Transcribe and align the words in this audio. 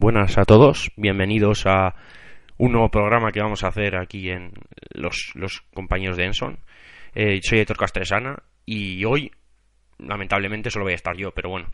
Buenas 0.00 0.38
a 0.38 0.44
todos, 0.44 0.92
bienvenidos 0.94 1.66
a 1.66 1.96
un 2.56 2.70
nuevo 2.70 2.88
programa 2.88 3.32
que 3.32 3.40
vamos 3.40 3.64
a 3.64 3.66
hacer 3.66 3.96
aquí 3.96 4.30
en 4.30 4.52
los, 4.94 5.34
compañeros 5.74 6.16
de 6.16 6.26
Enson. 6.26 6.60
Eh, 7.16 7.40
soy 7.42 7.58
Héctor 7.58 7.78
Castresana 7.78 8.40
y 8.64 9.04
hoy, 9.04 9.32
lamentablemente, 9.98 10.70
solo 10.70 10.84
voy 10.84 10.92
a 10.92 10.94
estar 10.94 11.16
yo, 11.16 11.32
pero 11.32 11.50
bueno, 11.50 11.66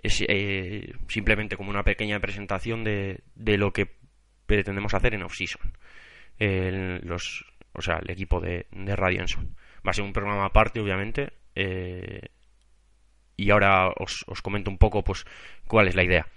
es 0.00 0.24
eh, 0.28 0.92
simplemente 1.08 1.56
como 1.56 1.70
una 1.70 1.82
pequeña 1.82 2.20
presentación 2.20 2.84
de, 2.84 3.24
lo 3.34 3.72
que 3.72 3.90
pretendemos 4.46 4.94
hacer 4.94 5.14
en 5.14 5.24
off-season. 5.24 5.72
o 7.72 7.82
sea, 7.82 7.96
el 7.96 8.08
equipo 8.08 8.38
de, 8.38 8.66
de 8.70 8.94
Radio 8.94 9.22
Enson. 9.22 9.56
Va 9.84 9.90
a 9.90 9.94
ser 9.94 10.04
un 10.04 10.12
programa 10.12 10.44
aparte, 10.44 10.78
obviamente, 10.78 11.32
eh, 11.56 12.20
y 13.36 13.50
ahora 13.50 13.88
os, 13.88 14.24
os 14.28 14.40
comento 14.42 14.70
un 14.70 14.78
poco 14.78 15.02
pues 15.02 15.24
cuál 15.66 15.88
es 15.88 15.96
la 15.96 16.04
idea. 16.04 16.28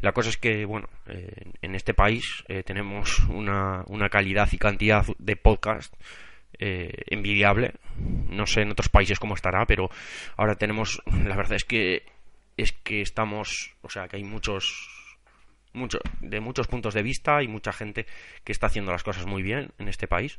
La 0.00 0.12
cosa 0.12 0.30
es 0.30 0.36
que, 0.36 0.64
bueno, 0.64 0.88
eh, 1.06 1.52
en 1.60 1.74
este 1.74 1.92
país 1.92 2.44
eh, 2.46 2.62
tenemos 2.62 3.18
una, 3.28 3.84
una, 3.88 4.08
calidad 4.08 4.48
y 4.52 4.58
cantidad 4.58 5.04
de 5.18 5.36
podcast 5.36 5.92
eh, 6.58 7.02
envidiable. 7.06 7.74
No 7.96 8.46
sé 8.46 8.62
en 8.62 8.70
otros 8.70 8.88
países 8.88 9.18
cómo 9.18 9.34
estará, 9.34 9.66
pero 9.66 9.90
ahora 10.36 10.54
tenemos, 10.54 11.02
la 11.06 11.36
verdad 11.36 11.54
es 11.54 11.64
que 11.64 12.04
es 12.56 12.72
que 12.72 13.00
estamos, 13.00 13.74
o 13.82 13.88
sea, 13.88 14.08
que 14.08 14.16
hay 14.16 14.24
muchos 14.24 14.88
mucho, 15.72 15.98
de 16.20 16.40
muchos 16.40 16.66
puntos 16.66 16.94
de 16.94 17.02
vista 17.02 17.42
y 17.42 17.48
mucha 17.48 17.72
gente 17.72 18.06
que 18.42 18.52
está 18.52 18.66
haciendo 18.66 18.90
las 18.90 19.04
cosas 19.04 19.26
muy 19.26 19.42
bien 19.42 19.70
en 19.78 19.88
este 19.88 20.08
país. 20.08 20.38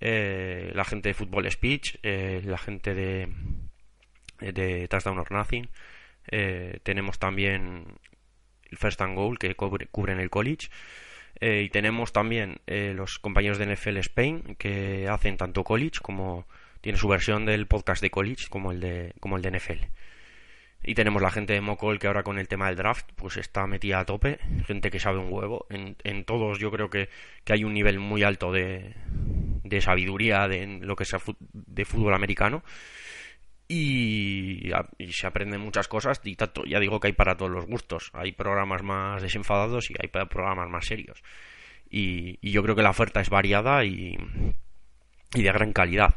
la 0.00 0.84
gente 0.84 1.10
de 1.10 1.14
Football 1.14 1.50
Speech, 1.50 1.98
la 2.02 2.58
gente 2.58 2.94
de, 2.94 3.28
de 4.40 4.88
Touchdown 4.88 5.18
or 5.18 5.30
Nothing. 5.30 5.68
tenemos 6.82 7.20
también 7.20 7.84
First 8.76 9.00
and 9.00 9.16
Goal 9.16 9.38
que 9.38 9.54
cubren 9.54 10.20
el 10.20 10.30
college. 10.30 10.68
Eh, 11.40 11.62
y 11.62 11.68
tenemos 11.70 12.12
también 12.12 12.60
eh, 12.66 12.92
los 12.94 13.18
compañeros 13.18 13.58
de 13.58 13.66
NFL 13.66 13.96
Spain 13.98 14.54
que 14.58 15.08
hacen 15.08 15.36
tanto 15.36 15.64
college 15.64 15.98
como 16.00 16.46
tiene 16.80 16.98
su 16.98 17.08
versión 17.08 17.46
del 17.46 17.66
podcast 17.66 18.02
de 18.02 18.10
college 18.10 18.46
como 18.48 18.70
el 18.72 18.80
de, 18.80 19.14
como 19.20 19.36
el 19.36 19.42
de 19.42 19.50
NFL. 19.50 19.84
Y 20.84 20.94
tenemos 20.94 21.22
la 21.22 21.30
gente 21.30 21.52
de 21.52 21.60
Mocol 21.60 21.98
que 22.00 22.08
ahora 22.08 22.24
con 22.24 22.38
el 22.38 22.48
tema 22.48 22.66
del 22.66 22.76
draft 22.76 23.10
pues 23.14 23.36
está 23.36 23.66
metida 23.66 24.00
a 24.00 24.04
tope, 24.04 24.38
gente 24.66 24.90
que 24.90 24.98
sabe 24.98 25.18
un 25.18 25.32
huevo. 25.32 25.66
En, 25.70 25.96
en 26.02 26.24
todos 26.24 26.58
yo 26.58 26.70
creo 26.72 26.90
que, 26.90 27.08
que, 27.44 27.52
hay 27.52 27.64
un 27.64 27.72
nivel 27.72 28.00
muy 28.00 28.24
alto 28.24 28.52
de, 28.52 28.94
de 29.62 29.80
sabiduría 29.80 30.48
de 30.48 30.66
lo 30.80 30.96
que 30.96 31.04
sea 31.04 31.20
de 31.52 31.84
fútbol 31.84 32.14
americano 32.14 32.64
y, 33.68 34.70
se 35.10 35.26
aprenden 35.26 35.60
muchas 35.60 35.88
cosas 35.88 36.20
y 36.24 36.36
tanto, 36.36 36.64
ya 36.64 36.78
digo 36.78 37.00
que 37.00 37.08
hay 37.08 37.12
para 37.12 37.36
todos 37.36 37.50
los 37.50 37.66
gustos. 37.66 38.10
Hay 38.12 38.32
programas 38.32 38.82
más 38.82 39.22
desenfadados 39.22 39.90
y 39.90 39.94
hay 39.98 40.08
programas 40.08 40.68
más 40.68 40.86
serios. 40.86 41.22
Y, 41.90 42.38
yo 42.48 42.62
creo 42.62 42.76
que 42.76 42.82
la 42.82 42.90
oferta 42.90 43.20
es 43.20 43.30
variada 43.30 43.84
y, 43.84 44.16
y, 45.34 45.42
de 45.42 45.52
gran 45.52 45.72
calidad. 45.72 46.14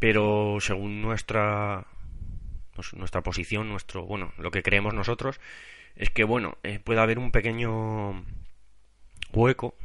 Pero 0.00 0.58
según 0.60 1.00
nuestra 1.00 1.86
pues, 2.74 2.92
nuestra 2.94 3.22
posición, 3.22 3.68
nuestro 3.68 4.04
bueno, 4.04 4.32
lo 4.38 4.50
que 4.50 4.62
creemos 4.62 4.94
nosotros 4.94 5.40
es 5.96 6.10
que 6.10 6.24
bueno, 6.24 6.58
eh, 6.62 6.80
puede 6.80 7.00
haber 7.00 7.18
un 7.18 7.30
pequeño 7.30 8.24
hueco, 9.32 9.76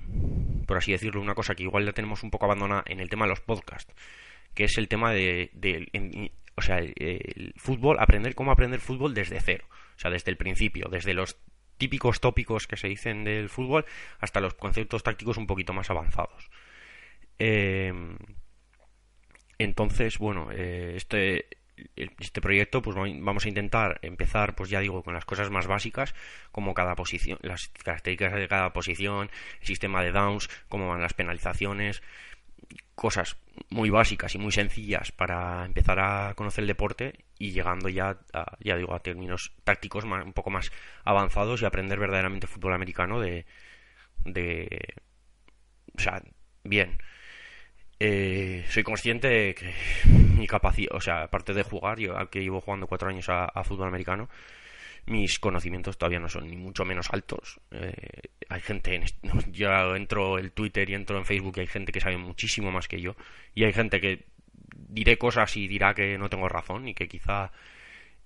por 0.66 0.78
así 0.78 0.92
decirlo, 0.92 1.22
una 1.22 1.36
cosa 1.36 1.56
que 1.56 1.64
igual 1.64 1.86
la 1.86 1.94
tenemos 1.94 2.24
un 2.24 2.32
poco 2.32 2.46
abandonada 2.46 2.84
en 2.88 3.00
el 3.00 3.10
tema 3.10 3.26
de 3.26 3.30
los 3.30 3.42
podcasts, 3.42 3.94
que 4.54 4.64
es 4.66 4.78
el 4.78 4.88
tema 4.88 5.12
de, 5.12 5.52
de 5.54 6.32
o 6.60 6.62
sea, 6.62 6.78
el, 6.78 7.54
fútbol, 7.58 7.98
aprender 8.00 8.36
cómo 8.36 8.52
aprender 8.52 8.80
fútbol 8.80 9.14
desde 9.14 9.40
cero, 9.42 9.66
o 9.70 10.00
sea, 10.00 10.12
desde 10.12 10.32
el 10.32 10.38
principio, 10.38 10.88
desde 10.90 11.14
los 11.14 11.38
típicos 11.78 12.20
tópicos 12.20 12.68
que 12.68 12.78
se 12.78 12.88
dicen 12.88 13.24
del 13.24 13.50
fútbol 13.50 13.86
hasta 14.20 14.42
los 14.42 14.54
conceptos 14.54 15.02
tácticos 15.04 15.38
un 15.38 15.48
poquito 15.48 15.74
más 15.74 15.90
avanzados. 15.90 16.50
Eh, 17.40 17.94
entonces, 19.58 20.18
bueno, 20.18 20.50
eh, 20.52 20.94
este, 20.96 21.48
este 21.96 22.42
proyecto, 22.42 22.82
pues 22.82 22.96
vamos 22.96 23.46
a 23.46 23.50
intentar 23.50 24.00
empezar, 24.02 24.56
pues 24.56 24.70
ya 24.70 24.80
digo, 24.80 25.04
con 25.04 25.14
las 25.14 25.26
cosas 25.26 25.50
más 25.50 25.68
básicas, 25.68 26.14
como 26.52 26.74
cada 26.74 26.96
posición, 26.96 27.40
las 27.42 27.70
características 27.84 28.36
de 28.36 28.48
cada 28.48 28.74
posición, 28.74 29.30
el 29.62 29.68
sistema 29.68 30.04
de 30.04 30.12
downs, 30.12 30.50
cómo 30.68 30.88
van 30.88 31.02
las 31.02 31.14
penalizaciones, 31.14 32.02
cosas 32.96 33.38
muy 33.70 33.90
básicas 33.90 34.36
y 34.36 34.38
muy 34.38 34.52
sencillas 34.52 35.12
para 35.12 35.66
empezar 35.66 36.00
a 36.00 36.34
conocer 36.36 36.64
el 36.64 36.68
deporte 36.68 37.26
y 37.38 37.52
llegando 37.52 37.90
ya 37.90 38.20
a, 38.34 38.58
ya 38.60 38.76
digo 38.76 38.94
a 38.94 39.00
términos 39.00 39.54
tácticos 39.64 40.04
un 40.04 40.34
poco 40.34 40.50
más 40.50 40.72
avanzados 41.06 41.62
y 41.62 41.66
aprender 41.66 42.00
verdaderamente 42.00 42.48
fútbol 42.48 42.74
americano 42.74 43.20
de 43.20 43.46
de 44.26 44.96
o 45.98 46.02
sea 46.02 46.22
bien. 46.64 46.98
Eh, 48.02 48.66
soy 48.70 48.84
consciente 48.84 49.28
de 49.28 49.56
que 49.56 49.74
mi 50.38 50.48
capacidad 50.48 50.96
o 50.96 51.02
sea 51.02 51.24
aparte 51.24 51.54
de 51.54 51.64
jugar 51.64 52.00
yo 52.00 52.16
que 52.30 52.42
llevo 52.42 52.62
jugando 52.62 52.88
cuatro 52.88 53.10
años 53.10 53.28
a 53.30 53.64
fútbol 53.64 53.90
americano 53.90 54.30
mis 55.10 55.40
conocimientos 55.40 55.98
todavía 55.98 56.20
no 56.20 56.30
son 56.30 56.48
ni 56.48 56.56
mucho 56.56 56.86
menos 56.86 57.10
altos. 57.12 57.60
Eh, 57.72 57.94
hay 58.48 58.62
gente, 58.62 58.96
en, 58.96 59.04
yo 59.52 59.96
entro 59.96 60.38
el 60.38 60.52
Twitter 60.52 60.90
y 60.90 60.96
entro 60.96 61.18
en 61.18 61.26
Facebook 61.26 61.60
hay 61.60 61.68
gente 61.68 61.92
que 61.92 62.00
sabe 62.00 62.18
muchísimo 62.18 62.72
más 62.72 62.88
que 62.88 63.02
yo. 63.02 63.16
Y 63.54 63.64
hay 63.64 63.74
gente 63.74 64.00
que 64.00 64.26
diré 64.88 65.18
cosas 65.18 65.56
y 65.58 65.68
dirá 65.68 65.94
que 65.94 66.18
no 66.18 66.30
tengo 66.30 66.48
razón 66.50 66.88
y 66.88 66.94
que 66.94 67.08
quizá 67.08 67.52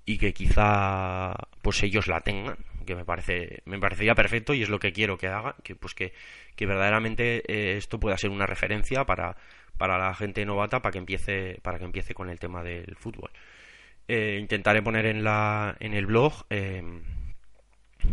y 0.05 0.17
que 0.17 0.33
quizá 0.33 1.33
pues 1.61 1.81
ellos 1.83 2.07
la 2.07 2.21
tengan 2.21 2.57
que 2.85 2.95
me 2.95 3.05
parece 3.05 3.61
me 3.65 3.79
parecería 3.79 4.15
perfecto 4.15 4.53
y 4.53 4.61
es 4.61 4.69
lo 4.69 4.79
que 4.79 4.91
quiero 4.91 5.17
que 5.17 5.27
haga 5.27 5.55
que 5.63 5.75
pues 5.75 5.93
que, 5.93 6.13
que 6.55 6.65
verdaderamente 6.65 7.43
eh, 7.47 7.77
esto 7.77 7.99
pueda 7.99 8.17
ser 8.17 8.29
una 8.29 8.45
referencia 8.45 9.05
para 9.05 9.37
para 9.77 9.97
la 9.97 10.13
gente 10.13 10.45
novata 10.45 10.81
para 10.81 10.91
que 10.91 10.97
empiece 10.99 11.59
para 11.61 11.79
que 11.79 11.85
empiece 11.85 12.13
con 12.13 12.29
el 12.29 12.39
tema 12.39 12.63
del 12.63 12.95
fútbol 12.97 13.31
eh, 14.07 14.37
intentaré 14.39 14.81
poner 14.81 15.05
en, 15.05 15.23
la, 15.23 15.75
en 15.79 15.93
el 15.93 16.05
blog 16.05 16.45
eh, 16.49 16.83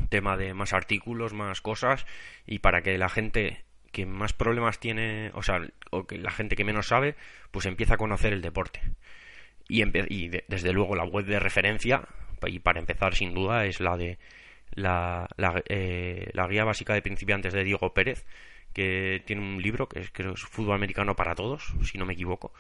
tema 0.09 0.37
de 0.37 0.55
más 0.55 0.73
artículos, 0.73 1.33
más 1.33 1.61
cosas 1.61 2.07
y 2.47 2.61
para 2.61 2.83
que 2.83 2.97
la 2.99 3.09
gente 3.09 3.65
que 3.93 4.07
más 4.07 4.33
problemas 4.33 4.79
tiene, 4.79 5.33
o 5.35 5.43
sea, 5.43 5.61
o 5.91 6.07
que 6.07 6.17
la 6.19 6.31
gente 6.31 6.55
que 6.55 6.65
menos 6.65 6.87
sabe, 6.89 7.17
pues 7.51 7.67
empiece 7.67 7.95
a 7.95 7.97
conocer 7.97 8.33
el 8.33 8.43
deporte. 8.43 8.81
Y, 9.69 9.83
y 9.83 10.29
desde 10.29 10.73
luego 10.73 10.95
la 10.95 11.05
web 11.05 11.27
de 11.27 11.41
referencia, 11.41 12.03
y 12.47 12.61
para 12.61 12.81
empezar 12.81 13.15
sin 13.15 13.35
duda, 13.35 13.67
es 13.67 13.81
la 13.81 13.97
de 13.97 14.19
la, 14.73 15.29
eh, 15.69 16.31
la 16.33 16.47
guía 16.47 16.65
básica 16.65 16.95
de 16.95 17.03
principiantes 17.03 17.53
de 17.53 17.65
Diego 17.65 17.93
Pérez, 17.93 18.27
que 18.73 19.23
tiene 19.27 19.43
un 19.43 19.61
libro 19.61 19.89
que 19.89 20.01
es, 20.01 20.11
que 20.11 20.23
es 20.23 20.41
Fútbol 20.41 20.75
Americano 20.75 21.17
para 21.17 21.35
Todos, 21.35 21.75
si 21.83 21.99
no 21.99 22.07
me 22.07 22.13
equivoco 22.15 22.53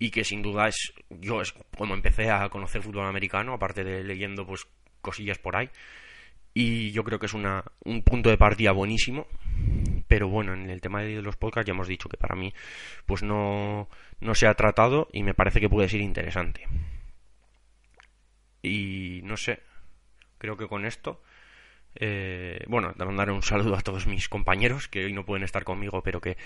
y 0.00 0.10
que 0.10 0.24
sin 0.24 0.40
duda 0.40 0.66
es 0.66 0.94
yo 1.10 1.42
es 1.42 1.52
como 1.76 1.94
empecé 1.94 2.30
a 2.30 2.48
conocer 2.48 2.82
fútbol 2.82 3.06
americano 3.06 3.52
aparte 3.52 3.84
de 3.84 4.02
leyendo 4.02 4.46
pues 4.46 4.66
cosillas 5.02 5.38
por 5.38 5.56
ahí. 5.56 5.70
Y 6.52 6.90
yo 6.90 7.04
creo 7.04 7.20
que 7.20 7.26
es 7.26 7.34
una, 7.34 7.62
un 7.84 8.02
punto 8.02 8.28
de 8.28 8.36
partida 8.36 8.72
buenísimo. 8.72 9.28
Pero 10.08 10.28
bueno 10.28 10.54
en 10.54 10.70
el 10.70 10.80
tema 10.80 11.02
de 11.02 11.22
los 11.22 11.36
podcasts 11.36 11.66
ya 11.66 11.74
hemos 11.74 11.86
dicho 11.86 12.08
que 12.08 12.16
para 12.16 12.34
mí 12.34 12.52
pues 13.06 13.22
no 13.22 13.88
no 14.20 14.34
se 14.34 14.46
ha 14.46 14.54
tratado 14.54 15.08
y 15.12 15.22
me 15.22 15.34
parece 15.34 15.60
que 15.60 15.68
puede 15.68 15.88
ser 15.88 16.00
interesante. 16.00 16.66
Y 18.62 19.20
no 19.22 19.36
sé 19.36 19.60
creo 20.38 20.56
que 20.56 20.66
con 20.66 20.86
esto 20.86 21.20
eh, 21.94 22.64
bueno, 22.68 22.94
mandar 22.96 23.30
un 23.30 23.42
saludo 23.42 23.74
a 23.74 23.80
todos 23.80 24.06
mis 24.06 24.28
compañeros 24.28 24.88
que 24.88 25.04
hoy 25.04 25.12
no 25.12 25.24
pueden 25.24 25.44
estar 25.44 25.64
conmigo, 25.64 26.02
pero 26.02 26.20
que 26.20 26.36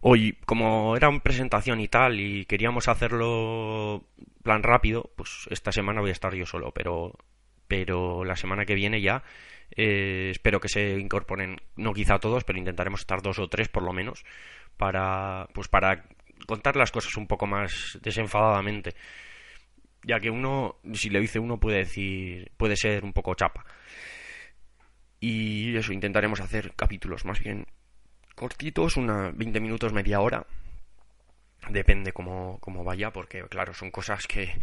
hoy, 0.00 0.38
como 0.46 0.96
era 0.96 1.08
una 1.08 1.22
presentación 1.22 1.80
y 1.80 1.88
tal, 1.88 2.20
y 2.20 2.44
queríamos 2.46 2.88
hacerlo 2.88 4.06
plan 4.42 4.62
rápido, 4.62 5.10
pues 5.16 5.46
esta 5.50 5.72
semana 5.72 6.00
voy 6.00 6.10
a 6.10 6.12
estar 6.12 6.34
yo 6.34 6.46
solo, 6.46 6.72
pero, 6.72 7.12
pero 7.68 8.24
la 8.24 8.36
semana 8.36 8.64
que 8.64 8.74
viene 8.74 9.00
ya 9.00 9.22
eh, 9.76 10.28
espero 10.30 10.60
que 10.60 10.68
se 10.68 10.98
incorporen, 10.98 11.60
no 11.76 11.92
quizá 11.92 12.18
todos, 12.18 12.44
pero 12.44 12.58
intentaremos 12.58 13.00
estar 13.00 13.22
dos 13.22 13.38
o 13.38 13.48
tres 13.48 13.68
por 13.68 13.82
lo 13.82 13.92
menos, 13.92 14.24
para, 14.76 15.48
pues 15.54 15.68
para 15.68 16.04
contar 16.46 16.76
las 16.76 16.92
cosas 16.92 17.16
un 17.16 17.26
poco 17.26 17.46
más 17.46 17.98
desenfadadamente. 18.02 18.94
Ya 20.06 20.20
que 20.20 20.30
uno, 20.30 20.76
si 20.92 21.08
le 21.10 21.20
dice 21.20 21.38
uno, 21.38 21.58
puede 21.58 21.78
decir, 21.78 22.52
puede 22.56 22.76
ser 22.76 23.04
un 23.04 23.12
poco 23.12 23.34
chapa. 23.34 23.64
Y 25.20 25.74
eso, 25.76 25.92
intentaremos 25.92 26.40
hacer 26.40 26.74
capítulos 26.76 27.24
más 27.24 27.40
bien 27.40 27.66
cortitos, 28.34 28.96
una 28.96 29.30
20 29.30 29.60
minutos, 29.60 29.92
media 29.92 30.20
hora. 30.20 30.46
Depende 31.70 32.12
cómo, 32.12 32.58
cómo 32.60 32.84
vaya, 32.84 33.10
porque 33.10 33.42
claro, 33.48 33.72
son 33.74 33.90
cosas 33.90 34.26
que 34.26 34.60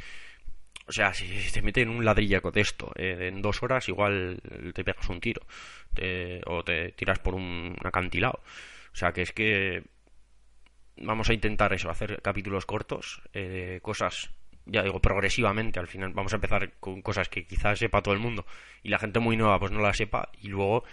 o 0.87 0.91
sea, 0.91 1.13
si 1.13 1.25
te 1.53 1.61
meten 1.61 1.89
un 1.89 2.03
ladrillaco 2.03 2.51
de 2.51 2.61
esto 2.61 2.91
eh, 2.95 3.29
en 3.31 3.41
dos 3.41 3.63
horas, 3.63 3.87
igual 3.87 4.41
te 4.73 4.83
pegas 4.83 5.07
un 5.09 5.21
tiro 5.21 5.41
o 6.47 6.63
te 6.63 6.91
tiras 6.93 7.19
por 7.19 7.35
un 7.35 7.75
acantilado. 7.83 8.41
O 8.93 8.95
sea, 8.95 9.13
que 9.13 9.21
es 9.21 9.31
que 9.31 9.83
vamos 10.97 11.29
a 11.29 11.33
intentar 11.33 11.73
eso, 11.73 11.89
hacer 11.89 12.21
capítulos 12.21 12.65
cortos, 12.65 13.21
eh, 13.33 13.79
cosas, 13.81 14.31
ya 14.65 14.83
digo, 14.83 14.99
progresivamente. 14.99 15.79
Al 15.79 15.87
final 15.87 16.11
vamos 16.13 16.33
a 16.33 16.37
empezar 16.37 16.73
con 16.79 17.01
cosas 17.01 17.29
que 17.29 17.45
quizás 17.45 17.79
sepa 17.79 18.01
todo 18.01 18.13
el 18.13 18.19
mundo 18.19 18.45
y 18.83 18.89
la 18.89 18.99
gente 18.99 19.19
muy 19.19 19.37
nueva 19.37 19.59
pues 19.59 19.71
no 19.71 19.79
la 19.79 19.93
sepa 19.93 20.29
y 20.41 20.47
luego 20.47 20.83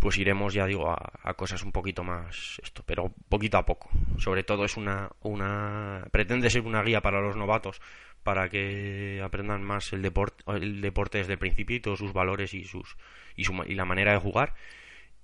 pues 0.00 0.18
iremos, 0.18 0.54
ya 0.54 0.66
digo, 0.66 0.90
a, 0.90 1.34
cosas 1.34 1.62
un 1.62 1.72
poquito 1.72 2.04
más 2.04 2.60
esto, 2.62 2.82
pero 2.84 3.12
poquito 3.28 3.58
a 3.58 3.66
poco. 3.66 3.90
Sobre 4.18 4.44
todo 4.44 4.64
es 4.64 4.76
una, 4.76 5.10
una, 5.22 6.06
pretende 6.10 6.50
ser 6.50 6.62
una 6.62 6.82
guía 6.82 7.00
para 7.00 7.20
los 7.20 7.36
novatos 7.36 7.80
para 8.22 8.48
que 8.48 9.20
aprendan 9.24 9.62
más 9.62 9.92
el 9.92 10.02
deporte, 10.02 10.42
el 10.48 10.80
deporte 10.80 11.18
desde 11.18 11.34
el 11.34 11.38
principio 11.38 11.76
y 11.76 11.80
todos 11.80 12.00
sus 12.00 12.12
valores 12.12 12.54
y 12.54 12.64
sus 12.64 12.96
y, 13.36 13.44
su, 13.44 13.52
y 13.66 13.74
la 13.74 13.84
manera 13.84 14.12
de 14.12 14.18
jugar 14.18 14.54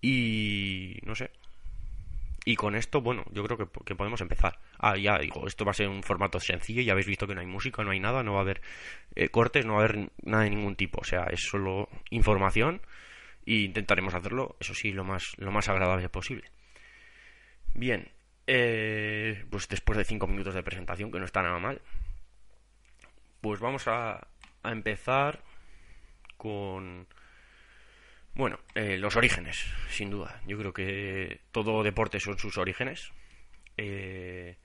y 0.00 0.98
no 1.04 1.14
sé. 1.14 1.30
Y 2.44 2.56
con 2.56 2.74
esto, 2.74 3.00
bueno, 3.00 3.24
yo 3.32 3.44
creo 3.44 3.56
que, 3.56 3.94
podemos 3.94 4.20
empezar. 4.20 4.58
Ah, 4.78 4.96
ya 4.96 5.18
digo, 5.18 5.46
esto 5.46 5.64
va 5.64 5.70
a 5.70 5.74
ser 5.74 5.88
un 5.88 6.02
formato 6.02 6.40
sencillo, 6.40 6.82
ya 6.82 6.92
habéis 6.92 7.06
visto 7.06 7.26
que 7.26 7.34
no 7.34 7.40
hay 7.40 7.46
música, 7.46 7.84
no 7.84 7.92
hay 7.92 8.00
nada, 8.00 8.24
no 8.24 8.32
va 8.32 8.38
a 8.38 8.42
haber 8.42 8.60
eh, 9.14 9.28
cortes, 9.28 9.64
no 9.64 9.74
va 9.74 9.82
a 9.82 9.84
haber 9.84 10.10
nada 10.24 10.42
de 10.42 10.50
ningún 10.50 10.74
tipo, 10.74 11.00
o 11.00 11.04
sea, 11.04 11.24
es 11.24 11.40
solo 11.40 11.88
información 12.10 12.80
y 13.44 13.64
intentaremos 13.64 14.14
hacerlo, 14.14 14.56
eso 14.60 14.74
sí, 14.74 14.92
lo 14.92 15.04
más, 15.04 15.36
lo 15.38 15.50
más 15.50 15.68
agradable 15.68 16.08
posible. 16.08 16.50
Bien, 17.74 18.10
eh, 18.46 19.44
pues 19.50 19.68
después 19.68 19.96
de 19.98 20.04
cinco 20.04 20.26
minutos 20.26 20.54
de 20.54 20.62
presentación, 20.62 21.10
que 21.10 21.18
no 21.18 21.24
está 21.24 21.42
nada 21.42 21.58
mal, 21.58 21.80
pues 23.40 23.60
vamos 23.60 23.88
a, 23.88 24.28
a 24.62 24.72
empezar 24.72 25.42
con, 26.36 27.06
bueno, 28.34 28.58
eh, 28.74 28.96
los 28.96 29.16
orígenes, 29.16 29.64
sin 29.90 30.10
duda. 30.10 30.40
Yo 30.46 30.58
creo 30.58 30.72
que 30.72 31.40
todo 31.50 31.82
deporte 31.82 32.18
son 32.18 32.38
sus 32.38 32.56
orígenes. 32.56 33.12
Eh, 33.76 34.56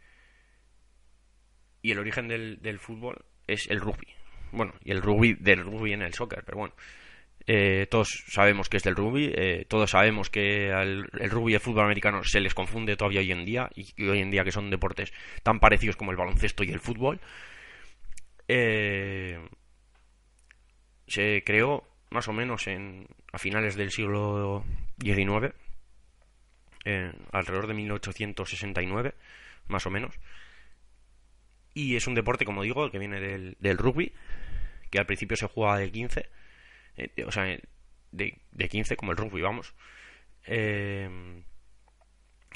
y 1.81 1.91
el 1.91 2.00
origen 2.00 2.27
del, 2.27 2.62
del, 2.62 2.80
fútbol 2.80 3.25
es 3.45 3.69
el 3.69 3.81
rugby. 3.81 4.07
Bueno, 4.51 4.73
y 4.83 4.91
el 4.91 5.01
rugby 5.01 5.33
del 5.33 5.63
rugby 5.63 5.94
en 5.94 6.01
el 6.01 6.13
soccer, 6.13 6.44
pero 6.45 6.59
bueno. 6.59 6.73
Eh, 7.49 7.88
todos 7.89 8.25
sabemos 8.27 8.67
que 8.67 8.75
es 8.75 8.83
del 8.83 8.97
rugby, 8.97 9.31
eh, 9.33 9.65
todos 9.69 9.91
sabemos 9.91 10.29
que 10.29 10.67
el 10.69 11.29
rugby 11.31 11.53
y 11.53 11.55
el 11.55 11.61
fútbol 11.61 11.85
americano 11.85 12.21
se 12.25 12.41
les 12.41 12.53
confunde 12.53 12.97
todavía 12.97 13.21
hoy 13.21 13.31
en 13.31 13.45
día, 13.45 13.69
y, 13.73 14.03
hoy 14.03 14.19
en 14.19 14.29
día 14.29 14.44
que 14.44 14.51
son 14.51 14.69
deportes 14.69 15.13
tan 15.44 15.61
parecidos 15.61 15.95
como 15.95 16.11
el 16.11 16.17
baloncesto 16.17 16.65
y 16.65 16.71
el 16.71 16.81
fútbol. 16.81 17.21
Eh, 18.49 19.39
se 21.07 21.41
creó 21.45 21.88
más 22.09 22.27
o 22.27 22.33
menos 22.33 22.67
en, 22.67 23.07
a 23.31 23.38
finales 23.38 23.77
del 23.77 23.91
siglo 23.91 24.65
XIX, 25.01 25.53
alrededor 27.31 27.67
de 27.67 27.73
1869, 27.73 29.13
más 29.67 29.85
o 29.85 29.89
menos. 29.89 30.19
Y 31.73 31.95
es 31.95 32.07
un 32.07 32.15
deporte, 32.15 32.44
como 32.44 32.63
digo, 32.63 32.91
que 32.91 32.99
viene 32.99 33.21
del, 33.21 33.55
del 33.61 33.77
rugby, 33.77 34.11
que 34.89 34.99
al 34.99 35.05
principio 35.05 35.38
se 35.38 35.47
jugaba 35.47 35.79
de 35.79 35.91
15 35.91 36.37
eh, 36.97 37.23
o 37.25 37.31
sea, 37.31 37.44
de, 38.11 38.41
de 38.51 38.69
15 38.69 38.97
como 38.97 39.11
el 39.11 39.17
rugby, 39.17 39.41
vamos. 39.41 39.73
Eh, 40.45 41.09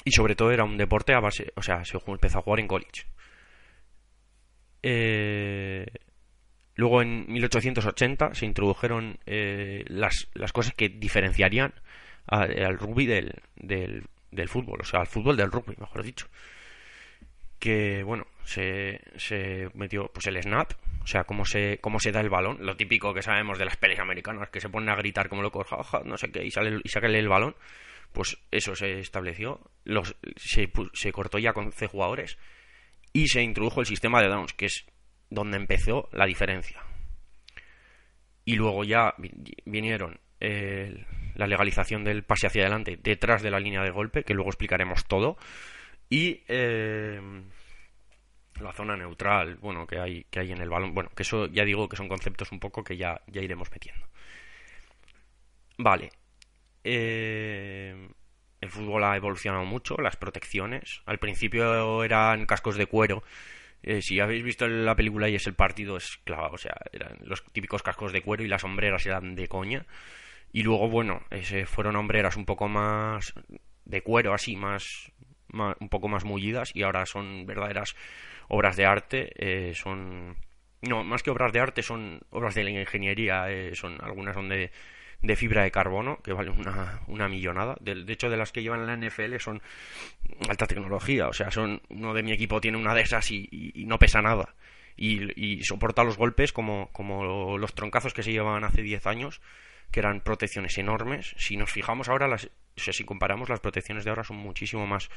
y 0.04 0.10
sobre 0.10 0.34
todo 0.34 0.50
era 0.50 0.64
un 0.64 0.76
deporte 0.76 1.14
a 1.14 1.20
base, 1.20 1.52
o 1.56 1.62
sea, 1.62 1.84
se 1.84 1.98
empezó 2.06 2.38
a 2.38 2.42
jugar 2.42 2.60
en 2.60 2.68
college. 2.68 3.06
Eh, 4.82 5.86
luego 6.74 7.02
en 7.02 7.30
1880 7.32 8.34
se 8.34 8.46
introdujeron 8.46 9.18
las, 9.24 10.28
las, 10.34 10.52
cosas 10.52 10.74
que 10.74 10.88
diferenciarían 10.88 11.72
al 12.26 12.78
rugby 12.78 13.06
del, 13.06 13.42
del, 13.54 14.06
del, 14.32 14.48
fútbol, 14.48 14.80
o 14.80 14.84
sea, 14.84 15.00
al 15.00 15.06
fútbol 15.06 15.36
del 15.36 15.52
rugby, 15.52 15.76
mejor 15.78 16.02
dicho. 16.02 16.26
Que 17.62 18.02
bueno, 18.02 18.26
se, 18.42 18.98
metió 19.74 20.10
pues 20.12 20.26
el 20.26 20.42
snap, 20.42 20.72
o 21.00 21.06
sea, 21.06 21.22
cómo 21.22 21.44
se, 21.44 21.78
cómo 21.80 22.00
se 22.00 22.10
da 22.10 22.20
el 22.20 22.28
balón, 22.28 22.58
lo 22.58 22.76
típico 22.76 23.14
que 23.14 23.22
sabemos 23.22 23.56
de 23.56 23.64
las 23.64 23.76
pelis 23.76 24.00
americanas, 24.00 24.50
que 24.50 24.60
se 24.60 24.68
ponen 24.68 24.88
a 24.88 24.96
gritar 24.96 25.28
como 25.28 25.42
locos, 25.42 25.68
jaja, 25.68 26.02
no 26.04 26.16
sé 26.16 26.32
qué, 26.32 26.44
y, 26.44 26.50
sale, 26.50 26.80
y 26.82 26.88
sacan 26.88 27.14
el 27.14 27.28
balón, 27.28 27.54
pues 28.10 28.36
eso 28.50 28.74
se 28.74 28.98
estableció, 28.98 29.60
los, 29.84 30.16
se, 30.34 30.72
se 30.92 31.12
cortó 31.12 31.38
ya 31.38 31.52
con 31.52 31.70
C 31.70 31.86
jugadores 31.86 32.36
y 33.12 33.28
se 33.28 33.42
introdujo 33.42 33.78
el 33.78 33.86
sistema 33.86 34.20
de 34.20 34.28
downs, 34.28 34.54
que 34.54 34.66
es 34.66 34.84
donde 35.30 35.56
empezó 35.56 36.08
la 36.10 36.26
diferencia. 36.26 36.82
Y 38.44 38.56
luego 38.56 38.82
ya 38.82 39.14
vinieron 39.64 40.18
eh, 40.40 41.04
la 41.36 41.46
legalización 41.46 42.02
del 42.02 42.24
pase 42.24 42.48
hacia 42.48 42.62
adelante 42.62 42.98
detrás 43.00 43.40
de 43.40 43.52
la 43.52 43.60
línea 43.60 43.82
de 43.82 43.92
golpe, 43.92 44.24
que 44.24 44.34
luego 44.34 44.50
explicaremos 44.50 45.04
todo, 45.04 45.36
y... 46.12 46.42
Eh, 46.48 47.20
la 48.60 48.72
zona 48.72 48.96
neutral, 48.96 49.56
bueno, 49.56 49.86
que 49.86 49.98
hay, 49.98 50.24
que 50.30 50.40
hay 50.40 50.52
en 50.52 50.60
el 50.60 50.68
balón. 50.68 50.94
Bueno, 50.94 51.10
que 51.14 51.22
eso 51.22 51.46
ya 51.46 51.64
digo 51.64 51.88
que 51.88 51.96
son 51.96 52.08
conceptos 52.08 52.52
un 52.52 52.60
poco 52.60 52.84
que 52.84 52.96
ya, 52.96 53.20
ya 53.26 53.40
iremos 53.40 53.70
metiendo. 53.70 54.06
Vale. 55.78 56.10
Eh, 56.84 58.08
el 58.60 58.70
fútbol 58.70 59.04
ha 59.04 59.16
evolucionado 59.16 59.64
mucho, 59.64 59.96
las 59.96 60.16
protecciones. 60.16 61.02
Al 61.06 61.18
principio 61.18 62.04
eran 62.04 62.46
cascos 62.46 62.76
de 62.76 62.86
cuero. 62.86 63.22
Eh, 63.82 64.00
si 64.00 64.20
habéis 64.20 64.44
visto 64.44 64.68
la 64.68 64.94
película 64.94 65.28
y 65.28 65.34
es 65.34 65.46
el 65.46 65.54
partido, 65.54 65.96
es 65.96 66.18
claro, 66.22 66.50
o 66.52 66.58
sea, 66.58 66.76
eran 66.92 67.18
los 67.22 67.42
típicos 67.52 67.82
cascos 67.82 68.12
de 68.12 68.22
cuero 68.22 68.44
y 68.44 68.48
las 68.48 68.62
hombreras 68.62 69.04
eran 69.06 69.34
de 69.34 69.48
coña. 69.48 69.86
Y 70.52 70.62
luego, 70.62 70.88
bueno, 70.88 71.22
fueron 71.66 71.96
hombreras 71.96 72.36
un 72.36 72.44
poco 72.44 72.68
más 72.68 73.32
de 73.84 74.02
cuero, 74.02 74.34
así, 74.34 74.54
más, 74.54 75.10
un 75.52 75.88
poco 75.88 76.08
más 76.08 76.24
mullidas 76.24 76.72
y 76.74 76.82
ahora 76.82 77.06
son 77.06 77.46
verdaderas 77.46 77.94
obras 78.48 78.76
de 78.76 78.86
arte, 78.86 79.32
eh, 79.36 79.74
son... 79.74 80.36
No, 80.82 81.04
más 81.04 81.22
que 81.22 81.30
obras 81.30 81.52
de 81.52 81.60
arte 81.60 81.82
son 81.82 82.20
obras 82.30 82.54
de 82.54 82.64
la 82.64 82.70
ingeniería, 82.70 83.50
eh, 83.50 83.74
son 83.76 83.98
algunas 84.02 84.34
son 84.34 84.48
de, 84.48 84.72
de, 85.22 85.36
fibra 85.36 85.62
de 85.62 85.70
carbono, 85.70 86.18
que 86.24 86.32
valen 86.32 86.58
una, 86.58 87.00
una 87.06 87.28
millonada. 87.28 87.76
De, 87.80 88.12
hecho, 88.12 88.28
de 88.28 88.36
las 88.36 88.50
que 88.50 88.62
llevan 88.62 88.86
la 88.86 88.96
NFL 88.96 89.36
son 89.38 89.62
alta 90.48 90.66
tecnología, 90.66 91.28
o 91.28 91.32
sea, 91.32 91.52
son 91.52 91.82
uno 91.88 92.14
de 92.14 92.24
mi 92.24 92.32
equipo 92.32 92.60
tiene 92.60 92.78
una 92.78 92.94
de 92.94 93.02
esas 93.02 93.30
y, 93.30 93.72
no 93.86 94.00
pesa 94.00 94.22
nada. 94.22 94.56
Y, 94.96 95.62
soporta 95.62 96.02
los 96.02 96.16
golpes 96.16 96.52
como, 96.52 96.90
como 96.90 97.56
los 97.58 97.74
troncazos 97.74 98.12
que 98.12 98.24
se 98.24 98.32
llevaban 98.32 98.64
hace 98.64 98.82
10 98.82 99.06
años, 99.06 99.40
que 99.92 100.00
eran 100.00 100.20
protecciones 100.20 100.76
enormes. 100.78 101.34
Si 101.38 101.56
nos 101.56 101.70
fijamos 101.70 102.08
ahora, 102.08 102.26
las, 102.26 102.50
si 102.76 103.04
comparamos, 103.04 103.48
las 103.48 103.60
protecciones 103.60 104.04
de 104.04 104.10
ahora 104.10 104.24
son 104.24 104.38
muchísimo 104.38 104.86
más 104.86 105.08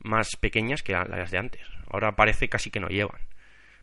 más 0.00 0.36
pequeñas 0.36 0.82
que 0.82 0.92
las 0.92 1.30
de 1.30 1.38
antes. 1.38 1.62
Ahora 1.90 2.12
parece 2.12 2.48
casi 2.48 2.70
que 2.70 2.80
no 2.80 2.88
llevan. 2.88 3.20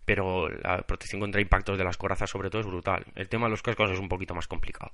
Pero 0.06 0.48
la 0.50 0.84
protección 0.84 1.20
contra 1.20 1.42
impactos 1.42 1.78
de 1.78 1.84
las 1.84 1.98
corazas 1.98 2.30
sobre 2.30 2.50
todo 2.50 2.62
es 2.62 2.68
brutal. 2.68 3.06
El 3.16 3.28
tema 3.28 3.48
de 3.48 3.52
los 3.52 3.64
cascos 3.64 3.92
es 3.92 4.00
un 4.00 4.10
poquito 4.10 4.36
más 4.36 4.48
complicado. 4.48 4.92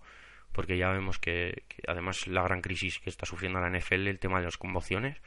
Porque 0.51 0.77
ya 0.77 0.89
vemos 0.89 1.17
que, 1.19 1.63
además 1.87 2.27
la 2.27 2.43
gran 2.43 2.61
crisis 2.61 2.99
que 2.99 3.09
está 3.09 3.25
sufriendo 3.25 3.59
la 3.59 3.69
NFL, 3.69 4.07
el 4.07 4.19
tema 4.19 4.39
de 4.39 4.45
las 4.45 4.57
conmociones. 4.57 5.21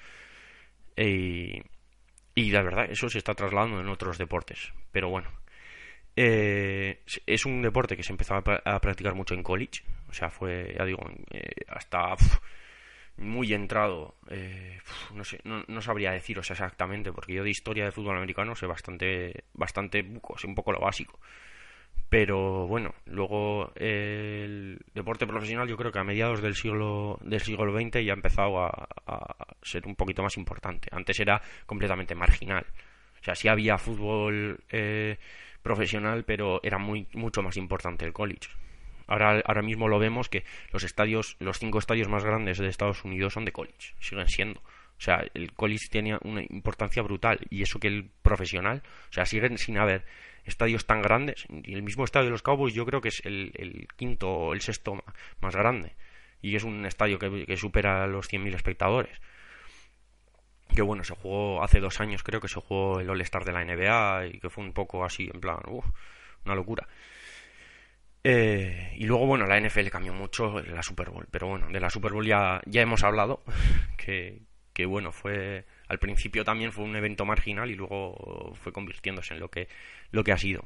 y 0.96 2.50
la 2.50 2.62
verdad, 2.62 2.90
eso 2.90 3.08
se 3.08 3.18
está 3.18 3.34
trasladando 3.34 3.80
en 3.80 3.88
otros 3.88 4.18
deportes. 4.18 4.72
Pero 4.90 5.08
bueno. 5.10 5.30
Eh, 6.16 7.00
es 7.26 7.44
un 7.44 7.62
deporte 7.62 7.96
que 7.96 8.02
se 8.02 8.12
empezó 8.12 8.34
a, 8.34 8.80
practicar 8.80 9.14
mucho 9.14 9.34
en 9.34 9.42
college. 9.42 9.82
O 10.08 10.12
sea, 10.12 10.30
fue, 10.30 10.74
ya 10.78 10.84
digo, 10.84 11.02
eh, 11.30 11.50
hasta 11.68 12.14
muy 13.16 13.52
entrado. 13.52 14.16
Eh, 14.30 14.78
no 15.14 15.24
sé, 15.24 15.40
no, 15.44 15.80
sabría 15.80 16.12
deciros 16.12 16.50
exactamente, 16.50 17.12
porque 17.12 17.34
yo 17.34 17.44
de 17.44 17.50
historia 17.50 17.84
de 17.84 17.92
fútbol 17.92 18.16
americano 18.16 18.54
sé 18.54 18.66
bastante, 18.66 19.44
bastante 19.54 20.02
buco, 20.02 20.38
sé 20.38 20.46
un 20.46 20.54
poco 20.54 20.72
lo 20.72 20.80
básico. 20.80 21.18
Pero 22.08 22.66
bueno, 22.68 22.94
luego 23.06 23.72
el 23.74 24.78
deporte 24.94 25.26
profesional 25.26 25.68
yo 25.68 25.76
creo 25.76 25.90
que 25.90 25.98
a 25.98 26.04
mediados 26.04 26.42
del 26.42 26.54
siglo 26.54 27.18
del 27.22 27.40
siglo 27.40 27.72
XX 27.72 28.04
ya 28.04 28.12
ha 28.12 28.16
empezado 28.16 28.62
a, 28.62 28.88
ser 29.62 29.86
un 29.86 29.96
poquito 29.96 30.22
más 30.22 30.36
importante. 30.36 30.88
Antes 30.92 31.18
era 31.20 31.40
completamente 31.66 32.14
marginal. 32.14 32.66
O 33.20 33.24
sea, 33.24 33.34
sí 33.34 33.48
había 33.48 33.78
fútbol 33.78 34.60
eh, 34.70 35.18
profesional, 35.64 36.24
pero 36.24 36.60
era 36.62 36.78
muy 36.78 37.08
mucho 37.14 37.42
más 37.42 37.56
importante 37.56 38.04
el 38.04 38.12
college. 38.12 38.48
Ahora, 39.08 39.42
ahora 39.44 39.62
mismo 39.62 39.88
lo 39.88 39.98
vemos 39.98 40.28
que 40.28 40.44
los 40.72 40.84
estadios, 40.84 41.36
los 41.40 41.58
cinco 41.58 41.78
estadios 41.78 42.08
más 42.08 42.24
grandes 42.24 42.58
de 42.58 42.68
Estados 42.68 43.04
Unidos 43.04 43.32
son 43.32 43.44
de 43.44 43.52
college, 43.52 43.94
siguen 43.98 44.28
siendo. 44.28 44.60
O 44.60 45.00
sea, 45.00 45.24
el 45.34 45.52
college 45.52 45.88
tiene 45.90 46.16
una 46.22 46.42
importancia 46.42 47.02
brutal 47.02 47.40
y 47.50 47.62
eso 47.62 47.80
que 47.80 47.88
el 47.88 48.10
profesional, 48.22 48.82
o 49.10 49.12
sea, 49.12 49.26
siguen 49.26 49.58
sin 49.58 49.78
haber 49.78 50.04
estadios 50.44 50.86
tan 50.86 51.02
grandes. 51.02 51.46
Y 51.48 51.74
el 51.74 51.82
mismo 51.82 52.04
estadio 52.04 52.26
de 52.26 52.30
los 52.32 52.42
Cowboys 52.42 52.74
yo 52.74 52.86
creo 52.86 53.00
que 53.00 53.08
es 53.08 53.20
el, 53.24 53.88
quinto 53.96 54.30
o 54.30 54.54
el 54.54 54.60
sexto 54.60 55.02
más 55.40 55.56
grande. 55.56 55.94
y 56.40 56.56
es 56.56 56.64
un 56.64 56.84
estadio 56.86 57.18
que, 57.18 57.46
que 57.46 57.56
supera 57.56 58.06
los 58.06 58.30
100.000 58.30 58.54
espectadores. 58.54 59.18
Que 60.68 60.82
bueno, 60.82 61.04
se 61.04 61.14
jugó 61.14 61.62
hace 61.62 61.80
dos 61.80 62.00
años, 62.00 62.22
creo 62.22 62.40
que 62.40 62.48
se 62.48 62.60
jugó 62.60 63.00
el 63.00 63.10
All-Star 63.10 63.44
de 63.44 63.52
la 63.52 63.64
NBA 63.64 64.26
y 64.26 64.40
que 64.40 64.50
fue 64.50 64.64
un 64.64 64.72
poco 64.72 65.04
así, 65.04 65.30
en 65.32 65.40
plan, 65.40 65.58
una 66.44 66.54
locura. 66.54 66.86
Eh, 68.24 68.94
y 68.96 69.04
luego, 69.04 69.26
bueno, 69.26 69.46
la 69.46 69.60
NFL 69.60 69.88
cambió 69.88 70.14
mucho 70.14 70.60
la 70.62 70.82
Super 70.82 71.10
Bowl, 71.10 71.28
pero 71.30 71.46
bueno, 71.46 71.68
de 71.70 71.78
la 71.78 71.90
Super 71.90 72.12
Bowl 72.12 72.26
ya, 72.26 72.60
ya 72.64 72.80
hemos 72.80 73.04
hablado, 73.04 73.42
que, 73.98 74.42
que 74.72 74.86
bueno, 74.86 75.12
fue 75.12 75.66
al 75.88 75.98
principio 75.98 76.44
también 76.44 76.72
fue 76.72 76.84
un 76.84 76.96
evento 76.96 77.24
marginal 77.24 77.70
y 77.70 77.74
luego 77.74 78.54
fue 78.60 78.72
convirtiéndose 78.72 79.34
en 79.34 79.40
lo 79.40 79.50
que, 79.50 79.68
lo 80.10 80.24
que 80.24 80.32
ha 80.32 80.38
sido. 80.38 80.64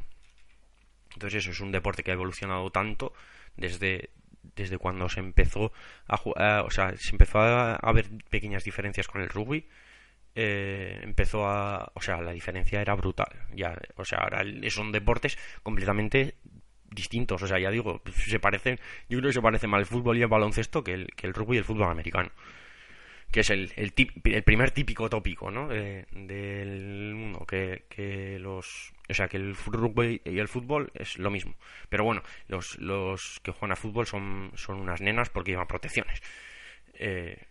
Entonces 1.14 1.44
eso 1.44 1.50
es 1.50 1.60
un 1.60 1.72
deporte 1.72 2.02
que 2.02 2.10
ha 2.10 2.14
evolucionado 2.14 2.70
tanto 2.70 3.12
desde, 3.56 4.10
desde 4.54 4.78
cuando 4.78 5.08
se 5.08 5.20
empezó 5.20 5.72
a 6.06 6.16
jugar, 6.16 6.64
o 6.64 6.70
sea, 6.70 6.96
se 6.96 7.10
empezó 7.10 7.40
a 7.40 7.74
haber 7.76 8.08
pequeñas 8.30 8.64
diferencias 8.64 9.08
con 9.08 9.20
el 9.20 9.28
rugby. 9.28 9.66
Eh, 10.34 11.00
empezó 11.02 11.46
a, 11.46 11.90
o 11.94 12.00
sea, 12.00 12.20
la 12.20 12.32
diferencia 12.32 12.80
era 12.80 12.94
brutal. 12.94 13.28
Ya, 13.54 13.76
o 13.96 14.04
sea, 14.04 14.18
ahora 14.18 14.44
son 14.70 14.92
deportes 14.92 15.38
completamente 15.62 16.36
distintos. 16.90 17.42
O 17.42 17.46
sea, 17.46 17.58
ya 17.58 17.70
digo, 17.70 18.02
se 18.14 18.38
parecen, 18.38 18.78
yo 19.08 19.18
creo 19.18 19.30
que 19.30 19.34
se 19.34 19.42
parece 19.42 19.66
más 19.66 19.80
el 19.80 19.86
fútbol 19.86 20.18
y 20.18 20.22
el 20.22 20.28
baloncesto 20.28 20.84
que 20.84 20.94
el, 20.94 21.06
que 21.16 21.26
el 21.26 21.34
rugby 21.34 21.56
y 21.56 21.58
el 21.58 21.64
fútbol 21.64 21.90
americano. 21.90 22.30
Que 23.30 23.40
es 23.40 23.50
el, 23.50 23.72
el, 23.76 23.92
primer 24.42 24.70
típico 24.70 25.10
tópico, 25.10 25.50
¿no? 25.50 25.68
del 25.68 27.14
mundo, 27.14 27.44
que, 27.44 27.84
que 27.90 28.38
los... 28.38 28.94
O 29.06 29.12
sea, 29.12 29.28
que 29.28 29.36
el 29.36 29.54
rugby 29.54 30.22
y 30.24 30.38
el 30.38 30.48
fútbol 30.48 30.90
es 30.94 31.18
lo 31.18 31.30
mismo. 31.30 31.54
Pero 31.90 32.04
bueno, 32.04 32.22
los, 32.46 32.78
los 32.78 33.40
que 33.42 33.52
juegan 33.52 33.72
a 33.72 33.76
fútbol 33.76 34.06
son, 34.06 34.52
son 34.54 34.80
unas 34.80 35.02
nenas 35.02 35.28
porque 35.28 35.50
llevan 35.50 35.66
protecciones. 35.66 36.22
Eh, 36.94 37.47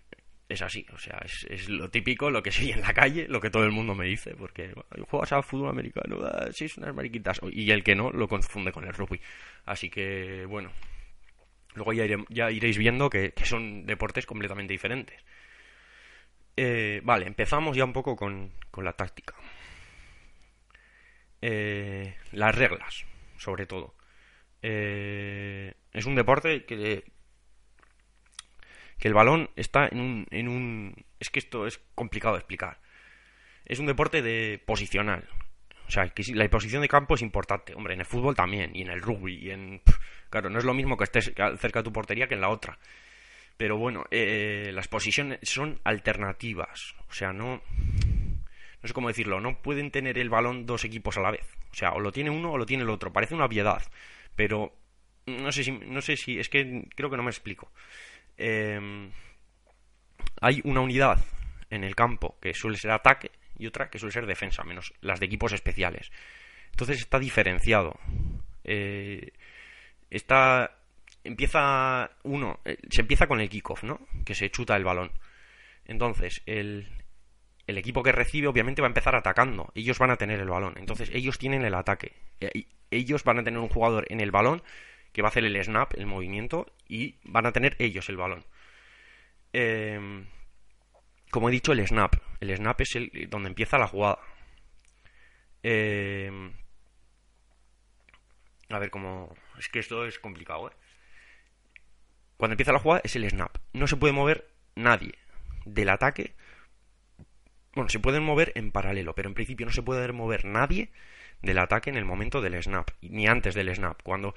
es 0.50 0.62
así, 0.62 0.86
o 0.94 0.98
sea, 0.98 1.20
es, 1.26 1.46
es, 1.50 1.68
lo 1.68 1.90
típico, 1.90 2.32
lo 2.32 2.42
que 2.42 2.52
soy 2.52 2.72
en 2.72 2.82
la 2.82 2.94
calle, 2.94 3.28
lo 3.28 3.42
que 3.42 3.50
todo 3.50 3.64
el 3.64 3.72
mundo 3.72 3.94
me 3.94 4.06
dice, 4.06 4.34
porque 4.36 4.74
juegas 5.10 5.34
a 5.34 5.42
fútbol 5.42 5.70
americano, 5.70 6.20
ah, 6.24 6.48
sí, 6.52 6.68
unas 6.78 6.96
mariquitas, 6.96 7.42
y 7.52 7.70
el 7.72 7.84
que 7.84 7.96
no 7.96 8.12
lo 8.12 8.28
confunde 8.28 8.72
con 8.72 8.86
el 8.86 8.94
rugby. 8.94 9.20
Así 9.66 9.90
que, 9.90 10.46
bueno, 10.46 10.72
luego 11.76 11.94
ya, 11.94 12.06
ya 12.30 12.50
iréis 12.50 12.78
viendo 12.78 13.10
que, 13.10 13.34
son 13.44 13.86
deportes 13.86 14.26
completamente 14.26 14.74
diferentes. 14.74 15.22
Eh, 16.56 17.02
vale, 17.04 17.28
empezamos 17.28 17.76
ya 17.76 17.84
un 17.84 17.94
poco 17.94 18.16
con, 18.16 18.54
con 18.72 18.86
la 18.86 18.94
táctica. 18.94 19.36
Eh, 21.42 22.16
las 22.32 22.56
reglas, 22.56 23.06
sobre 23.38 23.66
todo. 23.66 23.96
Eh, 24.62 25.74
es 25.94 26.06
un 26.06 26.16
deporte 26.16 26.66
que, 26.66 27.04
que 29.00 29.08
el 29.08 29.14
balón 29.14 29.50
está 29.56 29.88
en 29.88 30.00
un, 30.00 30.28
en 30.32 30.48
un... 30.48 31.06
Es 31.20 31.30
que 31.30 31.40
esto 31.40 31.68
es 31.68 31.80
complicado 31.96 32.36
de 32.36 32.40
explicar. 32.40 32.80
Es 33.66 33.80
un 33.80 33.86
deporte 33.86 34.22
de 34.22 34.62
posicional. 34.66 35.28
O 35.88 35.92
sea, 35.92 36.10
que 36.10 36.24
la 36.34 36.50
posición 36.50 36.82
de 36.82 36.88
campo 36.88 37.16
es 37.16 37.22
importante. 37.22 37.74
Hombre, 37.74 37.94
en 37.94 38.02
el 38.02 38.06
fútbol 38.06 38.36
también, 38.36 38.76
y 38.76 38.82
en 38.82 38.90
el 38.90 39.02
rugby, 39.02 39.36
y 39.36 39.52
en... 39.52 39.82
Claro, 40.30 40.50
no 40.50 40.60
es 40.60 40.66
lo 40.66 40.74
mismo 40.74 40.98
que 40.98 41.06
estés 41.06 41.34
cerca 41.34 41.80
de 41.80 41.84
tu 41.84 41.94
portería 41.94 42.28
que 42.28 42.36
en 42.36 42.42
la 42.42 42.50
otra. 42.50 42.78
Pero 43.56 43.78
bueno, 43.78 44.06
eh, 44.12 44.72
las 44.74 44.88
posiciones 44.88 45.40
son 45.44 45.80
alternativas. 45.84 46.96
O 47.10 47.14
sea, 47.14 47.32
no... 47.32 47.62
No 48.82 48.88
sé 48.88 48.94
cómo 48.94 49.08
decirlo. 49.08 49.40
No 49.40 49.62
pueden 49.62 49.90
tener 49.92 50.18
el 50.18 50.30
balón 50.30 50.66
dos 50.66 50.84
equipos 50.84 51.18
a 51.18 51.22
la 51.22 51.32
vez. 51.32 51.48
O 51.72 51.76
sea, 51.76 51.92
o 51.94 52.00
lo 52.00 52.12
tiene 52.12 52.30
uno 52.30 52.52
o 52.52 52.58
lo 52.58 52.66
tiene 52.66 52.84
el 52.84 52.90
otro. 52.90 53.14
Parece 53.14 53.36
una 53.36 53.46
obviedad. 53.46 53.82
Pero... 54.36 54.74
No 55.26 55.52
sé 55.52 55.64
si... 55.64 55.72
No 55.72 56.02
sé 56.02 56.18
si... 56.18 56.38
Es 56.38 56.50
que 56.50 56.88
creo 56.96 57.10
que 57.10 57.18
no 57.18 57.24
me 57.24 57.32
explico. 57.32 57.72
Em, 58.38 59.12
hay 60.42 60.62
una 60.64 60.82
unidad 60.82 61.24
en 61.70 61.84
el 61.84 61.96
campo 61.96 62.38
que 62.40 62.54
suele 62.54 62.78
ser 62.78 62.92
ataque 62.92 63.32
y 63.58 63.68
otra 63.68 63.90
que 63.90 64.00
suele 64.00 64.14
ser 64.14 64.26
defensa, 64.26 64.64
menos 64.64 64.94
las 65.02 65.20
de 65.20 65.26
equipos 65.26 65.54
especiales. 65.54 66.12
Entonces 66.72 67.00
está 67.00 67.20
diferenciado. 67.20 68.00
Eh, 68.64 69.32
está 70.10 70.78
empieza 71.24 72.10
uno, 72.24 72.60
eh, 72.66 72.78
se 72.90 73.02
empieza 73.02 73.28
con 73.28 73.40
el 73.42 73.50
kickoff, 73.50 73.84
¿no? 73.84 74.00
Que 74.26 74.36
se 74.36 74.50
chuta 74.50 74.76
el 74.76 74.84
balón. 74.84 75.12
Entonces, 75.86 76.42
el, 76.46 76.88
el 77.66 77.78
equipo 77.78 78.04
que 78.04 78.12
recibe 78.12 78.48
obviamente 78.48 78.82
va 78.82 78.88
a 78.88 78.90
empezar 78.90 79.16
atacando. 79.16 79.72
Ellos 79.76 80.00
van 80.00 80.12
a 80.12 80.16
tener 80.16 80.40
el 80.40 80.50
balón. 80.50 80.76
Entonces, 80.78 81.10
ellos 81.14 81.38
tienen 81.38 81.66
el 81.66 81.76
ataque. 81.76 82.14
Eh, 82.40 82.66
ellos 82.92 83.24
van 83.24 83.40
a 83.40 83.44
tener 83.44 83.60
un 83.60 83.70
jugador 83.70 84.06
en 84.10 84.22
el 84.22 84.32
balón 84.32 84.64
que 85.12 85.22
va 85.22 85.28
a 85.28 85.32
hacer 85.32 85.46
el 85.46 85.64
snap, 85.64 85.94
el 85.96 86.06
movimiento, 86.06 86.68
y 86.88 87.16
van 87.24 87.46
a 87.46 87.52
tener 87.52 87.76
ellos 87.80 88.10
el 88.10 88.18
balón. 88.18 88.46
Em, 89.54 90.26
como 91.32 91.50
he 91.50 91.52
dicho, 91.52 91.72
el 91.74 91.86
snap. 91.88 92.16
El 92.40 92.56
snap 92.56 92.82
es 92.82 92.96
el 92.96 93.30
donde 93.30 93.50
empieza 93.50 93.78
la 93.78 93.88
jugada. 93.88 94.20
Em, 95.64 96.54
a 98.70 98.80
ver 98.80 98.90
cómo... 98.90 99.36
Es 99.58 99.70
que 99.70 99.80
esto 99.80 100.06
es 100.06 100.20
complicado, 100.20 100.70
¿eh? 100.70 100.74
Cuando 102.38 102.54
empieza 102.54 102.72
la 102.72 102.80
jugada 102.80 103.02
es 103.04 103.16
el 103.16 103.30
snap. 103.30 103.58
No 103.74 103.88
se 103.88 103.98
puede 103.98 104.14
mover 104.14 104.48
nadie 104.76 105.14
del 105.66 105.90
ataque. 105.90 106.36
Bueno, 107.74 107.90
se 107.90 108.00
pueden 108.00 108.24
mover 108.24 108.52
en 108.56 108.72
paralelo, 108.72 109.16
pero 109.16 109.30
en 109.30 109.36
principio 109.36 109.66
no 109.66 109.72
se 109.72 109.82
puede 109.82 110.12
mover 110.12 110.46
nadie 110.46 110.92
del 111.42 111.60
ataque 111.60 111.90
en 111.90 111.98
el 111.98 112.06
momento 112.06 112.42
del 112.42 112.62
snap, 112.62 112.92
ni 113.02 113.28
antes 113.28 113.56
del 113.56 113.74
snap. 113.74 114.02
Cuando 114.04 114.36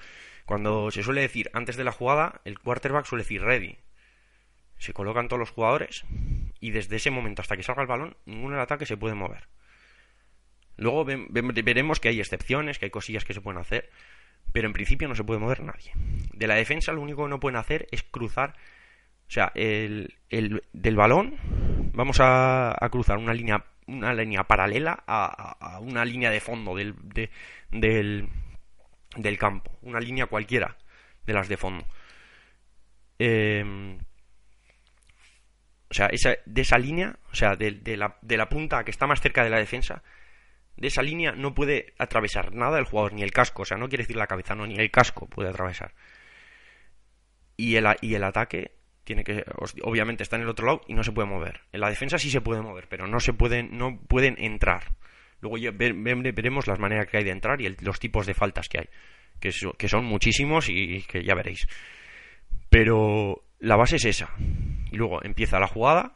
cuando 0.51 0.91
se 0.91 1.05
suele 1.05 1.21
decir 1.21 1.49
antes 1.53 1.77
de 1.77 1.85
la 1.85 1.93
jugada, 1.93 2.41
el 2.45 2.59
quarterback 2.59 3.07
suele 3.07 3.23
decir 3.23 3.41
ready. 3.41 3.79
Se 4.79 4.93
colocan 4.93 5.29
todos 5.29 5.39
los 5.39 5.53
jugadores 5.53 6.05
y 6.59 6.73
desde 6.73 6.97
ese 6.97 7.13
momento 7.13 7.41
hasta 7.41 7.57
que 7.57 7.63
salga 7.63 7.83
el 7.83 7.87
balón, 7.87 8.17
ninguno 8.27 8.57
del 8.57 8.63
ataque 8.63 8.85
se 8.85 8.97
puede 8.97 9.15
mover. 9.15 9.47
Luego 10.77 11.05
veremos 11.05 12.01
que 12.01 12.09
hay 12.09 12.19
excepciones, 12.19 12.81
que 12.81 12.87
hay 12.87 12.91
cosillas 12.91 13.25
que 13.25 13.33
se 13.33 13.41
pueden 13.41 13.61
hacer, 13.61 13.91
pero 14.51 14.67
en 14.67 14.73
principio 14.73 15.07
no 15.07 15.15
se 15.15 15.23
puede 15.23 15.39
mover 15.39 15.63
nadie. 15.63 15.93
De 16.33 16.49
la 16.49 16.57
defensa 16.57 16.91
lo 16.91 17.01
único 17.01 17.23
que 17.23 17.31
no 17.31 17.39
pueden 17.39 17.55
hacer 17.55 17.87
es 17.93 18.03
cruzar, 18.03 18.57
o 19.29 19.31
sea, 19.31 19.53
el, 19.55 20.19
del 20.73 20.97
balón 20.97 21.37
vamos 21.95 22.17
a, 22.19 22.77
cruzar 22.91 23.19
una 23.19 23.35
línea, 23.35 23.67
una 23.87 24.13
línea 24.15 24.43
paralela 24.43 25.05
a, 25.07 25.79
una 25.81 26.05
línea 26.05 26.29
de 26.29 26.41
fondo 26.41 26.75
del, 26.75 26.97
del, 27.71 28.29
del 29.17 29.39
campo, 29.39 29.79
una 29.83 30.01
línea 30.01 30.27
cualquiera 30.27 30.77
de 31.27 31.33
las 31.33 31.49
de 31.49 31.57
fondo. 31.57 31.87
Em, 33.19 33.99
o 35.91 35.95
sea, 35.95 36.07
esa, 36.07 36.37
de 36.47 36.63
esa 36.63 36.79
línea, 36.79 37.19
o 37.33 37.35
sea, 37.35 37.57
de, 37.57 37.97
la, 37.97 38.17
de 38.23 38.37
la 38.37 38.49
punta 38.49 38.85
que 38.85 38.91
está 38.91 39.07
más 39.07 39.21
cerca 39.21 39.43
de 39.43 39.51
la 39.51 39.59
defensa, 39.59 40.03
de 40.77 40.89
esa 40.89 41.03
línea 41.03 41.33
no 41.33 41.55
puede 41.55 41.95
atravesar 41.99 42.55
nada 42.55 42.79
el 42.79 42.85
jugador, 42.85 43.13
ni 43.13 43.23
el 43.23 43.33
casco, 43.33 43.63
o 43.63 43.65
sea, 43.65 43.77
no 43.77 43.89
quiere 43.89 44.05
decir 44.05 44.17
la 44.17 44.27
cabeza, 44.27 44.55
no, 44.55 44.67
ni 44.67 44.77
el 44.77 44.91
casco 44.91 45.29
puede 45.29 45.51
atravesar. 45.51 45.95
Y 47.57 47.77
el, 47.77 47.87
y 48.01 48.15
el 48.15 48.25
ataque 48.25 48.73
tiene 49.05 49.25
que, 49.25 49.45
obviamente 49.83 50.23
está 50.23 50.37
en 50.37 50.43
el 50.43 50.49
otro 50.49 50.67
lado 50.67 50.83
y 50.87 50.95
no 50.95 51.03
se 51.03 51.13
puede 51.13 51.29
mover. 51.29 51.63
En 51.73 51.81
la 51.81 51.91
defensa 51.91 52.19
sí 52.19 52.31
se 52.31 52.41
puede 52.41 52.63
mover, 52.63 52.89
pero 52.89 53.07
no 53.07 53.21
se 53.21 53.33
pueden, 53.33 53.77
no 53.77 53.99
pueden 54.09 54.37
entrar. 54.39 54.95
Luego 55.41 55.59
ya 55.59 55.71
veremos 55.73 56.67
las 56.67 56.79
maneras 56.79 57.07
que 57.07 57.19
hay 57.19 57.25
de 57.25 57.31
entrar 57.31 57.61
y 57.61 57.75
los 57.81 57.99
tipos 57.99 58.27
de 58.27 58.35
faltas 58.35 58.69
que 58.69 58.81
hay, 58.81 58.89
que, 59.41 59.89
son 59.89 60.05
muchísimos 60.05 60.69
y 60.69 61.03
que 61.03 61.25
ya 61.25 61.35
veréis. 61.35 61.67
Pero 62.69 63.43
la 63.59 63.77
base 63.77 63.97
es 63.97 64.05
esa. 64.05 64.31
Y 64.91 64.97
luego 64.97 65.23
empieza 65.23 65.59
la 65.59 65.67
jugada, 65.67 66.15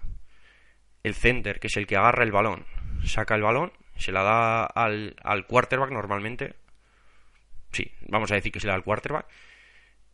el 1.03 1.15
center, 1.15 1.61
que 1.61 1.67
es 1.67 1.77
el 1.77 1.87
que 1.87 1.97
agarra 1.97 2.25
el 2.25 2.33
balón, 2.33 2.65
saca 3.05 3.35
el 3.35 3.43
balón, 3.43 3.73
se 3.97 4.13
la 4.13 4.23
da 4.23 4.65
al, 4.65 5.17
al 5.23 5.47
quarterback 5.47 5.91
normalmente. 5.91 6.55
Sí, 7.73 7.91
vamos 8.09 8.31
a 8.33 8.37
decir 8.37 8.53
que 8.53 8.61
se 8.61 8.69
da 8.69 8.75
al 8.75 8.85
quarterback. 8.85 9.27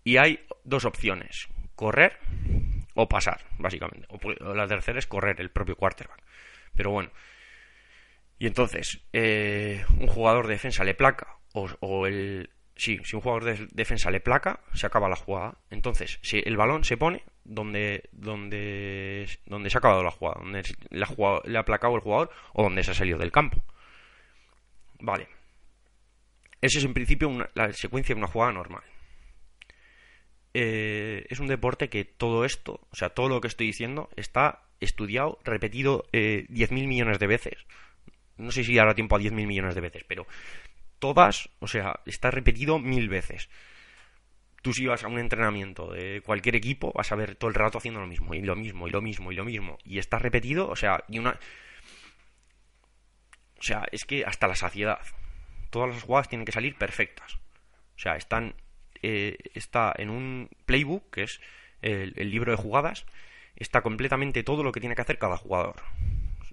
Y 0.02 0.16
hay 0.16 0.40
dos 0.64 0.84
opciones, 0.84 1.48
correr 1.74 2.18
o 2.94 3.08
pasar, 3.08 3.44
básicamente. 3.58 4.06
O, 4.08 4.54
la 4.54 4.66
tercera 4.66 4.98
es 4.98 5.06
correr 5.06 5.40
el 5.40 5.50
propio 5.50 5.76
quarterback. 5.76 6.22
Pero 6.74 6.90
bueno, 6.90 7.10
y 8.40 8.46
entonces, 8.46 9.02
eh, 9.12 9.84
un 9.98 10.06
jugador 10.06 10.46
de 10.46 10.54
defensa 10.54 10.82
le 10.82 10.94
placa, 10.94 11.36
o, 11.52 12.06
el. 12.06 12.48
Sí, 12.74 12.98
si 13.04 13.14
un 13.14 13.20
jugador 13.20 13.44
de 13.44 13.68
defensa 13.72 14.10
le 14.10 14.20
placa, 14.20 14.60
se 14.72 14.86
acaba 14.86 15.10
la 15.10 15.16
jugada. 15.16 15.58
Entonces, 15.68 16.18
si 16.22 16.40
el 16.42 16.56
balón 16.56 16.82
se 16.82 16.96
pone 16.96 17.22
donde, 17.44 18.08
donde, 18.12 19.28
donde 19.44 19.68
se 19.68 19.76
ha 19.76 19.80
acabado 19.80 20.02
la 20.02 20.10
jugada, 20.10 20.40
donde 20.40 20.62
le 20.90 21.58
ha 21.58 21.64
placado 21.66 21.94
el 21.96 22.00
jugador 22.00 22.30
o 22.54 22.62
donde 22.62 22.82
se 22.82 22.92
ha 22.92 22.94
salido 22.94 23.18
del 23.18 23.30
campo. 23.30 23.62
Vale. 25.00 25.28
Esa 26.62 26.78
es 26.78 26.84
en 26.86 26.94
principio 26.94 27.30
la 27.52 27.70
secuencia 27.74 28.14
de 28.14 28.20
una 28.20 28.28
jugada 28.28 28.52
normal. 28.52 28.84
Eh, 30.54 31.26
es 31.28 31.40
un 31.40 31.46
deporte 31.46 31.90
que 31.90 32.06
todo 32.06 32.46
esto, 32.46 32.80
o 32.90 32.96
sea, 32.96 33.10
todo 33.10 33.28
lo 33.28 33.42
que 33.42 33.48
estoy 33.48 33.66
diciendo, 33.66 34.08
está 34.16 34.62
estudiado, 34.80 35.38
repetido 35.44 36.06
eh, 36.12 36.46
10.000 36.48 36.86
millones 36.86 37.18
de 37.18 37.26
veces 37.26 37.66
no 38.40 38.50
sé 38.50 38.64
si 38.64 38.74
dará 38.74 38.94
tiempo 38.94 39.16
a 39.16 39.20
10.000 39.20 39.46
millones 39.46 39.74
de 39.74 39.80
veces, 39.80 40.04
pero 40.06 40.26
todas, 41.00 41.48
o 41.58 41.66
sea, 41.66 41.98
está 42.06 42.30
repetido 42.30 42.78
mil 42.78 43.08
veces. 43.08 43.48
tú 44.62 44.72
si 44.74 44.86
vas 44.86 45.02
a 45.02 45.08
un 45.08 45.18
entrenamiento 45.18 45.90
de 45.90 46.22
cualquier 46.24 46.54
equipo, 46.54 46.92
vas 46.94 47.10
a 47.10 47.16
ver 47.16 47.34
todo 47.34 47.48
el 47.48 47.54
rato 47.54 47.78
haciendo 47.78 48.00
lo 48.00 48.06
mismo, 48.06 48.34
y 48.34 48.42
lo 48.42 48.54
mismo, 48.54 48.86
y 48.86 48.90
lo 48.90 49.00
mismo, 49.00 49.32
y 49.32 49.34
lo 49.34 49.44
mismo. 49.44 49.78
Y 49.84 49.98
está 49.98 50.18
repetido, 50.18 50.68
o 50.68 50.76
sea, 50.76 51.02
y 51.08 51.18
una... 51.18 51.38
O 53.58 53.62
sea, 53.62 53.86
es 53.90 54.04
que 54.04 54.24
hasta 54.24 54.46
la 54.48 54.54
saciedad. 54.54 55.00
Todas 55.70 55.94
las 55.94 56.02
jugadas 56.02 56.28
tienen 56.28 56.44
que 56.44 56.52
salir 56.52 56.76
perfectas. 56.76 57.36
O 57.96 57.98
sea, 57.98 58.16
están... 58.16 58.54
Eh, 59.02 59.38
está 59.54 59.94
en 59.96 60.10
un 60.10 60.50
playbook, 60.66 61.10
que 61.10 61.22
es 61.22 61.40
el, 61.80 62.12
libro 62.30 62.52
de 62.52 62.58
jugadas, 62.58 63.06
está 63.56 63.80
completamente 63.80 64.42
todo 64.42 64.62
lo 64.62 64.72
que 64.72 64.80
tiene 64.80 64.94
que 64.94 65.02
hacer 65.02 65.18
cada 65.18 65.38
jugador 65.38 65.76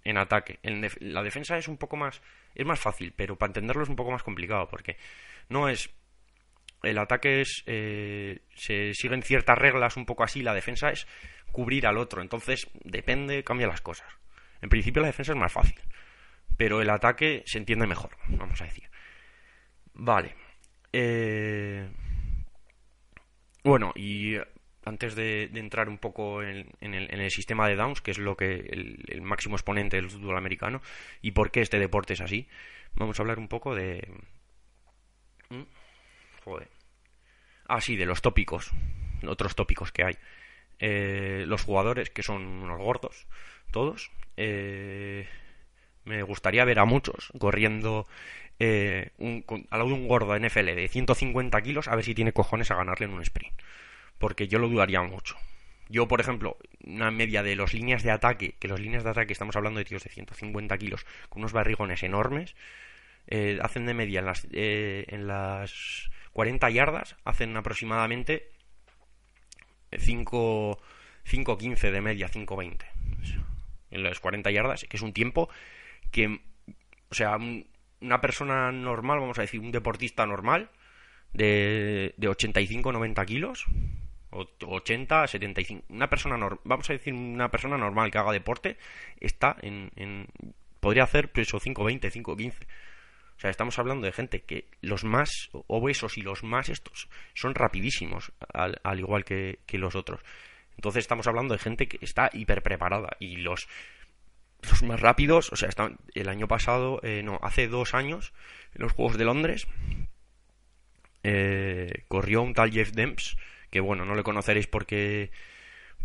en 0.09 0.17
ataque. 0.17 0.59
La 0.99 1.23
defensa 1.23 1.57
es 1.57 1.67
un 1.67 1.77
poco 1.77 1.97
más... 1.97 2.21
Es 2.55 2.65
más 2.65 2.79
fácil, 2.79 3.13
pero 3.15 3.35
para 3.35 3.49
entenderlo 3.49 3.83
es 3.83 3.89
un 3.89 3.95
poco 3.95 4.11
más 4.11 4.23
complicado, 4.23 4.67
porque 4.67 4.97
no 5.49 5.69
es 5.69 5.89
el 6.83 6.99
ataque 6.99 7.41
es 7.41 7.63
eh, 7.65 8.41
se 8.55 8.93
siguen 8.93 9.23
ciertas 9.23 9.57
reglas 9.57 9.97
un 9.97 10.05
poco 10.05 10.23
así 10.23 10.43
la 10.43 10.53
defensa 10.53 10.89
es 10.89 11.07
cubrir 11.51 11.87
al 11.87 11.97
otro. 11.97 12.21
Entonces 12.21 12.67
depende 12.83 13.43
cambia 13.43 13.67
las 13.67 13.81
cosas. 13.81 14.07
En 14.61 14.69
principio 14.69 15.01
la 15.01 15.07
defensa 15.07 15.33
es 15.33 15.37
más 15.37 15.51
fácil 15.51 15.79
pero 16.57 16.81
el 16.81 16.89
ataque 16.89 17.43
se 17.45 17.59
entiende 17.59 17.87
mejor 17.87 18.17
vamos 18.27 18.59
a 18.61 18.65
decir. 18.65 18.89
Vale 19.93 20.35
eh, 20.91 21.87
bueno 23.63 23.93
y 23.95 24.35
antes 24.87 25.15
de, 25.15 25.49
entrar 25.53 25.89
un 25.89 25.97
poco 25.97 26.41
en, 26.43 26.67
el, 26.81 27.31
sistema 27.31 27.67
de 27.67 27.75
downs 27.75 28.01
que 28.01 28.11
es 28.11 28.17
lo 28.17 28.37
que 28.37 28.55
el, 28.55 29.21
máximo 29.21 29.55
exponente 29.55 29.97
del 29.97 30.09
fútbol 30.09 30.37
americano 30.37 30.81
y 31.21 31.31
por 31.31 31.51
qué 31.51 31.61
este 31.61 31.79
deporte 31.79 32.13
es 32.13 32.21
así 32.21 32.47
vamos 32.95 33.19
a 33.19 33.23
hablar 33.23 33.39
un 33.39 33.47
poco 33.47 33.75
de 33.75 34.07
¿Mm? 35.49 35.63
Ah, 37.67 37.81
sí, 37.81 37.95
de 37.95 38.05
los 38.05 38.21
tópicos. 38.21 38.71
Otros 39.25 39.55
tópicos 39.55 39.91
que 39.91 40.03
hay. 40.03 40.17
Eh, 40.79 41.43
los 41.47 41.63
jugadores, 41.63 42.09
que 42.09 42.23
son 42.23 42.43
unos 42.43 42.79
gordos, 42.79 43.27
todos. 43.71 44.11
Eh, 44.37 45.27
me 46.05 46.23
gustaría 46.23 46.63
ver 46.63 46.79
a 46.79 46.85
muchos 46.85 47.31
corriendo 47.39 48.07
eh, 48.59 49.11
al 49.19 49.79
lado 49.79 49.87
de 49.87 49.93
un 49.93 50.07
gordo 50.07 50.37
NFL 50.37 50.75
de 50.75 50.87
150 50.87 51.61
kilos 51.61 51.87
a 51.87 51.95
ver 51.95 52.05
si 52.05 52.15
tiene 52.15 52.33
cojones 52.33 52.71
a 52.71 52.75
ganarle 52.75 53.07
en 53.07 53.13
un 53.13 53.21
sprint. 53.21 53.53
Porque 54.17 54.47
yo 54.47 54.59
lo 54.59 54.69
dudaría 54.69 55.01
mucho. 55.01 55.35
Yo, 55.89 56.07
por 56.07 56.19
ejemplo, 56.19 56.57
una 56.83 57.11
media 57.11 57.43
de 57.43 57.55
los 57.55 57.73
líneas 57.73 58.03
de 58.03 58.11
ataque, 58.11 58.55
que 58.59 58.67
los 58.67 58.79
líneas 58.79 59.03
de 59.03 59.11
ataque 59.11 59.33
estamos 59.33 59.55
hablando 59.55 59.79
de 59.79 59.85
tíos 59.85 60.03
de 60.03 60.09
150 60.09 60.77
kilos 60.77 61.05
con 61.29 61.41
unos 61.41 61.53
barrigones 61.53 62.03
enormes, 62.03 62.55
hacen 63.61 63.85
de 63.85 63.93
media 63.93 64.19
en 64.19 64.25
las, 64.25 64.47
en 64.51 65.27
las 65.27 66.09
40 66.37 66.69
yardas 66.69 67.17
hacen 67.25 67.57
aproximadamente 67.57 68.51
5.15 69.91 71.91
de 71.91 72.01
media, 72.01 72.29
5.20. 72.29 72.85
En 73.89 74.03
las 74.03 74.19
40 74.19 74.51
yardas, 74.51 74.85
que 74.87 74.97
es 74.97 75.03
un 75.03 75.13
tiempo 75.13 75.49
que, 76.11 76.41
o 77.09 77.15
sea, 77.15 77.37
una 78.01 78.21
persona 78.21 78.71
normal, 78.71 79.19
vamos 79.19 79.39
a 79.39 79.41
decir, 79.41 79.59
un 79.59 79.71
deportista 79.71 80.25
normal, 80.25 80.69
de, 81.33 82.13
de 82.17 82.29
85-90 82.29 83.25
kilos, 83.25 83.65
80, 84.31 85.27
75, 85.27 85.85
una 85.89 86.09
persona, 86.09 86.37
vamos 86.63 86.89
a 86.89 86.93
decir, 86.93 87.13
una 87.13 87.49
persona 87.49 87.77
normal 87.77 88.11
que 88.11 88.17
haga 88.17 88.31
deporte, 88.31 88.77
está 89.19 89.55
en, 89.61 90.27
podría 90.79 91.03
hacer 91.03 91.31
pues, 91.31 91.53
5.20, 91.53 92.11
5.15. 92.11 92.53
O 93.37 93.39
sea, 93.39 93.51
estamos 93.51 93.77
hablando 93.77 94.05
de 94.05 94.11
gente 94.11 94.41
que 94.41 94.65
los 94.81 95.03
más 95.03 95.29
obesos 95.67 96.17
y 96.17 96.21
los 96.21 96.43
más 96.43 96.69
estos 96.69 97.07
son 97.35 97.53
rapidísimos, 97.53 98.31
al, 98.51 98.99
igual 98.99 99.25
que, 99.25 99.59
los 99.73 99.95
otros. 99.95 100.21
Entonces 100.75 101.01
estamos 101.01 101.27
hablando 101.27 101.53
de 101.53 101.59
gente 101.59 101.87
que 101.87 101.99
está 102.01 102.31
hiper 102.33 102.63
preparada 102.63 103.15
y 103.19 103.37
los, 103.37 103.67
los 104.63 104.81
más 104.83 104.99
rápidos, 104.99 105.51
o 105.51 105.55
sea, 105.55 105.69
el 106.15 106.29
año 106.29 106.47
pasado, 106.47 106.99
eh, 107.03 107.21
no, 107.23 107.39
hace 107.43 107.67
dos 107.67 107.93
años, 107.93 108.33
en 108.73 108.81
los 108.81 108.93
Juegos 108.93 109.17
de 109.17 109.25
Londres, 109.25 109.67
eh, 111.23 112.05
corrió 112.07 112.41
un 112.41 112.55
tal 112.55 112.71
Jeff 112.71 112.91
Demps, 112.91 113.37
bueno, 113.79 114.05
no 114.05 114.15
le 114.15 114.23
conoceréis 114.23 114.67
porque, 114.67 115.31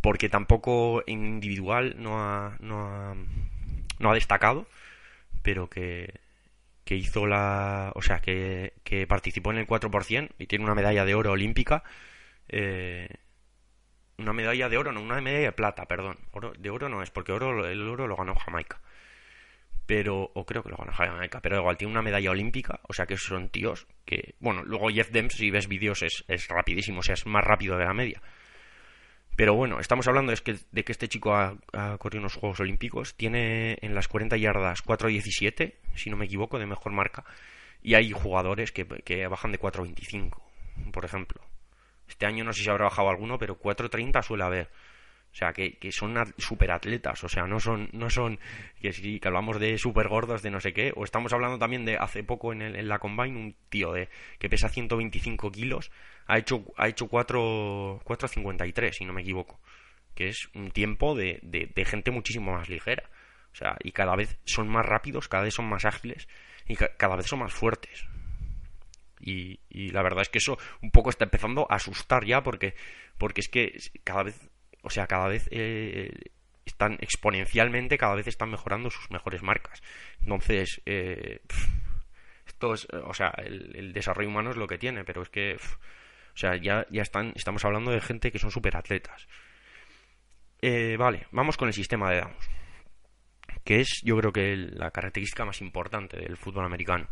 porque 0.01 0.29
tampoco 0.29 1.03
individual 1.07 1.97
no 1.99 2.23
ha, 2.23 2.57
no 2.61 2.87
ha, 2.87 3.17
no 3.99 4.11
ha 4.11 4.15
destacado, 4.15 4.67
pero 5.43 5.69
que 5.71 6.21
que 6.85 6.97
hizo 6.97 7.27
la. 7.27 7.93
O 7.95 8.03
sea, 8.03 8.21
que, 8.21 8.75
que 8.85 9.07
participó 9.07 9.53
en 9.53 9.59
el 9.59 9.67
4% 9.67 10.31
y 10.39 10.47
tiene 10.47 10.65
una 10.65 10.75
medalla 10.75 11.05
de 11.05 11.15
oro 11.15 11.33
olímpica. 11.33 11.85
Eh, 12.49 13.09
una 14.19 14.33
medalla 14.33 14.69
de 14.69 14.79
oro, 14.79 14.93
no, 14.93 15.01
una 15.01 15.21
medalla 15.21 15.47
de 15.47 15.53
plata, 15.53 15.87
perdón. 15.87 16.19
Oro, 16.33 16.53
de 16.59 16.71
oro 16.71 16.89
no 16.89 17.03
es, 17.03 17.11
porque 17.11 17.33
oro, 17.33 17.67
el 17.67 17.89
oro 17.89 18.07
lo 18.07 18.17
ganó 18.17 18.35
Jamaica. 18.35 18.81
Pero, 19.94 20.31
o 20.33 20.46
creo 20.46 20.62
que 20.62 20.70
lo 20.70 20.78
ganó 20.78 20.90
Jamaica, 20.90 21.42
pero 21.42 21.59
igual 21.59 21.76
tiene 21.76 21.92
una 21.92 22.00
medalla 22.00 22.31
olímpica, 22.31 22.81
o 22.88 22.94
sea 22.94 23.05
que 23.05 23.18
son 23.18 23.50
tíos 23.50 23.87
que. 24.07 24.37
Bueno, 24.40 24.62
luego 24.64 24.88
Jeff 24.88 25.11
Dems, 25.11 25.35
si 25.35 25.50
ves 25.50 25.68
vídeos, 25.68 26.02
es, 26.02 26.24
es 26.28 26.48
rapidísimo, 26.48 27.00
o 27.00 27.02
sea, 27.02 27.12
es 27.12 27.26
más 27.26 27.44
rápido 27.44 27.76
de 27.76 27.85
la 27.85 27.92
media. 27.92 28.22
Pero 29.37 29.55
bueno, 29.55 29.81
estamos 29.81 30.09
hablando 30.09 30.33
de 30.33 30.38
que, 30.83 30.92
este 30.92 31.09
chico 31.09 31.35
ha, 31.35 31.59
corrido 31.98 32.20
unos 32.20 32.37
Juegos 32.37 32.61
Olímpicos. 32.61 33.14
Tiene 33.16 33.76
en 33.83 33.94
las 33.94 34.09
40 34.09 34.38
yardas 34.38 34.83
4.17, 34.83 35.74
si 35.94 36.09
no 36.09 36.16
me 36.16 36.24
equivoco, 36.24 36.59
de 36.59 36.64
mejor 36.64 36.92
marca. 36.92 37.26
Y 37.83 37.92
hay 37.92 38.12
jugadores 38.12 38.72
que, 38.72 38.87
que 38.87 39.26
bajan 39.26 39.52
de 39.52 39.61
4.25, 39.61 40.40
por 40.90 41.05
ejemplo. 41.05 41.42
Este 42.09 42.24
año 42.24 42.44
no 42.44 42.55
sé 42.55 42.62
si 42.62 42.70
habrá 42.70 42.85
bajado 42.85 43.11
alguno, 43.11 43.37
pero 43.37 43.61
4.30 43.61 44.22
suele 44.22 44.44
haber. 44.44 44.70
O 45.33 45.35
sea, 45.35 45.55
que, 45.55 45.79
que 45.79 45.90
son 45.92 46.14
superatletas, 46.37 47.25
o 47.25 47.29
sea, 47.29 47.47
no 47.47 47.59
son, 47.59 47.88
no 47.92 48.11
son, 48.11 48.38
que 48.83 48.92
sí, 48.92 49.18
que 49.18 49.29
hablamos 49.29 49.59
de 49.59 49.79
super 49.79 50.09
gordos, 50.09 50.42
de 50.42 50.51
no 50.51 50.61
sé 50.61 50.75
qué, 50.75 50.92
o 50.95 51.05
estamos 51.05 51.33
hablando 51.33 51.59
también 51.59 51.87
de 51.87 51.97
hace 51.97 52.23
poco 52.23 52.53
en, 52.53 52.61
el, 52.61 52.77
en 52.77 52.87
la 52.87 52.99
Combine, 52.99 53.38
un 53.38 53.57
tío 53.71 53.92
de 53.92 54.11
que 54.38 54.51
pesa 54.51 54.68
125 54.68 55.51
kilos, 55.51 55.90
ha 56.27 56.37
hecho, 56.37 56.64
ha 56.77 56.87
hecho 56.87 57.09
4.53, 57.09 58.92
si 58.92 59.07
no 59.07 59.14
me 59.14 59.23
equivoco, 59.23 59.59
que 60.14 60.29
es 60.29 60.51
un 60.55 60.71
tiempo 60.71 61.14
de, 61.14 61.40
de, 61.42 61.85
gente 61.87 62.11
muchísimo 62.11 62.53
más 62.53 62.68
ligera. 62.68 63.09
O 63.53 63.55
sea, 63.55 63.77
y 63.83 63.92
cada 63.92 64.14
vez 64.16 64.38
son 64.45 64.68
más 64.68 64.85
rápidos, 64.85 65.29
cada 65.29 65.45
vez 65.45 65.55
son 65.55 65.66
más 65.66 65.87
ágiles 65.87 66.29
y 66.66 66.77
cada 66.77 67.16
vez 67.16 67.27
son 67.27 67.38
más 67.38 67.55
fuertes. 67.55 68.07
Y, 69.18 69.61
y, 69.71 69.90
la 69.90 70.03
verdad 70.03 70.23
es 70.23 70.29
que 70.29 70.38
eso 70.38 70.59
un 70.83 70.90
poco 70.90 71.09
está 71.11 71.25
empezando 71.25 71.66
a 71.71 71.77
asustar 71.77 72.25
ya 72.25 72.42
porque, 72.42 72.75
porque 73.18 73.40
es 73.40 73.49
que 73.49 73.79
cada 74.05 74.25
vez 74.25 74.52
o 74.83 74.90
sea, 74.90 75.07
cada 75.07 75.29
vez 75.29 75.49
eh, 75.51 76.12
están 76.64 76.95
exponencialmente, 77.01 77.99
cada 77.99 78.14
vez 78.14 78.27
están 78.27 78.51
mejorando 78.51 78.90
sus 78.90 79.11
mejores 79.11 79.42
marcas. 79.42 79.83
Entonces, 80.21 80.83
eh, 80.87 81.40
esto 82.47 82.75
es, 82.75 82.87
o 82.90 83.14
sea, 83.14 83.33
el, 83.38 83.92
desarrollo 83.92 84.29
humano 84.29 84.51
es 84.51 84.57
lo 84.57 84.66
que 84.66 84.79
tiene, 84.79 85.05
pero 85.05 85.23
es 85.23 85.29
que, 85.29 85.55
o 85.55 86.37
sea, 86.37 86.57
ya, 86.57 86.87
ya 86.90 87.03
están, 87.03 87.33
estamos 87.35 87.64
hablando 87.64 87.90
de 87.90 88.01
gente 88.01 88.31
que 88.31 88.38
son 88.38 88.51
superatletas. 88.51 89.27
Eh, 90.61 90.97
vale, 90.97 91.27
vamos 91.33 91.57
con 91.57 91.68
el 91.68 91.75
sistema 91.75 92.11
de 92.11 92.21
Downs, 92.21 92.51
que 93.64 93.81
es, 93.81 94.01
yo 94.05 94.16
creo 94.18 94.33
que 94.33 94.57
la 94.57 94.90
característica 94.90 95.45
más 95.45 95.61
importante 95.61 96.16
del 96.18 96.37
fútbol 96.37 96.64
americano. 96.64 97.09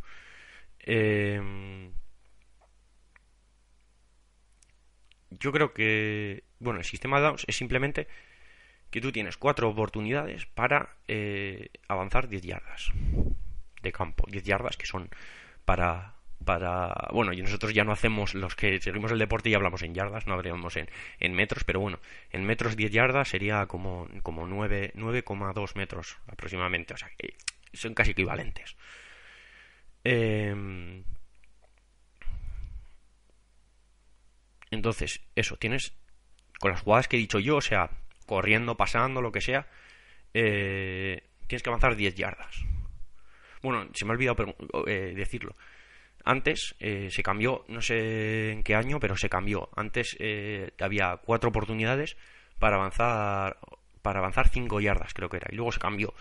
Eh, 0.79 1.91
yo 5.31 5.53
creo 5.53 5.73
que, 5.73 6.45
bueno, 6.61 6.79
el 6.79 6.85
sistema 6.85 7.19
de 7.19 7.25
Downs 7.25 7.45
es 7.49 7.57
simplemente 7.57 8.07
que 8.91 9.01
tú 9.01 9.13
tienes 9.13 9.37
cuatro 9.37 9.69
oportunidades 9.69 10.47
para 10.47 10.97
eh, 11.09 11.71
avanzar 11.89 12.29
10 12.29 12.43
yardas 12.43 12.93
de 13.83 13.93
campo. 13.93 14.25
10 14.29 14.45
yardas 14.45 14.77
que 14.77 14.87
son 14.87 15.09
para, 15.65 16.15
para... 16.45 17.09
Bueno, 17.13 17.33
y 17.33 17.41
nosotros 17.41 17.73
ya 17.73 17.85
no 17.85 17.93
hacemos, 17.93 18.35
los 18.35 18.55
que 18.57 18.81
seguimos 18.81 19.11
el 19.13 19.19
deporte 19.19 19.49
y 19.49 19.55
hablamos 19.55 19.83
en 19.83 19.95
yardas, 19.95 20.27
no 20.27 20.35
habríamos 20.35 20.77
en, 20.77 20.89
en 21.19 21.35
metros, 21.35 21.65
pero 21.65 21.81
bueno, 21.81 21.99
en 22.31 22.45
metros 22.45 22.77
10 22.77 22.91
yardas 22.91 23.29
sería 23.29 23.67
como, 23.67 24.09
como 24.23 24.47
9,2 24.47 25.77
metros 25.77 26.19
aproximadamente, 26.27 26.95
o 26.95 26.97
sea, 26.97 27.11
que 27.17 27.35
son 27.73 27.95
casi 27.95 28.11
equivalentes. 28.11 28.77
Eh, 30.03 31.05
Entonces, 34.71 35.21
eso, 35.35 35.57
tienes 35.57 35.93
con 36.61 36.71
las 36.71 36.83
jugadas 36.83 37.09
que 37.09 37.17
he 37.17 37.21
dicho 37.21 37.41
yo, 37.41 37.57
o 37.57 37.61
sea, 37.61 37.91
corriendo, 38.27 38.77
pasando, 38.77 39.21
lo 39.21 39.33
que 39.33 39.41
sea, 39.41 39.67
eh, 40.35 41.25
tienes 41.49 41.63
que 41.63 41.71
avanzar 41.71 41.97
10 41.97 42.15
yardas. 42.15 42.65
Bueno, 43.63 43.89
se 43.95 44.05
me 44.05 44.13
ha 44.13 44.15
olvidado 44.15 44.55
eh, 44.87 45.15
decirlo. 45.17 45.57
Antes 46.25 46.77
eh, 46.79 47.09
se 47.11 47.23
cambió, 47.23 47.65
no 47.69 47.81
sé 47.81 48.53
en 48.53 48.63
qué 48.63 48.75
año, 48.75 49.01
pero 49.01 49.17
se 49.17 49.31
cambió. 49.31 49.71
Antes 49.75 50.17
había 50.79 51.17
cuatro 51.17 51.49
oportunidades 51.49 52.17
para 52.59 52.77
avanzar 52.77 53.59
para 54.03 54.21
avanzar 54.21 54.49
5 54.49 54.81
yardas, 54.81 55.13
creo 55.13 55.29
que 55.29 55.39
era. 55.39 55.49
Y 55.51 55.57
luego 55.57 55.73
se 55.73 55.81
cambió 55.81 56.15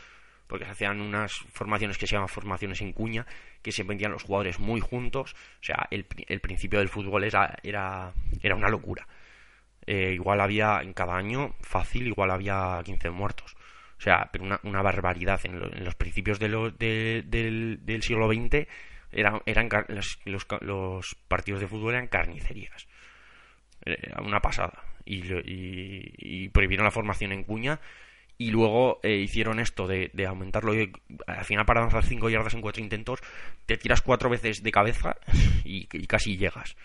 porque 0.47 0.65
se 0.65 0.71
hacían 0.71 0.99
unas 0.99 1.32
formaciones 1.54 1.97
que 1.97 2.08
se 2.08 2.15
llaman 2.15 2.28
formaciones 2.28 2.82
en 2.82 2.91
cuña, 2.91 3.25
que 3.62 3.71
se 3.71 3.84
vendían 3.84 4.12
los 4.12 4.23
jugadores 4.23 4.60
muy 4.60 4.82
juntos, 4.82 5.34
o 5.34 5.63
sea, 5.63 5.88
el, 5.91 6.08
el 6.28 6.39
principio 6.39 6.80
del 6.80 6.89
fútbol 6.89 7.23
era, 7.23 7.56
era, 7.62 8.12
era 8.41 8.56
una 8.56 8.67
locura. 8.67 9.08
Eh, 9.91 10.13
igual 10.13 10.39
había 10.39 10.82
en 10.84 10.93
cada 10.93 11.15
año, 11.15 11.56
fácil, 11.62 12.06
igual 12.06 12.30
había 12.30 12.80
15 12.86 13.10
muertos. 13.10 13.56
O 13.97 14.02
sea, 14.02 14.30
una, 14.39 14.60
una 14.62 14.84
barbaridad. 14.84 15.41
En, 15.45 15.84
los 15.84 15.95
principios 15.95 16.38
de 16.38 16.47
del, 17.28 17.80
del, 17.84 18.04
siglo 18.04 18.32
XX 18.32 18.67
eran, 19.12 19.41
eran 19.47 19.67
los, 19.88 20.19
los, 20.62 21.15
partidos 21.28 21.60
de 21.60 21.67
fútbol 21.67 21.95
eran 21.95 22.06
carnicerías. 22.06 22.88
Una 24.23 24.39
pasada. 24.39 24.84
Y, 25.06 25.23
y, 25.43 26.49
prohibieron 26.49 26.86
la 26.86 26.91
formación 26.91 27.32
en 27.32 27.43
cuña 27.43 27.80
y 28.38 28.52
luego 28.52 28.99
eh, 29.02 29.15
hicieron 29.15 29.60
esto 29.60 29.88
de, 29.88 30.12
aumentarlo 30.28 30.75
y 30.75 30.93
al 31.25 31.45
final 31.45 31.65
para 31.65 31.80
avanzar 31.80 32.06
5 32.06 32.30
yardas 32.30 32.54
en 32.54 32.62
4 32.62 32.84
intentos 32.84 33.19
te 33.65 33.75
tiras 33.75 34.02
cuatro 34.04 34.30
veces 34.30 34.62
de 34.62 34.71
cabeza 34.71 35.17
y, 35.65 35.88
casi 36.06 36.38
llegas 36.38 36.75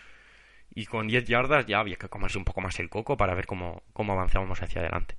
y 0.74 0.86
con 0.86 1.06
10 1.06 1.26
yardas 1.26 1.66
ya 1.66 1.80
había 1.80 1.96
que 1.96 2.08
comerse 2.08 2.38
un 2.38 2.44
poco 2.44 2.60
más 2.60 2.78
el 2.80 2.88
coco 2.88 3.16
para 3.16 3.34
ver 3.34 3.46
cómo, 3.46 3.82
cómo 3.92 4.12
avanzábamos 4.12 4.62
hacia 4.62 4.80
adelante. 4.80 5.16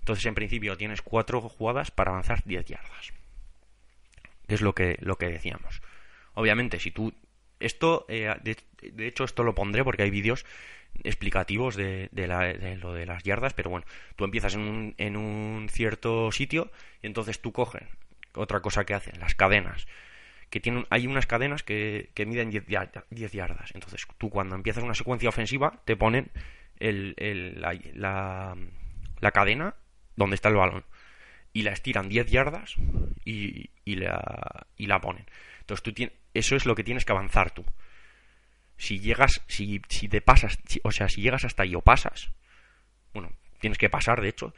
Entonces 0.00 0.24
en 0.26 0.34
principio 0.34 0.76
tienes 0.76 1.02
4 1.02 1.40
jugadas 1.40 1.90
para 1.90 2.10
avanzar 2.10 2.42
10 2.44 2.64
yardas 2.64 3.12
que 4.50 4.56
es 4.56 4.62
lo 4.62 4.74
que, 4.74 4.98
lo 5.00 5.16
que 5.16 5.28
decíamos. 5.28 5.80
Obviamente 6.34 6.80
si 6.80 6.90
tú 6.90 7.14
esto 7.60 8.04
eh, 8.08 8.34
de, 8.42 8.56
de 8.82 9.06
hecho 9.06 9.22
esto 9.22 9.44
lo 9.44 9.54
pondré 9.54 9.84
porque 9.84 10.02
hay 10.02 10.10
vídeos 10.10 10.44
explicativos 11.04 11.76
de, 11.76 12.08
lo 12.82 12.92
de 12.92 13.06
las 13.06 13.22
yardas, 13.22 13.54
pero 13.54 13.70
bueno, 13.70 13.86
tú 14.16 14.24
empiezas 14.24 14.54
en 14.56 14.62
un, 14.62 14.94
en 14.98 15.16
un 15.16 15.68
cierto 15.70 16.32
sitio 16.32 16.72
y 17.00 17.06
entonces 17.06 17.40
tú 17.40 17.52
coges 17.52 17.84
otra 18.34 18.58
cosa 18.58 18.84
que 18.84 18.94
hacen, 18.94 19.20
las 19.20 19.36
cadenas, 19.36 19.86
que 20.50 20.60
tienen, 20.60 20.86
hay 20.90 21.06
unas 21.06 21.26
cadenas 21.26 21.62
que, 21.62 22.10
que 22.14 22.26
miden 22.26 22.50
10, 22.50 22.66
yardas. 22.66 23.70
Entonces 23.74 24.06
tú 24.18 24.30
cuando 24.30 24.56
empiezas 24.56 24.84
una 24.84 24.94
secuencia 24.94 25.28
ofensiva 25.28 25.80
te 25.84 25.96
ponen 25.96 26.30
el, 26.78 27.14
el, 27.16 27.60
la, 27.60 28.56
la, 29.20 29.30
cadena 29.30 29.74
donde 30.16 30.34
está 30.34 30.48
el 30.48 30.56
balón 30.56 30.84
y 31.52 31.62
la 31.62 31.72
estiran 31.72 32.08
10 32.08 32.26
yardas 32.30 32.74
y, 33.24 33.70
y, 33.84 33.96
la, 33.96 34.66
y 34.76 34.86
la 34.86 35.00
ponen. 35.00 35.24
Entonces 35.60 35.82
tú 35.82 35.92
tienes, 35.92 36.14
eso 36.34 36.56
es 36.56 36.66
lo 36.66 36.74
que 36.74 36.84
tienes 36.84 37.04
que 37.04 37.12
avanzar 37.12 37.52
tú 37.52 37.64
si 38.80 38.98
llegas, 38.98 39.42
si, 39.46 39.82
si 39.88 40.08
te 40.08 40.22
pasas, 40.22 40.58
o 40.84 40.90
sea, 40.90 41.06
si 41.06 41.20
llegas 41.20 41.44
hasta 41.44 41.64
ahí 41.64 41.74
o 41.74 41.82
pasas, 41.82 42.30
bueno, 43.12 43.30
tienes 43.60 43.76
que 43.76 43.90
pasar, 43.90 44.22
de 44.22 44.30
hecho, 44.30 44.54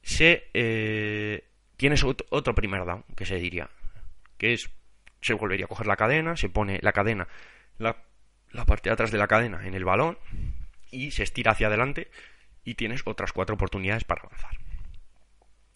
se, 0.00 0.44
eh, 0.54 1.42
tienes 1.76 2.04
otro, 2.04 2.54
primer 2.54 2.84
down, 2.84 3.04
que 3.16 3.26
se 3.26 3.34
diría, 3.34 3.68
que 4.38 4.52
es, 4.52 4.70
se 5.20 5.34
volvería 5.34 5.66
a 5.66 5.68
coger 5.68 5.86
la 5.86 5.96
cadena, 5.96 6.36
se 6.36 6.48
pone 6.48 6.78
la 6.82 6.92
cadena, 6.92 7.28
la, 7.78 7.96
la 8.52 8.64
parte 8.64 8.88
de 8.88 8.94
atrás 8.94 9.10
de 9.10 9.18
la 9.18 9.26
cadena 9.26 9.66
en 9.66 9.74
el 9.74 9.84
balón, 9.84 10.18
y 10.90 11.10
se 11.10 11.22
estira 11.22 11.52
hacia 11.52 11.66
adelante, 11.66 12.10
y 12.64 12.74
tienes 12.74 13.02
otras 13.04 13.32
cuatro 13.32 13.54
oportunidades 13.54 14.04
para 14.04 14.22
avanzar. 14.22 14.58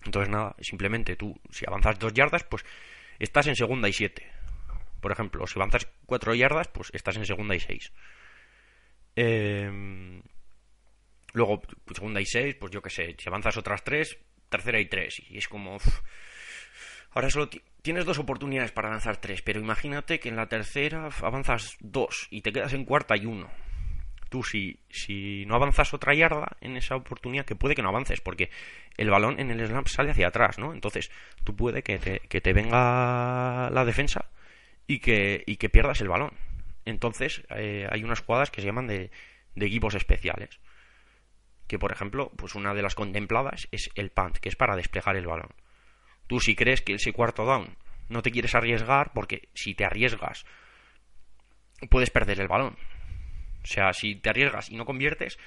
Entonces 0.04 0.30
nada, 0.30 0.56
simplemente 0.60 1.16
tú, 1.16 1.38
si 1.50 1.64
avanzas 1.66 1.98
dos 1.98 2.12
yardas, 2.12 2.44
pues 2.44 2.64
estás 3.18 3.46
en 3.46 3.56
segunda 3.56 3.88
y 3.88 3.92
siete. 3.92 4.30
Por 5.00 5.12
ejemplo, 5.12 5.46
si 5.46 5.58
avanzas 5.58 5.88
4 6.06 6.34
yardas, 6.34 6.68
pues 6.68 6.90
estás 6.92 7.16
en 7.16 7.26
segunda 7.26 7.54
y 7.54 7.60
6. 7.60 7.92
Em, 9.16 10.22
luego, 11.32 11.62
segunda 11.94 12.20
y 12.20 12.26
6, 12.26 12.56
pues 12.56 12.70
yo 12.70 12.82
qué 12.82 12.90
sé, 12.90 13.16
si 13.18 13.28
avanzas 13.28 13.56
otras 13.56 13.82
3, 13.82 14.18
tercera 14.48 14.78
y 14.78 14.86
3. 14.86 15.22
Y 15.30 15.38
es 15.38 15.48
como... 15.48 15.78
Ahora 17.12 17.30
solo 17.30 17.50
tienes 17.82 18.04
dos 18.04 18.18
oportunidades 18.18 18.72
para 18.72 18.88
avanzar 18.88 19.16
3, 19.18 19.42
pero 19.42 19.60
imagínate 19.60 20.20
que 20.20 20.28
en 20.28 20.36
la 20.36 20.46
tercera 20.46 21.08
avanzas 21.22 21.76
2 21.80 22.28
y 22.30 22.42
te 22.42 22.52
quedas 22.52 22.72
en 22.72 22.84
cuarta 22.84 23.16
y 23.16 23.26
1. 23.26 23.48
Tú 24.28 24.44
si, 24.44 24.78
si 24.88 25.44
no 25.46 25.56
avanzas 25.56 25.92
otra 25.92 26.14
yarda 26.14 26.56
en 26.60 26.76
esa 26.76 26.94
oportunidad, 26.94 27.44
que 27.44 27.56
puede 27.56 27.74
que 27.74 27.82
no 27.82 27.88
avances, 27.88 28.20
porque 28.20 28.50
el 28.96 29.10
balón 29.10 29.40
en 29.40 29.50
el 29.50 29.66
snap 29.66 29.88
sale 29.88 30.12
hacia 30.12 30.28
atrás, 30.28 30.58
¿no? 30.58 30.72
Entonces, 30.72 31.10
tú 31.42 31.56
puede 31.56 31.82
que 31.82 31.98
te, 31.98 32.20
que 32.20 32.40
te 32.40 32.52
venga 32.52 33.70
la 33.70 33.84
defensa 33.84 34.30
y 34.86 35.00
que, 35.00 35.42
y 35.46 35.56
que 35.56 35.68
pierdas 35.68 36.00
el 36.00 36.08
balón. 36.08 36.32
Entonces 36.84 37.42
eh, 37.50 37.86
hay 37.90 38.04
unas 38.04 38.20
jugadas 38.20 38.50
que 38.50 38.60
se 38.60 38.66
llaman 38.66 38.86
de, 38.86 39.10
de, 39.54 39.66
equipos 39.66 39.94
especiales. 39.94 40.60
Que 41.66 41.78
por 41.78 41.92
ejemplo, 41.92 42.30
pues 42.36 42.54
una 42.54 42.74
de 42.74 42.82
las 42.82 42.94
contempladas 42.94 43.68
es 43.72 43.90
el 43.94 44.10
punt, 44.10 44.38
que 44.38 44.48
es 44.48 44.56
para 44.56 44.76
desplegar 44.76 45.16
el 45.16 45.26
balón. 45.26 45.50
Tú 46.30 46.38
si 46.38 46.54
crees 46.54 46.80
que 46.80 46.94
ese 46.94 47.12
cuarto 47.12 47.44
down 47.44 47.76
no 48.08 48.22
te 48.22 48.30
quieres 48.30 48.54
arriesgar, 48.54 49.10
porque 49.12 49.48
si 49.52 49.74
te 49.74 49.84
arriesgas 49.84 50.46
puedes 51.90 52.10
perder 52.10 52.38
el 52.38 52.46
balón. 52.46 52.76
O 53.64 53.66
sea, 53.66 53.92
si 53.92 54.14
te 54.14 54.30
arriesgas 54.30 54.70
y 54.70 54.76
no 54.76 54.84
conviertes, 54.84 55.40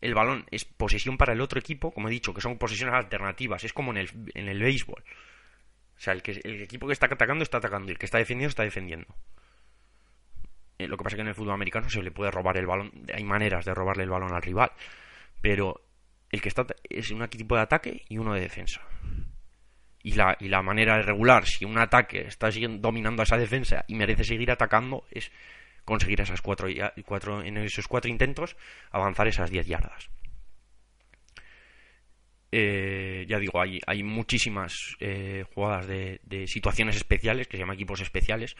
el 0.00 0.14
balón 0.14 0.46
es 0.50 0.64
posesión 0.64 1.18
para 1.18 1.34
el 1.34 1.42
otro 1.42 1.60
equipo, 1.60 1.92
como 1.92 2.08
he 2.08 2.10
dicho, 2.10 2.32
que 2.32 2.40
son 2.40 2.56
posesiones 2.56 2.94
alternativas, 2.94 3.62
es 3.64 3.74
como 3.74 3.90
en 3.90 3.98
el, 3.98 4.08
en 4.32 4.48
el 4.48 4.58
béisbol. 4.58 5.04
O 5.04 6.00
sea, 6.00 6.14
el, 6.14 6.22
que, 6.22 6.40
el 6.44 6.62
equipo 6.62 6.86
que 6.86 6.94
está 6.94 7.08
atacando 7.12 7.42
está 7.42 7.58
atacando 7.58 7.88
y 7.88 7.92
el 7.92 7.98
que 7.98 8.06
está 8.06 8.16
defendiendo 8.16 8.48
está 8.48 8.62
defendiendo. 8.62 9.14
Eh, 10.78 10.88
lo 10.88 10.96
que 10.96 11.04
pasa 11.04 11.16
es 11.16 11.18
que 11.18 11.22
en 11.24 11.28
el 11.28 11.34
fútbol 11.34 11.52
americano 11.52 11.90
se 11.90 12.02
le 12.02 12.10
puede 12.10 12.30
robar 12.30 12.56
el 12.56 12.64
balón. 12.64 12.90
Hay 13.12 13.24
maneras 13.24 13.66
de 13.66 13.74
robarle 13.74 14.04
el 14.04 14.08
balón 14.08 14.32
al 14.32 14.40
rival. 14.40 14.72
Pero 15.42 15.84
el 16.30 16.40
que 16.40 16.48
está 16.48 16.64
es 16.88 17.10
un 17.10 17.22
equipo 17.22 17.54
de 17.54 17.60
ataque 17.60 18.02
y 18.08 18.16
uno 18.16 18.32
de 18.32 18.40
defensa. 18.40 18.80
Y 20.04 20.14
la, 20.14 20.36
y 20.40 20.48
la 20.48 20.62
manera 20.62 20.96
de 20.96 21.02
regular, 21.02 21.46
si 21.46 21.64
un 21.64 21.78
ataque 21.78 22.26
está 22.26 22.48
dominando 22.78 23.22
a 23.22 23.24
esa 23.24 23.36
defensa 23.36 23.84
y 23.86 23.94
merece 23.94 24.24
seguir 24.24 24.50
atacando, 24.50 25.04
es 25.10 25.30
conseguir 25.84 26.20
esas 26.20 26.42
cuatro, 26.42 26.68
cuatro 27.04 27.42
en 27.42 27.56
esos 27.58 27.86
cuatro 27.88 28.10
intentos 28.10 28.56
avanzar 28.90 29.28
esas 29.28 29.50
diez 29.50 29.66
yardas. 29.66 30.10
Eh, 32.54 33.24
ya 33.28 33.38
digo, 33.38 33.60
hay, 33.62 33.80
hay 33.86 34.02
muchísimas 34.02 34.94
eh, 35.00 35.44
jugadas 35.54 35.86
de, 35.86 36.20
situaciones 36.46 36.96
especiales, 36.96 37.48
que 37.48 37.56
se 37.56 37.62
llaman 37.62 37.76
equipos 37.76 38.02
especiales, 38.02 38.56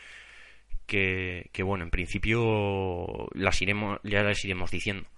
que, 0.86 1.50
bueno, 1.62 1.84
en 1.84 1.90
principio 1.90 3.28
las 3.34 3.60
iremos, 3.62 4.00
ya 4.02 4.22
las 4.22 4.44
iremos 4.44 4.70
diciendo. 4.70 5.08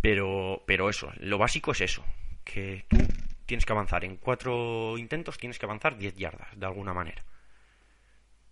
Pero, 0.00 0.62
pero 0.66 0.88
eso, 0.88 1.12
lo 1.18 1.36
básico 1.36 1.72
es 1.72 1.80
eso, 1.82 2.04
que 2.44 2.84
tú 2.88 2.98
tienes 3.50 3.66
que 3.66 3.72
avanzar 3.72 4.04
en 4.04 4.16
cuatro 4.16 4.96
intentos, 4.96 5.36
tienes 5.36 5.58
que 5.58 5.66
avanzar 5.66 5.98
10 5.98 6.14
yardas, 6.14 6.48
de 6.56 6.66
alguna 6.66 6.94
manera. 6.94 7.24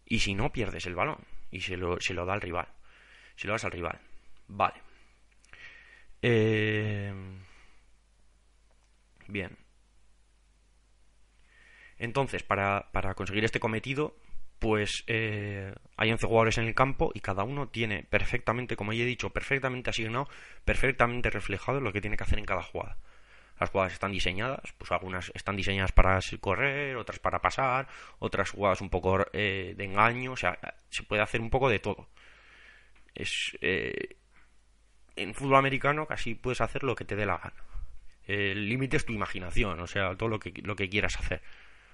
Y 0.04 0.18
si 0.18 0.34
no, 0.34 0.50
pierdes 0.50 0.86
el 0.86 0.96
balón 0.96 1.18
y 1.52 1.60
se 1.60 1.76
lo, 1.76 2.00
se 2.00 2.14
lo 2.14 2.26
da 2.26 2.32
al 2.34 2.40
rival. 2.40 2.66
Se 3.36 3.46
lo 3.46 3.52
das 3.52 3.64
al 3.64 3.70
rival. 3.70 4.00
Vale. 4.48 4.82
Eh 6.20 7.14
Bien. 9.28 9.56
Entonces, 11.98 12.42
para, 12.42 12.90
conseguir 13.14 13.44
este 13.44 13.60
cometido, 13.60 14.16
pues 14.58 15.04
eh, 15.06 15.74
hay 15.96 16.10
11 16.10 16.26
jugadores 16.26 16.58
en 16.58 16.64
el 16.64 16.74
campo 16.74 17.12
y 17.14 17.20
cada 17.20 17.44
uno 17.44 17.68
tiene 17.68 18.04
perfectamente, 18.04 18.74
como 18.76 18.92
ya 18.92 19.02
he 19.04 19.06
dicho, 19.06 19.30
perfectamente 19.30 19.90
asignado, 19.90 20.28
perfectamente 20.64 21.30
reflejado 21.30 21.80
lo 21.80 21.92
que 21.92 22.00
tiene 22.00 22.16
que 22.16 22.24
hacer 22.24 22.38
en 22.38 22.46
cada 22.46 22.62
jugada. 22.62 22.96
Las 23.60 23.70
jugadas 23.70 23.92
están 23.92 24.12
diseñadas, 24.12 24.72
pues 24.78 24.92
algunas 24.92 25.30
están 25.34 25.56
diseñadas 25.56 25.92
para 25.92 26.20
correr, 26.40 26.96
otras 26.96 27.18
para 27.18 27.40
pasar, 27.40 27.88
otras 28.18 28.50
jugadas 28.50 28.80
un 28.80 28.90
poco 28.90 29.26
eh, 29.32 29.74
de 29.76 29.84
engaño, 29.84 30.32
o 30.32 30.36
sea, 30.36 30.58
se 30.90 31.02
puede 31.02 31.22
hacer 31.22 31.40
un 31.40 31.50
poco 31.50 31.68
de 31.68 31.78
todo. 31.78 32.08
Es, 33.14 33.56
eh, 33.60 34.16
en 35.16 35.34
fútbol 35.34 35.56
americano 35.56 36.06
casi 36.06 36.34
puedes 36.34 36.60
hacer 36.60 36.84
lo 36.84 36.94
que 36.94 37.04
te 37.04 37.16
dé 37.16 37.26
la 37.26 37.38
gana 37.38 37.68
el 38.28 38.68
límite 38.68 38.98
es 38.98 39.06
tu 39.06 39.12
imaginación, 39.12 39.80
o 39.80 39.86
sea, 39.86 40.14
todo 40.14 40.28
lo 40.28 40.38
que, 40.38 40.52
lo 40.62 40.76
que 40.76 40.88
quieras 40.88 41.16
hacer. 41.18 41.40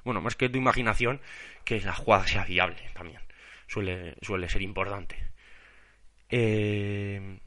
Bueno, 0.05 0.20
más 0.20 0.35
que 0.35 0.48
tu 0.48 0.59
imaginación, 0.59 1.20
que 1.64 1.81
la 1.81 1.94
jugada 1.94 2.27
sea 2.27 2.44
viable 2.44 2.90
también. 2.92 3.20
Suele, 3.68 4.16
suele 4.20 4.48
ser 4.48 4.62
importante. 4.62 5.16
Eh, 6.29 7.38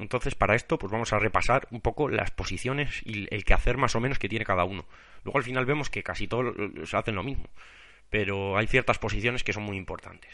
entonces, 0.00 0.34
para 0.34 0.54
esto, 0.54 0.78
pues 0.78 0.90
vamos 0.90 1.12
a 1.12 1.18
repasar 1.18 1.68
un 1.70 1.80
poco 1.80 2.08
las 2.08 2.30
posiciones 2.30 3.02
y 3.04 3.32
el 3.34 3.44
que 3.44 3.54
hacer 3.54 3.76
más 3.76 3.94
o 3.94 4.00
menos 4.00 4.18
que 4.18 4.28
tiene 4.28 4.44
cada 4.44 4.64
uno. 4.64 4.86
Luego 5.24 5.38
al 5.38 5.44
final 5.44 5.66
vemos 5.66 5.90
que 5.90 6.02
casi 6.02 6.26
todos 6.26 6.54
hacen 6.94 7.14
lo 7.14 7.22
mismo, 7.22 7.48
pero 8.08 8.56
hay 8.56 8.66
ciertas 8.66 8.98
posiciones 8.98 9.44
que 9.44 9.52
son 9.52 9.62
muy 9.62 9.76
importantes. 9.76 10.30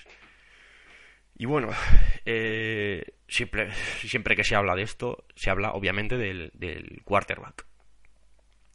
Y 1.39 1.45
bueno, 1.47 1.69
eh, 2.25 3.05
siempre, 3.29 3.73
siempre 3.73 4.37
que 4.37 4.45
se 4.45 4.55
habla 4.55 4.75
de 4.75 4.83
esto, 4.83 5.25
se 5.35 5.51
habla 5.51 5.73
obviamente 5.73 6.17
del, 6.17 6.51
del 6.55 7.03
quarterback. 7.05 7.67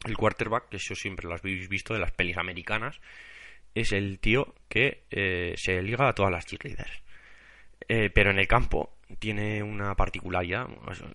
El 0.06 0.18
quarterback, 0.18 0.70
que 0.70 0.78
eso 0.78 0.96
siempre 0.96 1.28
lo 1.28 1.36
habéis 1.36 1.70
visto 1.70 1.94
de 1.94 2.00
las 2.00 2.12
pelis 2.12 2.38
americanas, 2.38 3.00
es 3.74 3.92
el 3.92 4.20
tío 4.20 4.54
que 4.68 5.04
eh, 5.12 5.54
se 5.58 5.82
liga 5.82 6.08
a 6.08 6.14
todas 6.14 6.32
las 6.32 6.46
cheerleaders. 6.46 7.02
Eh, 7.88 8.10
pero 8.10 8.32
en 8.32 8.40
el 8.40 8.48
campo 8.48 8.96
tiene 9.20 9.64
una 9.64 9.96
particularidad, 9.96 10.68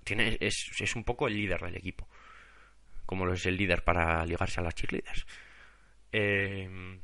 tiene, 0.04 0.38
es, 0.40 0.70
es, 0.80 0.96
un 0.96 1.04
poco 1.04 1.28
el 1.28 1.34
líder 1.34 1.60
del 1.60 1.76
equipo, 1.76 2.08
como 3.04 3.26
lo 3.26 3.34
es 3.34 3.46
el 3.46 3.56
líder 3.56 3.84
para 3.84 4.24
ligarse 4.26 4.60
a 4.60 4.64
las 4.64 4.74
cheerleaders. 4.74 5.26
Eh, 6.12 6.98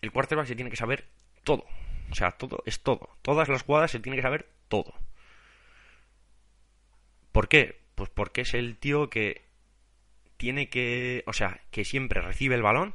el 0.00 0.12
quarterback 0.12 0.46
se 0.46 0.56
tiene 0.56 0.70
que 0.70 0.76
saber 0.76 1.08
todo. 1.44 1.64
O 2.10 2.14
sea, 2.14 2.32
todo 2.32 2.62
es 2.66 2.82
todo. 2.82 3.10
Todas 3.22 3.48
las 3.48 3.62
jugadas 3.62 3.90
se 3.90 4.00
tiene 4.00 4.16
que 4.16 4.22
saber 4.22 4.48
todo. 4.68 4.94
¿Por 7.32 7.48
qué? 7.48 7.80
Pues 7.94 8.10
porque 8.10 8.42
es 8.42 8.54
el 8.54 8.78
tío 8.78 9.10
que 9.10 9.44
tiene 10.36 10.68
que, 10.68 11.24
o 11.26 11.32
sea, 11.32 11.60
que 11.70 11.84
siempre 11.84 12.20
recibe 12.20 12.54
el 12.54 12.62
balón. 12.62 12.94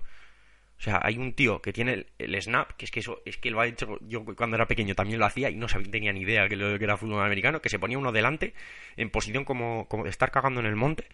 O 0.81 0.83
sea, 0.83 0.99
hay 1.03 1.19
un 1.19 1.33
tío 1.33 1.61
que 1.61 1.71
tiene 1.71 2.07
el, 2.17 2.41
snap, 2.41 2.71
que 2.71 2.85
es 2.85 2.91
que 2.91 3.01
eso, 3.01 3.21
es 3.23 3.37
que 3.37 3.51
lo 3.51 3.61
ha 3.61 3.67
hecho, 3.67 3.99
yo 4.01 4.25
cuando 4.25 4.55
era 4.55 4.65
pequeño 4.65 4.95
también 4.95 5.19
lo 5.19 5.27
hacía 5.27 5.51
y 5.51 5.55
no 5.55 5.67
sabía, 5.67 5.91
tenía 5.91 6.11
ni 6.11 6.21
idea 6.21 6.49
que, 6.49 6.55
lo, 6.55 6.75
que 6.79 6.83
era 6.83 6.97
fútbol 6.97 7.23
americano, 7.23 7.61
que 7.61 7.69
se 7.69 7.77
ponía 7.77 7.99
uno 7.99 8.11
delante 8.11 8.55
en 8.97 9.11
posición 9.11 9.45
como, 9.45 9.87
como 9.87 10.05
de 10.05 10.09
estar 10.09 10.31
cagando 10.31 10.59
en 10.59 10.65
el 10.65 10.75
monte 10.75 11.05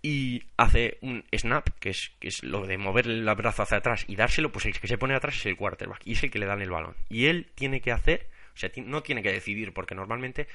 y 0.00 0.44
hace 0.56 0.96
un 1.02 1.24
snap, 1.36 1.68
que 1.78 1.90
es, 1.90 2.12
que 2.18 2.28
es 2.28 2.42
lo 2.42 2.66
de 2.66 2.78
mover 2.78 3.06
el 3.06 3.22
brazo 3.34 3.64
hacia 3.64 3.76
atrás 3.76 4.06
y 4.08 4.16
dárselo, 4.16 4.50
pues 4.50 4.64
el 4.64 4.80
que 4.80 4.88
se 4.88 4.96
pone 4.96 5.14
atrás 5.14 5.36
es 5.36 5.44
el 5.44 5.58
quarterback 5.58 6.00
y 6.06 6.12
es 6.12 6.22
el 6.22 6.30
que 6.30 6.38
le 6.38 6.46
dan 6.46 6.62
el 6.62 6.70
balón. 6.70 6.96
Y 7.10 7.26
él 7.26 7.50
tiene 7.54 7.82
que 7.82 7.92
hacer, 7.92 8.30
o 8.54 8.56
sea, 8.56 8.70
no 8.84 9.02
tiene 9.02 9.22
que 9.22 9.32
decidir, 9.32 9.74
porque 9.74 9.94
normalmente 9.94 10.46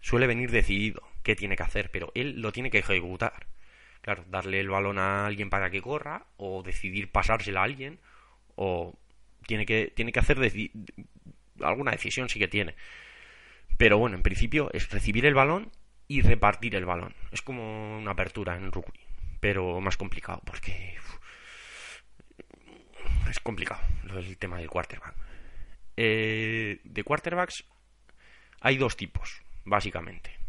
suele 0.00 0.26
venir 0.26 0.50
decidido 0.50 1.02
qué 1.22 1.34
tiene 1.34 1.56
que 1.56 1.62
hacer, 1.62 1.90
pero 1.90 2.12
él 2.14 2.42
lo 2.42 2.52
tiene 2.52 2.70
que 2.70 2.80
ejecutar. 2.80 3.46
Claro, 4.06 4.24
darle 4.28 4.60
el 4.60 4.68
balón 4.68 5.00
a 5.00 5.26
alguien 5.26 5.50
para 5.50 5.68
que 5.68 5.82
corra, 5.82 6.26
o 6.36 6.62
decidir 6.62 7.10
pasársela 7.10 7.62
a 7.62 7.64
alguien, 7.64 7.98
o 8.54 8.96
tiene 9.48 9.66
que, 9.66 9.92
tiene 9.96 10.12
que 10.12 10.20
hacer 10.20 10.38
alguna 11.60 11.90
decisión 11.90 12.28
sí 12.28 12.38
que 12.38 12.46
tiene. 12.46 12.76
Pero 13.76 13.98
bueno, 13.98 14.14
en 14.14 14.22
principio 14.22 14.70
es 14.72 14.90
recibir 14.90 15.26
el 15.26 15.34
balón 15.34 15.72
y 16.06 16.22
repartir 16.22 16.76
el 16.76 16.84
balón. 16.84 17.16
Es 17.32 17.42
como 17.42 17.98
una 17.98 18.12
apertura 18.12 18.54
en 18.54 18.70
rugby, 18.70 19.00
pero 19.40 19.80
más 19.80 19.96
complicado, 19.96 20.40
porque 20.44 20.94
es 23.28 23.40
complicado 23.40 23.82
el 24.14 24.38
tema 24.38 24.58
del 24.58 24.70
quarterback. 24.70 25.16
Eh, 25.96 26.78
de 26.84 27.02
quarterbacks 27.02 27.64
hay 28.60 28.76
dos 28.76 28.96
tipos, 28.96 29.42
básicamente. 29.64 30.45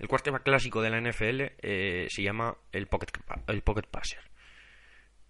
El 0.00 0.08
quarterback 0.08 0.42
clásico 0.42 0.80
de 0.80 0.88
la 0.88 0.98
NFL 0.98 1.52
eh, 1.60 2.06
se 2.08 2.22
llama 2.22 2.56
el 2.72 2.86
pocket, 2.86 3.86
passer. 3.90 4.18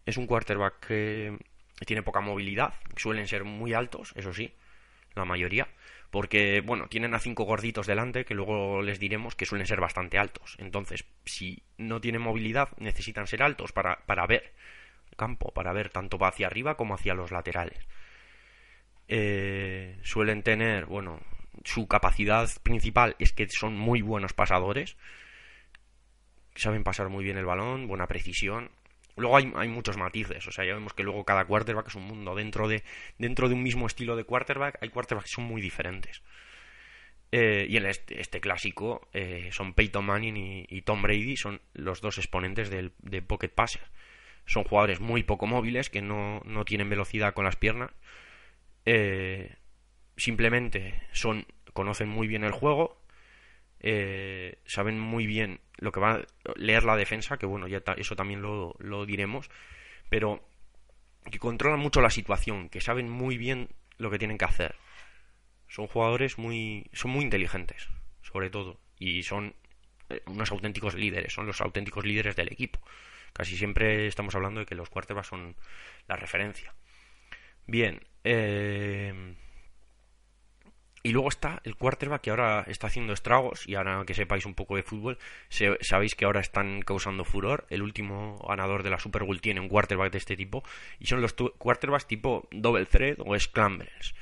Es 0.07 0.17
un 0.17 0.29
quarterback 0.29 0.87
que 0.87 1.37
tiene 1.85 2.05
poca 2.05 2.21
movilidad, 2.21 2.75
suelen 2.97 3.27
ser 3.27 3.43
muy 3.43 3.75
altos, 3.75 4.13
eso 4.15 4.33
sí, 4.33 4.55
la 5.17 5.25
mayoría, 5.25 5.67
porque, 6.11 6.61
bueno, 6.61 6.87
tienen 6.87 7.15
a 7.15 7.19
cinco 7.19 7.43
gorditos 7.45 7.89
delante 7.89 8.25
que 8.25 8.35
luego 8.35 8.81
les 8.81 9.01
diremos 9.01 9.35
que 9.35 9.45
suelen 9.45 9.67
ser 9.67 9.81
bastante 9.81 10.19
altos. 10.19 10.55
Entonces, 10.61 11.05
si 11.25 11.65
no 11.77 12.01
tienen 12.01 12.23
movilidad, 12.23 12.69
necesitan 12.79 13.27
ser 13.27 13.43
altos 13.43 13.73
para, 13.73 13.99
para 14.07 14.25
ver 14.29 14.53
campo, 15.17 15.53
para 15.53 15.73
ver 15.73 15.91
tanto 15.91 16.17
hacia 16.25 16.47
arriba 16.47 16.77
como 16.77 16.95
hacia 16.95 17.15
los 17.15 17.33
laterales. 17.33 17.89
Eh, 19.09 19.99
suelen 20.05 20.45
tener, 20.45 20.87
bueno, 20.87 21.19
su 21.65 21.87
capacidad 21.87 22.49
principal 22.63 23.17
es 23.19 23.33
que 23.33 23.49
son 23.49 23.77
muy 23.77 24.03
buenos 24.03 24.33
pasadores, 24.33 24.97
saben 26.55 26.85
pasar 26.85 27.09
muy 27.09 27.25
bien 27.25 27.39
el 27.39 27.47
balón, 27.47 27.87
buena 27.87 28.07
precisión. 28.07 28.71
Luego 29.17 29.37
hay, 29.37 29.53
hay, 29.57 29.69
muchos 29.69 29.97
matices, 29.97 30.47
o 30.47 30.53
sea, 30.53 30.65
ya 30.65 30.75
vemos 30.75 30.95
que 30.95 31.03
luego 31.03 31.25
cada 31.25 31.45
quarterback 31.45 31.89
es 31.89 31.95
un 31.95 32.05
mundo. 32.05 32.35
Dentro 32.35 32.69
de, 32.69 32.83
dentro 33.19 33.49
de 33.49 33.55
un 33.55 33.63
mismo 33.63 33.87
estilo 33.87 34.17
de 34.17 34.25
quarterback 34.25 34.79
hay 34.81 34.89
quarterbacks 34.89 35.31
que 35.31 35.35
son 35.35 35.45
muy 35.45 35.61
diferentes. 35.61 36.23
Eh, 37.33 37.67
y 37.69 37.77
en 37.77 37.87
este, 37.87 38.21
este 38.21 38.41
clásico 38.41 39.09
eh, 39.13 39.51
son 39.53 39.75
Peyton 39.75 40.05
Manning 40.05 40.67
y, 40.69 40.83
Tom 40.83 41.03
Brady, 41.03 41.37
son 41.37 41.61
los 41.75 42.01
dos 42.01 42.19
exponentes 42.19 42.71
del, 42.71 42.93
de 42.99 43.23
Pocket 43.23 43.51
Passer. 43.51 43.83
Son 44.47 44.65
jugadores 44.65 45.01
muy 45.01 45.23
poco 45.23 45.47
móviles 45.47 45.91
que 45.91 46.03
no, 46.03 46.41
no 46.45 46.65
tienen 46.65 46.91
velocidad 46.91 47.35
con 47.35 47.45
las 47.45 47.57
piernas. 47.57 47.93
Eh, 48.85 49.55
simplemente 50.21 51.01
son 51.13 51.47
conocen 51.73 52.09
muy 52.09 52.27
bien 52.27 52.45
el 52.45 52.53
juego, 52.53 53.01
eh, 53.81 54.59
saben 54.67 55.01
muy 55.01 55.27
bien 55.27 55.61
lo 55.79 55.93
que 55.93 56.01
va 56.01 56.13
a 56.13 56.25
leer 56.57 56.85
la 56.85 56.97
defensa, 56.97 57.39
que 57.39 57.47
bueno, 57.47 57.67
ya 57.69 57.83
eso 57.97 58.17
también 58.17 58.43
lo, 58.43 58.75
lo 58.81 59.07
diremos, 59.07 59.51
pero 60.11 60.47
que 61.31 61.39
controlan 61.39 61.81
mucho 61.81 62.03
la 62.03 62.11
situación, 62.11 62.69
que 62.69 62.81
saben 62.83 63.09
muy 63.09 63.39
bien 63.39 63.71
lo 63.97 64.11
que 64.11 64.19
tienen 64.19 64.37
que 64.37 64.45
hacer. 64.45 64.75
Son 65.69 65.87
jugadores 65.87 66.37
muy 66.37 66.91
son 66.93 67.13
muy 67.13 67.25
inteligentes, 67.25 67.89
sobre 68.21 68.51
todo, 68.51 68.79
y 68.99 69.23
son 69.23 69.55
eh, 70.11 70.21
unos 70.27 70.51
auténticos 70.51 70.95
líderes, 70.95 71.33
son 71.33 71.47
los 71.47 71.63
auténticos 71.63 72.05
líderes 72.05 72.37
del 72.37 72.53
equipo. 72.53 72.79
Casi 73.33 73.57
siempre 73.57 74.07
estamos 74.07 74.35
hablando 74.35 74.61
de 74.61 74.67
que 74.67 74.75
los 74.75 74.91
quarterbacks 74.91 75.29
son 75.29 75.57
la 76.09 76.17
referencia. 76.17 76.75
Bien, 77.67 78.03
eh, 78.25 79.37
y 81.03 81.13
luego 81.13 81.29
está 81.29 81.61
el 81.65 81.77
quarterback 81.77 82.21
que 82.21 82.31
ahora 82.31 82.65
está 82.67 82.89
haciendo 82.89 83.13
estragos 83.13 83.67
y 83.67 83.75
ahora 83.75 84.05
que 84.07 84.15
sepáis 84.15 84.45
un 84.45 84.55
poco 84.55 84.77
de 84.77 84.83
fútbol, 84.83 85.19
sabéis 85.81 86.15
que 86.15 86.27
ahora 86.27 86.41
están 86.41 86.83
causando 86.83 87.25
furor. 87.25 87.67
El 87.71 87.83
último 87.83 88.39
ganador 88.47 88.83
de 88.83 88.91
la 88.91 88.99
Super 88.99 89.25
Bowl 89.25 89.41
tiene 89.41 89.61
un 89.61 89.69
quarterback 89.69 90.13
de 90.13 90.19
este 90.19 90.37
tipo 90.37 90.63
y 90.99 91.07
son 91.07 91.23
los 91.23 91.35
quarterbacks 91.35 92.07
tipo 92.07 92.49
double 92.51 92.87
thread 92.87 93.17
o 93.19 93.39
scrambles, 93.39 94.15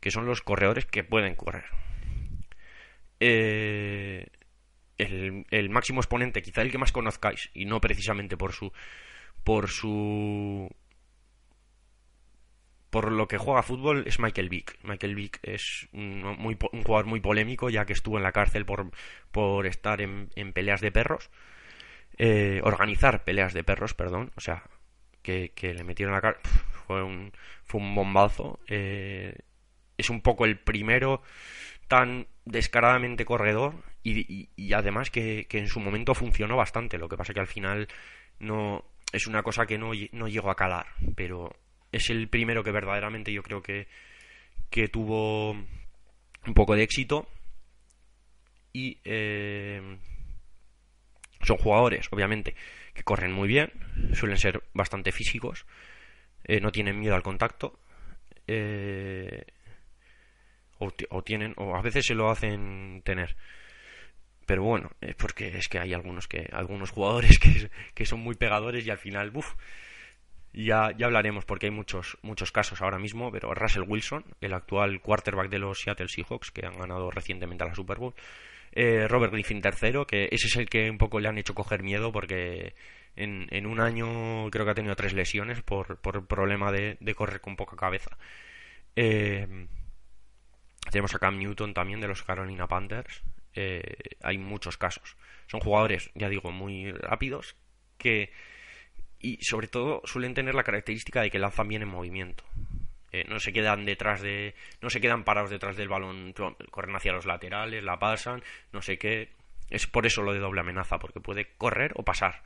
que 0.00 0.10
son 0.10 0.24
los 0.24 0.40
corredores 0.40 0.86
que 0.86 1.04
pueden 1.04 1.34
correr. 1.34 1.66
Eh, 3.20 4.26
el, 4.98 5.46
el 5.50 5.70
máximo 5.70 6.00
exponente, 6.00 6.42
quizá 6.42 6.62
el 6.62 6.70
que 6.70 6.78
más 6.78 6.92
conozcáis 6.92 7.50
y 7.52 7.66
no 7.66 7.80
precisamente 7.80 8.36
por 8.36 8.52
su 8.52 8.72
por 9.44 9.68
su 9.68 10.70
por 12.92 13.10
lo 13.10 13.26
que 13.26 13.38
juega 13.38 13.62
fútbol 13.62 14.04
es 14.06 14.20
Michael 14.20 14.50
Vick. 14.50 14.78
Michael 14.82 15.14
Vick 15.14 15.40
es 15.42 15.88
un, 15.94 16.20
muy, 16.38 16.58
un 16.72 16.82
jugador 16.82 17.06
muy 17.06 17.20
polémico, 17.20 17.70
ya 17.70 17.86
que 17.86 17.94
estuvo 17.94 18.18
en 18.18 18.22
la 18.22 18.32
cárcel 18.32 18.66
por, 18.66 18.90
por 19.30 19.66
estar 19.66 20.02
en, 20.02 20.28
peleas 20.52 20.82
de 20.82 20.92
perros. 20.92 21.30
Eh, 22.18 22.60
organizar 22.62 23.24
peleas 23.24 23.54
de 23.54 23.64
perros, 23.64 23.94
perdón. 23.94 24.30
O 24.36 24.42
sea, 24.42 24.64
que, 25.22 25.50
le 25.58 25.84
metieron 25.84 26.12
a 26.12 26.18
la 26.18 26.20
cárcel. 26.20 26.42
Fue 26.86 27.02
un, 27.02 27.32
fue 27.64 27.80
un 27.80 27.94
bombazo. 27.94 28.60
Eh, 28.68 29.38
es 29.96 30.10
un 30.10 30.20
poco 30.20 30.44
el 30.44 30.58
primero 30.58 31.22
tan 31.88 32.26
descaradamente 32.44 33.24
corredor 33.24 33.84
y, 34.02 34.72
además 34.74 35.08
que, 35.08 35.46
que, 35.48 35.58
en 35.58 35.68
su 35.68 35.80
momento 35.80 36.14
funcionó 36.14 36.58
bastante. 36.58 36.98
Lo 36.98 37.08
que 37.08 37.16
pasa 37.16 37.32
que 37.32 37.40
al 37.40 37.46
final 37.46 37.88
no 38.38 38.84
es 39.12 39.26
una 39.26 39.42
cosa 39.42 39.64
que 39.64 39.78
no, 39.78 39.92
no 40.12 40.28
llegó 40.28 40.50
a 40.50 40.56
calar, 40.56 40.88
pero 41.14 41.54
es 41.92 42.10
el 42.10 42.28
primero 42.28 42.64
que 42.64 42.72
verdaderamente 42.72 43.32
yo 43.32 43.42
creo 43.42 43.62
que, 43.62 43.86
que 44.70 44.88
tuvo 44.88 45.52
un 45.52 46.54
poco 46.54 46.74
de 46.74 46.82
éxito. 46.82 47.28
Y 48.72 48.98
eh, 49.04 49.98
son 51.42 51.58
jugadores 51.58 52.08
obviamente 52.10 52.54
que 52.94 53.02
corren 53.02 53.32
muy 53.32 53.48
bien 53.48 53.70
suelen 54.14 54.38
ser 54.38 54.62
bastante 54.72 55.12
físicos 55.12 55.66
eh, 56.44 56.60
no 56.60 56.72
tienen 56.72 56.98
miedo 56.98 57.14
al 57.14 57.22
contacto 57.22 57.78
eh, 58.46 59.44
o, 60.78 61.22
tienen 61.22 61.54
o 61.58 61.76
a 61.76 61.82
veces 61.82 62.06
se 62.06 62.14
lo 62.14 62.28
hacen 62.28 63.02
tener. 63.04 63.36
Pero 64.46 64.64
bueno 64.64 64.90
es 65.00 65.14
porque 65.14 65.56
es 65.56 65.68
que 65.68 65.78
hay 65.78 65.94
algunos 65.94 66.26
que 66.26 66.48
algunos 66.52 66.90
jugadores 66.90 67.38
que, 67.40 67.70
que 67.94 68.06
son 68.06 68.20
muy 68.20 68.34
pegadores 68.34 68.84
y 68.84 68.90
al 68.90 68.98
final 68.98 69.30
buf, 69.30 69.54
ya, 70.52 70.92
ya 70.96 71.06
hablaremos 71.06 71.44
porque 71.44 71.66
hay 71.66 71.72
muchos, 71.72 72.18
muchos 72.22 72.52
casos 72.52 72.82
ahora 72.82 72.98
mismo, 72.98 73.30
pero 73.30 73.54
Russell 73.54 73.84
Wilson, 73.86 74.24
el 74.40 74.54
actual 74.54 75.00
quarterback 75.00 75.48
de 75.48 75.58
los 75.58 75.80
Seattle 75.80 76.08
Seahawks, 76.08 76.50
que 76.50 76.66
han 76.66 76.78
ganado 76.78 77.10
recientemente 77.10 77.64
a 77.64 77.68
la 77.68 77.74
Super 77.74 77.98
Bowl, 77.98 78.14
eh, 78.72 79.06
Robert 79.08 79.32
Griffin 79.32 79.62
III, 79.64 80.04
que 80.06 80.28
ese 80.32 80.46
es 80.46 80.56
el 80.56 80.68
que 80.68 80.90
un 80.90 80.98
poco 80.98 81.20
le 81.20 81.28
han 81.28 81.38
hecho 81.38 81.54
coger 81.54 81.82
miedo 81.82 82.12
porque 82.12 82.74
en, 83.16 83.46
en 83.50 83.66
un 83.66 83.80
año 83.80 84.50
creo 84.50 84.64
que 84.64 84.70
ha 84.70 84.74
tenido 84.74 84.96
tres 84.96 85.12
lesiones 85.12 85.62
por, 85.62 85.98
por 85.98 86.26
problema 86.26 86.72
de, 86.72 86.96
de 87.00 87.14
correr 87.14 87.40
con 87.40 87.56
poca 87.56 87.76
cabeza. 87.76 88.16
Eh, 88.96 89.66
tenemos 90.90 91.14
a 91.14 91.18
Cam 91.18 91.38
Newton 91.38 91.74
también 91.74 92.00
de 92.00 92.08
los 92.08 92.22
Carolina 92.22 92.66
Panthers. 92.66 93.22
Eh, 93.54 93.96
hay 94.22 94.38
muchos 94.38 94.76
casos. 94.76 95.16
Son 95.46 95.60
jugadores, 95.60 96.10
ya 96.14 96.28
digo, 96.28 96.50
muy 96.50 96.92
rápidos 96.92 97.56
que 97.98 98.32
y 99.22 99.38
sobre 99.42 99.68
todo 99.68 100.02
suelen 100.04 100.34
tener 100.34 100.54
la 100.54 100.64
característica 100.64 101.22
de 101.22 101.30
que 101.30 101.38
lanzan 101.38 101.68
bien 101.68 101.82
en 101.82 101.88
movimiento. 101.88 102.44
Eh, 103.12 103.24
no 103.28 103.38
se 103.38 103.52
quedan 103.52 103.84
detrás 103.84 104.20
de 104.20 104.54
no 104.80 104.90
se 104.90 105.00
quedan 105.00 105.22
parados 105.22 105.50
detrás 105.50 105.76
del 105.76 105.88
balón 105.88 106.34
corren 106.70 106.96
hacia 106.96 107.12
los 107.12 107.26
laterales 107.26 107.84
la 107.84 107.98
pasan 107.98 108.42
no 108.72 108.82
sé 108.82 108.98
qué. 108.98 109.30
Es 109.70 109.86
por 109.86 110.06
eso 110.06 110.22
lo 110.22 110.32
de 110.34 110.38
doble 110.38 110.60
amenaza 110.60 110.98
porque 110.98 111.20
puede 111.20 111.52
correr 111.56 111.92
o 111.94 112.04
pasar. 112.04 112.42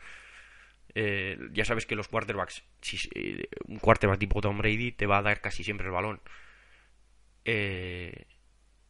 Eh, 0.95 1.39
ya 1.53 1.65
sabes 1.65 1.87
que 1.87 1.97
los 1.97 2.09
quarterbacks 2.09 2.62
si, 2.81 2.97
eh, 3.15 3.49
un 3.67 3.79
quarterback 3.79 4.19
tipo 4.19 4.41
Tom 4.41 4.59
Brady 4.59 4.93
te 4.93 5.07
va 5.07 5.19
a 5.19 5.23
dar 5.23 5.41
casi 5.41 5.65
siempre 5.65 5.87
el 5.87 5.93
balón. 5.93 6.21
Eh, 7.45 8.06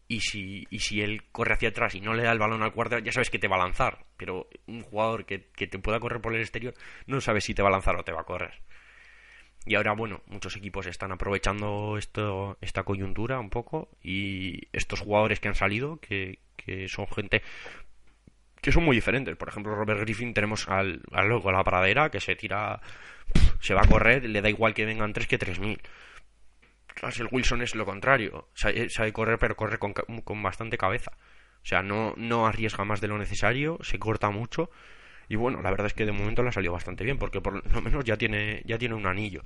y 0.09 0.21
si, 0.21 0.67
y 0.71 0.81
si 0.81 1.01
él 1.03 1.25
corre 1.33 1.55
hacia 1.55 1.71
atrás 1.71 1.95
y 1.95 2.01
no 2.01 2.15
le 2.15 2.23
da 2.23 2.33
el 2.33 2.39
balón 2.39 2.63
al 2.63 2.73
quarterback, 2.73 3.05
ya 3.05 3.13
sabes 3.13 3.31
que 3.31 3.39
te 3.39 3.49
va 3.49 3.57
a 3.57 3.61
lanzar. 3.61 4.05
Pero 4.17 4.49
un 4.67 4.83
jugador 4.83 5.25
que, 5.27 5.39
te 5.39 5.79
pueda 5.79 6.01
correr 6.01 6.21
por 6.21 6.35
el 6.35 6.41
exterior, 6.41 6.75
no 7.07 7.21
sabes 7.21 7.45
si 7.45 7.55
te 7.55 7.63
va 7.63 7.69
a 7.69 7.73
lanzar 7.73 7.97
o 7.97 8.05
te 8.05 8.13
va 8.13 8.21
a 8.21 8.25
correr. 8.25 8.55
Y 9.67 9.75
ahora, 9.75 9.95
bueno, 9.95 10.23
muchos 10.27 10.57
equipos 10.57 10.87
están 10.87 11.11
aprovechando 11.11 11.99
esto, 11.99 12.57
esta 12.61 12.85
coyuntura 12.85 13.41
un 13.41 13.51
poco 13.51 13.89
y 14.01 14.69
estos 14.73 15.01
jugadores 15.01 15.41
que 15.41 15.49
han 15.49 15.57
salido, 15.57 15.99
que, 15.99 16.39
que 16.57 16.89
son 16.89 17.09
gente 17.09 17.43
que 18.61 18.73
son 18.73 18.85
muy 18.85 18.97
diferentes. 18.97 19.37
Por 19.37 19.49
ejemplo, 19.49 19.75
Robert 19.75 20.01
Griffin 20.01 20.35
tenemos 20.35 20.69
al, 20.69 21.03
al 21.13 21.29
loco, 21.29 21.51
la 21.51 21.65
pradera, 21.65 22.11
que 22.11 22.21
se 22.21 22.37
tira, 22.37 22.81
se 23.61 23.75
va 23.75 23.83
a 23.83 23.89
correr, 23.89 24.29
le 24.29 24.41
da 24.41 24.49
igual 24.49 24.73
que 24.73 24.85
vengan 24.85 25.13
3 25.13 25.27
que 25.27 25.39
3000. 25.39 25.81
Russell 27.01 27.29
Wilson 27.31 27.63
es 27.63 27.75
lo 27.75 27.85
contrario, 27.85 28.49
sabe, 28.55 28.89
sabe 28.89 29.13
correr, 29.13 29.39
pero 29.39 29.57
corre 29.57 29.79
con, 29.79 29.93
con, 29.93 30.43
bastante 30.43 30.79
cabeza. 30.79 31.13
O 31.63 31.69
sea, 31.69 31.83
no, 31.83 32.15
no 32.17 32.47
arriesga 32.47 32.85
más 32.85 33.01
de 33.01 33.09
lo 33.09 33.19
necesario, 33.19 33.79
se 33.83 33.99
corta 33.99 34.31
mucho. 34.31 34.71
Y 35.29 35.37
bueno, 35.37 35.61
la 35.61 35.71
verdad 35.71 35.89
es 35.89 35.95
que 35.95 36.07
de 36.07 36.13
momento 36.13 36.43
le 36.43 36.51
ha 36.51 36.53
salido 36.53 36.73
bastante 36.73 37.05
bien, 37.05 37.19
porque 37.19 37.41
por 37.41 37.67
lo 37.73 37.83
menos 37.83 38.05
ya 38.05 38.17
tiene, 38.17 38.63
ya 38.65 38.79
tiene 38.79 38.95
un 38.95 39.07
anillo. 39.07 39.43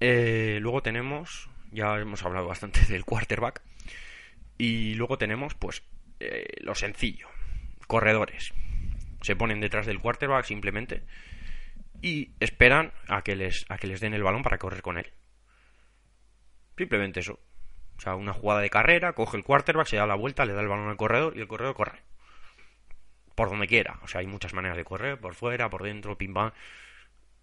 Eh, 0.00 0.58
luego 0.62 0.82
tenemos, 0.82 1.50
ya 1.70 1.98
hemos 1.98 2.24
hablado 2.24 2.46
bastante 2.46 2.80
del 2.88 3.04
quarterback. 3.04 3.62
Y 4.58 4.94
luego 4.94 5.18
tenemos, 5.18 5.54
pues, 5.54 5.82
eh, 6.18 6.46
lo 6.60 6.74
sencillo. 6.74 7.28
Corredores. 7.86 8.52
Se 9.22 9.36
ponen 9.36 9.60
detrás 9.60 9.86
del 9.86 10.00
quarterback 10.00 10.46
simplemente 10.46 11.02
y 12.02 12.32
esperan 12.40 12.92
a 13.08 13.22
que 13.22 13.36
les, 13.36 13.64
a 13.68 13.78
que 13.78 13.86
les 13.86 14.00
den 14.00 14.14
el 14.14 14.22
balón 14.22 14.42
para 14.42 14.58
correr 14.58 14.82
con 14.82 14.98
él. 14.98 15.12
Simplemente 16.76 17.20
eso. 17.20 17.38
O 17.98 18.00
sea, 18.00 18.14
una 18.14 18.32
jugada 18.32 18.60
de 18.60 18.70
carrera, 18.70 19.12
coge 19.12 19.36
el 19.36 19.44
quarterback, 19.44 19.86
se 19.86 19.96
da 19.96 20.06
la 20.06 20.14
vuelta, 20.14 20.46
le 20.46 20.54
da 20.54 20.62
el 20.62 20.68
balón 20.68 20.88
al 20.88 20.96
corredor 20.96 21.36
y 21.36 21.40
el 21.40 21.48
corredor 21.48 21.74
corre. 21.74 21.98
Por 23.34 23.50
donde 23.50 23.66
quiera. 23.66 23.98
O 24.02 24.08
sea, 24.08 24.20
hay 24.20 24.26
muchas 24.26 24.54
maneras 24.54 24.76
de 24.76 24.84
correr, 24.84 25.18
por 25.18 25.34
fuera, 25.34 25.68
por 25.68 25.82
dentro, 25.82 26.16
pim 26.16 26.32
pam. 26.32 26.52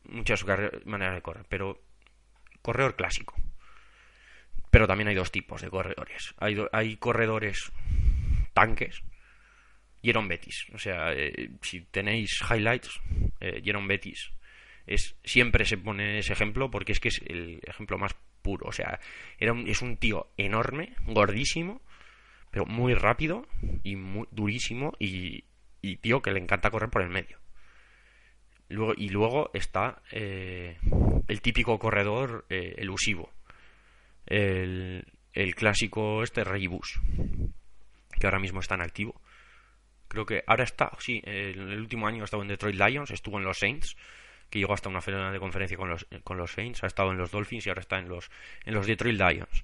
Muchas 0.05 0.43
maneras 0.85 1.15
de 1.15 1.21
correr. 1.21 1.45
Pero 1.47 1.83
corredor 2.61 2.95
clásico. 2.95 3.35
Pero 4.71 4.87
también 4.87 5.07
hay 5.09 5.15
dos 5.15 5.31
tipos 5.31 5.61
de 5.61 5.69
corredores. 5.69 6.33
Hay, 6.39 6.57
hay 6.71 6.97
corredores 6.97 7.71
tanques. 8.53 9.03
Jerome 10.01 10.29
Betis. 10.29 10.67
O 10.73 10.79
sea, 10.79 11.13
eh, 11.13 11.51
si 11.61 11.81
tenéis 11.81 12.41
highlights, 12.49 12.99
eh, 13.39 13.61
Betis 13.87 14.31
es, 14.87 15.15
siempre 15.23 15.65
se 15.65 15.77
pone 15.77 16.19
ese 16.19 16.33
ejemplo 16.33 16.71
porque 16.71 16.93
es 16.93 16.99
que 16.99 17.09
es 17.09 17.21
el 17.27 17.59
ejemplo 17.63 17.97
más 17.97 18.15
puro. 18.41 18.67
O 18.67 18.71
sea, 18.71 18.99
era 19.37 19.53
es 19.65 19.81
un 19.81 19.97
tío 19.97 20.31
enorme, 20.37 20.95
gordísimo, 21.05 21.81
pero 22.49 22.65
muy 22.65 22.93
rápido 22.93 23.47
y 23.83 23.95
muy 23.95 24.27
durísimo 24.31 24.93
y, 24.99 25.43
tío 26.01 26.21
que 26.21 26.31
le 26.31 26.39
encanta 26.39 26.71
correr 26.71 26.89
por 26.89 27.01
el 27.01 27.09
medio. 27.09 27.37
Luego, 28.69 28.93
y 28.97 29.09
luego 29.09 29.51
está 29.53 30.01
eh, 30.11 30.77
el 31.27 31.41
típico 31.41 31.77
corredor 31.79 32.45
elusivo. 32.49 33.31
El, 34.25 35.05
el 35.31 35.55
clásico 35.55 36.23
este 36.23 36.43
Rey 36.43 36.67
Bush 36.67 36.97
que 38.19 38.27
ahora 38.27 38.39
mismo 38.39 38.59
está 38.59 38.75
en 38.75 38.81
activo. 38.81 39.21
Creo 40.07 40.25
que 40.25 40.43
ahora 40.47 40.63
está, 40.63 40.91
sí, 40.99 41.21
en 41.25 41.69
el 41.69 41.79
último 41.79 42.07
año 42.07 42.21
ha 42.21 42.25
estado 42.25 42.41
en 42.41 42.49
Detroit 42.49 42.75
Lions, 42.75 43.11
estuvo 43.11 43.37
en 43.37 43.43
los 43.43 43.59
Saints, 43.59 43.95
que 44.49 44.59
llegó 44.59 44.73
hasta 44.73 44.89
una 44.89 45.01
final 45.01 45.31
de 45.31 45.39
conferencia 45.39 45.77
con 45.77 45.89
los, 45.89 46.07
con 46.23 46.37
los 46.37 46.51
Saints, 46.51 46.83
ha 46.83 46.87
estado 46.87 47.11
en 47.11 47.17
los 47.17 47.31
Dolphins 47.31 47.65
y 47.65 47.69
ahora 47.69 47.81
está 47.81 47.99
en 47.99 48.09
los, 48.09 48.29
en 48.65 48.73
los 48.73 48.87
Detroit 48.87 49.19
Lions. 49.19 49.63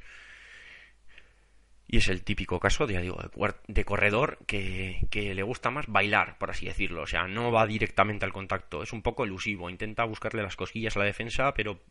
Y 1.88 1.98
es 1.98 2.08
el 2.08 2.24
típico 2.24 2.60
caso 2.60 2.88
de, 2.88 3.00
digo, 3.02 3.20
de 3.68 3.86
corredor 3.86 4.40
que, 4.48 5.06
que, 5.12 5.36
le 5.36 5.44
gusta 5.44 5.70
más 5.70 5.86
bailar, 5.88 6.38
por 6.40 6.50
así 6.50 6.66
decirlo. 6.66 7.04
O 7.04 7.08
sea, 7.08 7.28
no 7.28 7.52
va 7.52 7.68
directamente 7.68 8.26
al 8.26 8.34
contacto. 8.34 8.82
Es 8.82 8.94
un 8.94 9.04
poco 9.04 9.26
elusivo. 9.26 9.70
Intenta 9.70 10.04
buscarle 10.06 10.42
las 10.42 10.56
cosquillas 10.56 10.96
a 10.96 11.00
la 11.00 11.06
defensa, 11.06 11.54
pero 11.54 11.82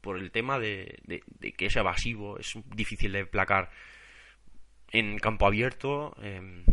por 0.00 0.18
el 0.18 0.30
tema 0.30 0.58
de, 0.58 0.98
de, 1.04 1.22
de 1.26 1.52
que 1.52 1.66
es 1.66 1.76
evasivo, 1.76 2.38
es 2.38 2.54
difícil 2.74 3.12
de 3.12 3.26
placar 3.26 3.70
en 4.92 5.18
campo 5.18 5.46
abierto. 5.46 6.16
Em, 6.22 6.64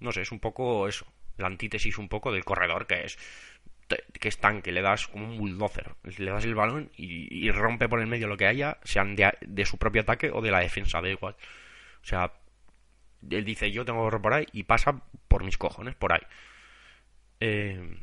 no 0.00 0.12
sé, 0.12 0.22
es 0.22 0.32
un 0.32 0.40
poco 0.40 0.88
eso. 0.88 1.06
La 1.38 1.46
antítesis 1.46 1.98
un 1.98 2.08
poco 2.08 2.32
del 2.32 2.44
corredor 2.44 2.86
que 2.86 3.04
es 3.04 3.18
que 4.20 4.28
es 4.28 4.38
tanque, 4.38 4.72
le 4.72 4.82
das 4.82 5.08
como 5.08 5.26
un 5.26 5.36
bulldozer, 5.38 5.94
le 6.18 6.30
das 6.30 6.44
el 6.44 6.54
balón 6.54 6.90
y, 6.96 7.50
rompe 7.50 7.88
por 7.88 8.00
el 8.00 8.06
medio 8.06 8.28
lo 8.28 8.36
que 8.36 8.46
haya, 8.46 8.78
sean 8.84 9.16
de, 9.16 9.64
su 9.64 9.78
propio 9.78 10.02
ataque 10.02 10.30
o 10.32 10.40
de 10.40 10.50
la 10.50 10.60
defensa, 10.60 11.00
da 11.00 11.08
igual. 11.08 11.36
O 12.02 12.04
sea, 12.04 12.32
él 13.30 13.44
dice 13.44 13.70
yo 13.70 13.84
tengo 13.84 14.00
que 14.00 14.04
correr 14.04 14.22
por 14.22 14.34
ahí 14.34 14.46
y 14.52 14.64
pasa 14.64 15.02
por 15.28 15.44
mis 15.44 15.58
cojones 15.58 15.94
por 15.94 16.12
ahí. 16.12 16.22
Eh, 17.40 17.96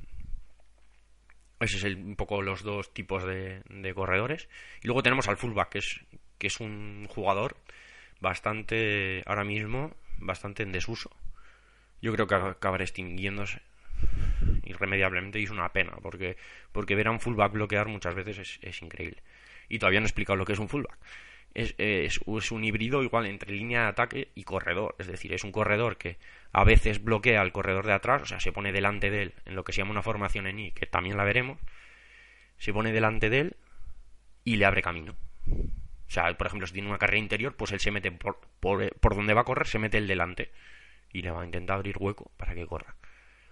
ese 1.59 1.77
es 1.77 1.95
un 1.95 2.15
poco 2.15 2.41
los 2.41 2.63
dos 2.63 2.93
tipos 2.93 3.23
de, 3.25 3.61
de, 3.69 3.93
corredores. 3.93 4.47
Y 4.81 4.87
luego 4.87 5.03
tenemos 5.03 5.27
al 5.27 5.37
fullback, 5.37 5.69
que 5.69 5.79
es, 5.79 6.01
que 6.37 6.47
es 6.47 6.59
un 6.59 7.07
jugador 7.09 7.57
bastante, 8.21 9.23
ahora 9.25 9.43
mismo, 9.43 9.93
bastante 10.17 10.63
en 10.63 10.71
desuso. 10.71 11.09
Yo 12.01 12.13
creo 12.13 12.27
que 12.27 12.35
acabará 12.35 12.83
extinguiéndose 12.83 13.61
irremediablemente 14.69 15.39
y 15.39 15.43
es 15.43 15.49
una 15.49 15.71
pena, 15.73 15.93
porque, 16.01 16.37
porque 16.71 16.95
ver 16.95 17.07
a 17.07 17.11
un 17.11 17.19
fullback 17.19 17.53
bloquear 17.53 17.87
muchas 17.87 18.15
veces 18.15 18.59
es, 18.61 18.81
increíble. 18.81 19.21
Y 19.67 19.79
todavía 19.79 19.99
no 19.99 20.05
he 20.05 20.09
explicado 20.09 20.37
lo 20.37 20.45
que 20.45 20.53
es 20.53 20.59
un 20.59 20.69
fullback. 20.69 20.97
Es, 21.53 21.73
es, 21.77 22.19
es, 22.25 22.51
un 22.51 22.63
híbrido 22.63 23.03
igual 23.03 23.25
entre 23.25 23.51
línea 23.51 23.83
de 23.83 23.87
ataque 23.87 24.31
y 24.35 24.43
corredor. 24.43 24.95
Es 24.99 25.07
decir, 25.07 25.33
es 25.33 25.43
un 25.43 25.51
corredor 25.51 25.97
que 25.97 26.17
a 26.51 26.63
veces 26.63 27.03
bloquea 27.03 27.41
al 27.41 27.51
corredor 27.51 27.85
de 27.85 27.93
atrás, 27.93 28.21
o 28.21 28.25
sea, 28.25 28.39
se 28.39 28.51
pone 28.51 28.71
delante 28.71 29.09
de 29.09 29.23
él 29.23 29.33
en 29.45 29.55
lo 29.55 29.63
que 29.63 29.73
se 29.73 29.79
llama 29.79 29.91
una 29.91 30.03
formación 30.03 30.47
en 30.47 30.59
I, 30.59 30.71
que 30.71 30.85
también 30.85 31.17
la 31.17 31.23
veremos. 31.23 31.59
Se 32.57 32.73
pone 32.73 32.91
delante 32.91 33.29
de 33.29 33.39
él 33.39 33.55
y 34.43 34.57
le 34.57 34.65
abre 34.65 34.81
camino. 34.81 35.15
O 36.09 36.11
sea, 36.11 36.35
por 36.35 36.47
ejemplo, 36.47 36.65
si 36.65 36.73
tiene 36.73 36.89
una 36.89 36.97
carrera 36.97 37.19
interior, 37.19 37.55
pues 37.55 37.71
él 37.71 37.79
se 37.79 37.91
mete 37.91 38.11
por, 38.11 38.39
por, 38.59 39.15
donde 39.15 39.33
va 39.35 39.41
a 39.41 39.45
correr, 39.45 39.67
se 39.67 39.77
mete 39.77 39.99
el 39.99 40.07
delante 40.07 40.51
y 41.13 41.21
le 41.21 41.29
va 41.29 41.43
a 41.43 41.45
intentar 41.45 41.77
abrir 41.77 41.97
hueco 41.99 42.31
para 42.35 42.55
que 42.55 42.65
corra. 42.65 42.95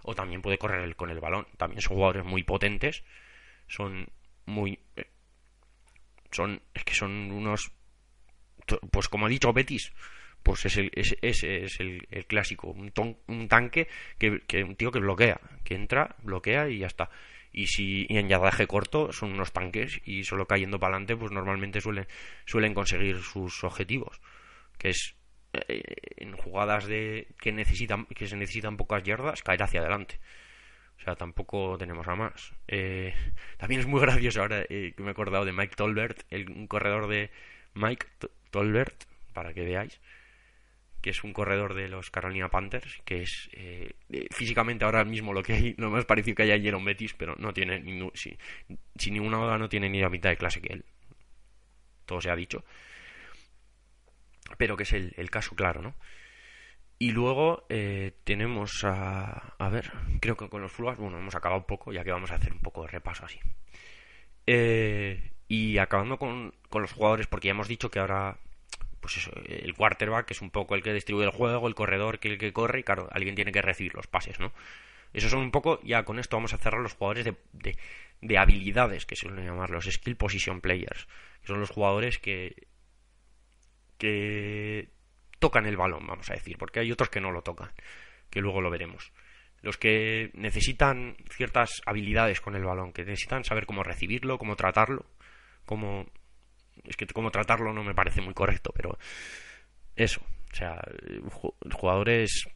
O 0.02 0.14
también 0.14 0.42
puede 0.42 0.58
correr 0.58 0.94
con 0.96 1.10
el 1.10 1.20
balón. 1.20 1.46
También 1.56 1.80
son 1.80 1.96
jugadores 1.96 2.24
muy 2.24 2.42
potentes, 2.42 3.04
son 3.66 4.08
muy... 4.46 4.78
Eh, 4.96 5.10
son, 6.30 6.62
es 6.74 6.84
que 6.84 6.94
son 6.94 7.30
unos... 7.30 7.72
Pues 8.90 9.08
como 9.08 9.26
ha 9.26 9.28
dicho 9.30 9.52
Betis, 9.52 9.92
pues 10.42 10.66
es 10.66 10.76
el, 10.76 10.90
ese 10.94 11.18
es, 11.64 11.80
el, 11.80 12.26
clásico, 12.26 12.68
un, 12.68 12.92
un 13.26 13.48
tanque 13.48 13.88
que, 14.18 14.40
que 14.46 14.62
un 14.62 14.76
tío 14.76 14.90
que 14.90 14.98
bloquea, 14.98 15.40
que 15.64 15.74
entra, 15.74 16.16
bloquea 16.22 16.68
y 16.68 16.78
ya 16.78 16.86
está. 16.86 17.10
Y 17.50 17.66
si 17.66 18.06
en 18.10 18.28
yardaje 18.28 18.66
corto 18.66 19.12
son 19.12 19.32
unos 19.32 19.52
tanques 19.52 20.00
y 20.04 20.24
solo 20.24 20.46
cayendo 20.46 20.78
para 20.78 20.94
adelante 20.94 21.16
pues 21.16 21.32
normalmente 21.32 21.80
suelen 21.80 22.06
suelen 22.44 22.74
conseguir 22.74 23.22
sus 23.22 23.64
objetivos 23.64 24.20
que 24.78 24.90
es 24.90 25.16
en 25.68 26.36
jugadas 26.36 26.86
de 26.86 27.28
que 27.40 27.52
necesitan 27.52 28.06
que 28.06 28.26
se 28.26 28.36
necesitan 28.36 28.76
pocas 28.76 29.02
yardas 29.02 29.42
caer 29.42 29.62
hacia 29.62 29.80
adelante 29.80 30.20
o 30.98 31.02
sea 31.02 31.16
tampoco 31.16 31.76
tenemos 31.78 32.06
a 32.08 32.14
más 32.14 32.52
eh, 32.66 33.14
también 33.56 33.80
es 33.80 33.86
muy 33.86 34.00
gracioso 34.02 34.40
ahora 34.40 34.62
eh, 34.68 34.92
que 34.96 35.02
me 35.02 35.08
he 35.08 35.12
acordado 35.12 35.44
de 35.44 35.52
Mike 35.52 35.76
Tolbert 35.76 36.22
el 36.30 36.50
un 36.50 36.66
corredor 36.66 37.08
de 37.08 37.30
Mike 37.74 38.06
Tolbert 38.50 39.04
para 39.32 39.52
que 39.54 39.64
veáis 39.64 40.00
que 41.00 41.10
es 41.10 41.22
un 41.22 41.32
corredor 41.32 41.74
de 41.74 41.88
los 41.88 42.10
Carolina 42.10 42.48
Panthers, 42.48 43.00
que 43.04 43.22
es 43.22 43.48
eh, 43.52 43.94
físicamente 44.30 44.84
ahora 44.84 45.04
mismo 45.04 45.32
lo 45.32 45.42
que 45.42 45.52
hay, 45.52 45.74
lo 45.78 45.90
más 45.90 46.04
parecido 46.04 46.36
que 46.36 46.42
hay 46.42 46.50
en 46.50 46.62
Jerome 46.62 46.86
Betis, 46.86 47.14
pero 47.14 47.36
no 47.38 47.52
tiene, 47.52 47.78
ni, 47.80 48.10
si, 48.14 48.36
sin 48.96 49.14
ninguna 49.14 49.38
duda 49.38 49.58
no 49.58 49.68
tiene 49.68 49.88
ni 49.88 50.00
la 50.00 50.10
mitad 50.10 50.30
de 50.30 50.36
clase 50.36 50.60
que 50.60 50.72
él. 50.72 50.84
Todo 52.04 52.20
se 52.20 52.30
ha 52.30 52.36
dicho. 52.36 52.64
Pero 54.56 54.76
que 54.76 54.84
es 54.84 54.92
el, 54.92 55.30
caso 55.30 55.54
claro, 55.54 55.82
¿no? 55.82 55.94
Y 56.98 57.12
luego 57.12 57.66
eh, 57.68 58.12
tenemos 58.24 58.84
a... 58.84 59.54
A 59.58 59.68
ver, 59.68 59.92
creo 60.20 60.36
que 60.36 60.48
con 60.48 60.62
los 60.62 60.72
fullbacks, 60.72 60.98
bueno, 60.98 61.18
hemos 61.18 61.34
acabado 61.34 61.60
un 61.60 61.66
poco, 61.66 61.92
ya 61.92 62.02
que 62.02 62.10
vamos 62.10 62.32
a 62.32 62.36
hacer 62.36 62.52
un 62.52 62.60
poco 62.60 62.82
de 62.82 62.88
repaso 62.88 63.24
así. 63.24 63.38
Eh, 64.46 65.30
y 65.46 65.78
acabando 65.78 66.18
con, 66.18 66.54
con 66.68 66.82
los 66.82 66.92
jugadores, 66.92 67.26
porque 67.26 67.46
ya 67.46 67.52
hemos 67.52 67.68
dicho 67.68 67.90
que 67.90 68.00
ahora 68.00 68.38
pues 69.00 69.16
eso, 69.16 69.30
el 69.46 69.74
quarterback, 69.74 70.26
que 70.26 70.34
es 70.34 70.42
un 70.42 70.50
poco 70.50 70.74
el 70.74 70.82
que 70.82 70.92
distribuye 70.92 71.26
el 71.26 71.32
juego, 71.32 71.68
el 71.68 71.74
corredor, 71.74 72.18
que 72.18 72.28
el 72.28 72.38
que 72.38 72.52
corre, 72.52 72.80
y 72.80 72.82
claro, 72.82 73.08
alguien 73.12 73.34
tiene 73.34 73.52
que 73.52 73.62
recibir 73.62 73.94
los 73.94 74.06
pases, 74.06 74.40
¿no? 74.40 74.52
Esos 75.12 75.30
son 75.30 75.40
un 75.40 75.50
poco, 75.50 75.80
ya 75.82 76.04
con 76.04 76.18
esto 76.18 76.36
vamos 76.36 76.52
a 76.52 76.58
cerrar 76.58 76.80
los 76.82 76.92
jugadores 76.92 77.24
de, 77.24 77.76
de, 78.20 78.38
habilidades, 78.38 79.06
que 79.06 79.16
suelen 79.16 79.46
llamar 79.46 79.70
los 79.70 79.86
skill 79.86 80.16
position 80.16 80.60
players, 80.60 81.06
que 81.40 81.46
son 81.46 81.60
los 81.60 81.70
jugadores 81.70 82.18
que, 82.18 82.67
que 83.98 84.88
tocan 85.38 85.66
el 85.66 85.76
balón, 85.76 86.06
vamos 86.06 86.30
a 86.30 86.34
decir, 86.34 86.56
porque 86.58 86.80
hay 86.80 86.90
otros 86.90 87.10
que 87.10 87.20
no 87.20 87.30
lo 87.30 87.42
tocan, 87.42 87.70
que 88.30 88.40
luego 88.40 88.60
lo 88.60 88.70
veremos. 88.70 89.12
Los 89.60 89.76
que 89.76 90.30
necesitan 90.34 91.16
ciertas 91.30 91.82
habilidades 91.84 92.40
con 92.40 92.54
el 92.54 92.64
balón, 92.64 92.92
que 92.92 93.04
necesitan 93.04 93.44
saber 93.44 93.66
cómo 93.66 93.82
recibirlo, 93.82 94.38
cómo 94.38 94.56
tratarlo, 94.56 95.04
cómo 95.64 96.06
es 96.84 96.96
que 96.96 97.06
como 97.06 97.30
tratarlo 97.30 97.72
no 97.72 97.82
me 97.82 97.94
parece 97.94 98.20
muy 98.20 98.34
correcto, 98.34 98.72
pero 98.74 98.98
eso, 99.96 100.20
o 100.52 100.54
sea, 100.54 100.80
jugadores 101.72 102.48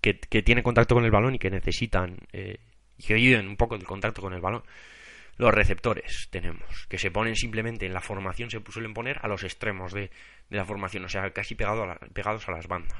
que, 0.00 0.14
tienen 0.14 0.64
contacto 0.64 0.94
con 0.94 1.04
el 1.04 1.10
balón 1.10 1.34
y 1.34 1.38
que 1.38 1.50
necesitan 1.50 2.16
eh, 2.32 2.58
y 2.96 3.02
que 3.02 3.14
viven 3.14 3.46
un 3.46 3.56
poco 3.56 3.76
del 3.76 3.86
contacto 3.86 4.22
con 4.22 4.32
el 4.32 4.40
balón. 4.40 4.62
Los 5.38 5.54
receptores 5.54 6.28
tenemos, 6.30 6.86
que 6.88 6.98
se 6.98 7.12
ponen 7.12 7.36
simplemente 7.36 7.86
en 7.86 7.94
la 7.94 8.00
formación, 8.00 8.50
se 8.50 8.60
suelen 8.70 8.92
poner 8.92 9.20
a 9.22 9.28
los 9.28 9.44
extremos 9.44 9.92
de, 9.92 10.10
la 10.50 10.64
formación, 10.64 11.04
o 11.04 11.08
sea, 11.08 11.30
casi 11.30 11.54
pegado 11.54 11.86
pegados 12.12 12.48
a 12.48 12.52
las 12.52 12.66
bandas. 12.66 12.98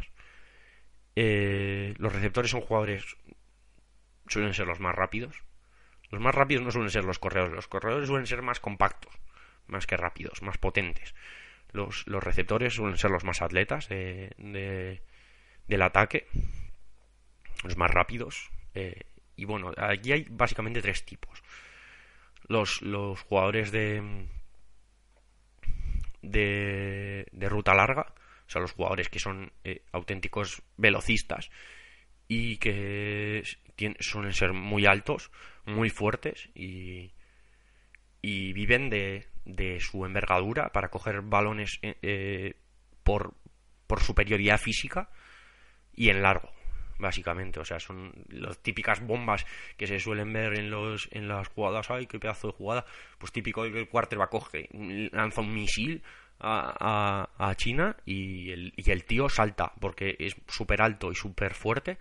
Eh, 1.17 1.95
los 1.99 2.13
receptores 2.13 2.53
son 2.53 2.61
jugadores, 2.61 3.17
suelen 4.29 4.55
ser 4.55 4.69
los 4.69 4.79
más 4.79 4.95
rápidos. 4.95 5.43
Los 6.11 6.21
más 6.21 6.33
rápidos 6.33 6.63
no 6.63 6.71
suelen 6.71 6.91
ser 6.91 7.05
los 7.05 7.19
corredores, 7.19 7.53
los 7.53 7.67
corredores 7.67 8.07
suelen 8.07 8.29
ser 8.29 8.41
más 8.41 8.61
compactos, 8.61 9.13
más 9.67 9.89
que 9.89 9.97
rápidos, 9.97 10.41
más 10.41 10.59
potentes. 10.59 11.17
Los, 11.73 12.07
los 12.07 12.23
receptores 12.23 12.73
suelen 12.73 12.99
ser 12.99 13.11
los 13.11 13.25
más 13.25 13.43
atletas 13.43 13.89
de, 13.89 15.03
del 15.67 15.83
ataque, 15.83 16.29
los 17.65 17.77
más 17.77 17.91
rápidos. 17.91 18.49
Eh, 18.75 19.03
y 19.35 19.45
bueno, 19.45 19.73
aquí 19.77 20.13
hay 20.13 20.25
básicamente 20.31 20.81
tres 20.81 21.05
tipos. 21.05 21.43
Los, 22.49 22.83
los 22.83 23.21
jugadores 23.23 23.71
de, 23.73 24.27
de, 26.23 27.27
de 27.31 27.49
ruta 27.49 27.75
larga, 27.75 28.15
o 28.47 28.51
sea, 28.51 28.63
los 28.63 28.73
jugadores 28.73 29.09
que 29.09 29.19
son 29.19 29.53
eh, 29.65 29.83
auténticos 29.93 30.63
velocistas 30.77 31.51
y 32.27 32.57
que 32.57 33.43
suelen 34.01 34.33
ser 34.33 34.53
muy 34.53 34.87
altos, 34.87 35.31
muy 35.67 35.91
fuertes 35.91 36.49
y, 36.55 37.13
y 38.23 38.53
viven 38.53 38.91
de, 38.91 39.27
de 39.45 39.81
su 39.81 40.05
envergadura 40.05 40.71
para 40.73 40.89
coger 40.89 41.21
balones 41.23 41.79
eh, 41.83 41.97
eh, 42.03 42.55
por, 43.03 43.35
por 43.87 44.03
superioridad 44.03 44.59
física 44.59 45.11
y 45.95 46.11
en 46.11 46.23
largo 46.23 46.51
básicamente 46.99 47.61
o 47.61 47.65
sea 47.65 47.81
son 47.81 48.13
las 48.29 48.59
típicas 48.59 49.01
bombas 49.01 49.47
que 49.77 49.87
se 49.87 50.01
suelen 50.01 50.33
ver 50.33 50.59
en 50.59 50.71
los 50.71 51.09
en 51.13 51.29
las 51.29 51.49
jugadas 51.49 51.91
ay 51.91 52.07
qué 52.07 52.19
pedazo 52.19 52.49
de 52.49 52.53
jugada 52.55 52.85
pues 53.19 53.33
típico 53.33 53.65
el 53.65 53.89
quarterback 53.89 54.31
coge 54.31 54.69
lanza 55.13 55.41
un 55.41 55.55
misil 55.55 56.03
a, 56.41 57.29
a, 57.37 57.55
China 57.57 57.97
y 58.07 58.53
el, 58.53 58.73
y 58.77 58.91
el 58.93 59.05
tío 59.05 59.29
salta 59.29 59.73
porque 59.81 60.17
es 60.21 60.37
súper 60.47 60.83
alto 60.83 61.11
y 61.11 61.17
súper 61.17 61.55
fuerte 61.55 61.99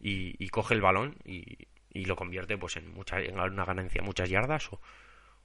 y, 0.00 0.48
coge 0.48 0.74
el 0.74 0.80
balón 0.80 1.16
y, 1.24 1.66
y, 1.92 2.04
lo 2.04 2.16
convierte 2.16 2.56
pues 2.58 2.76
en, 2.76 2.92
mucha, 2.92 3.20
en 3.20 3.38
una 3.38 3.64
ganancia 3.64 4.02
muchas 4.02 4.28
yardas 4.28 4.70
o, 4.72 4.80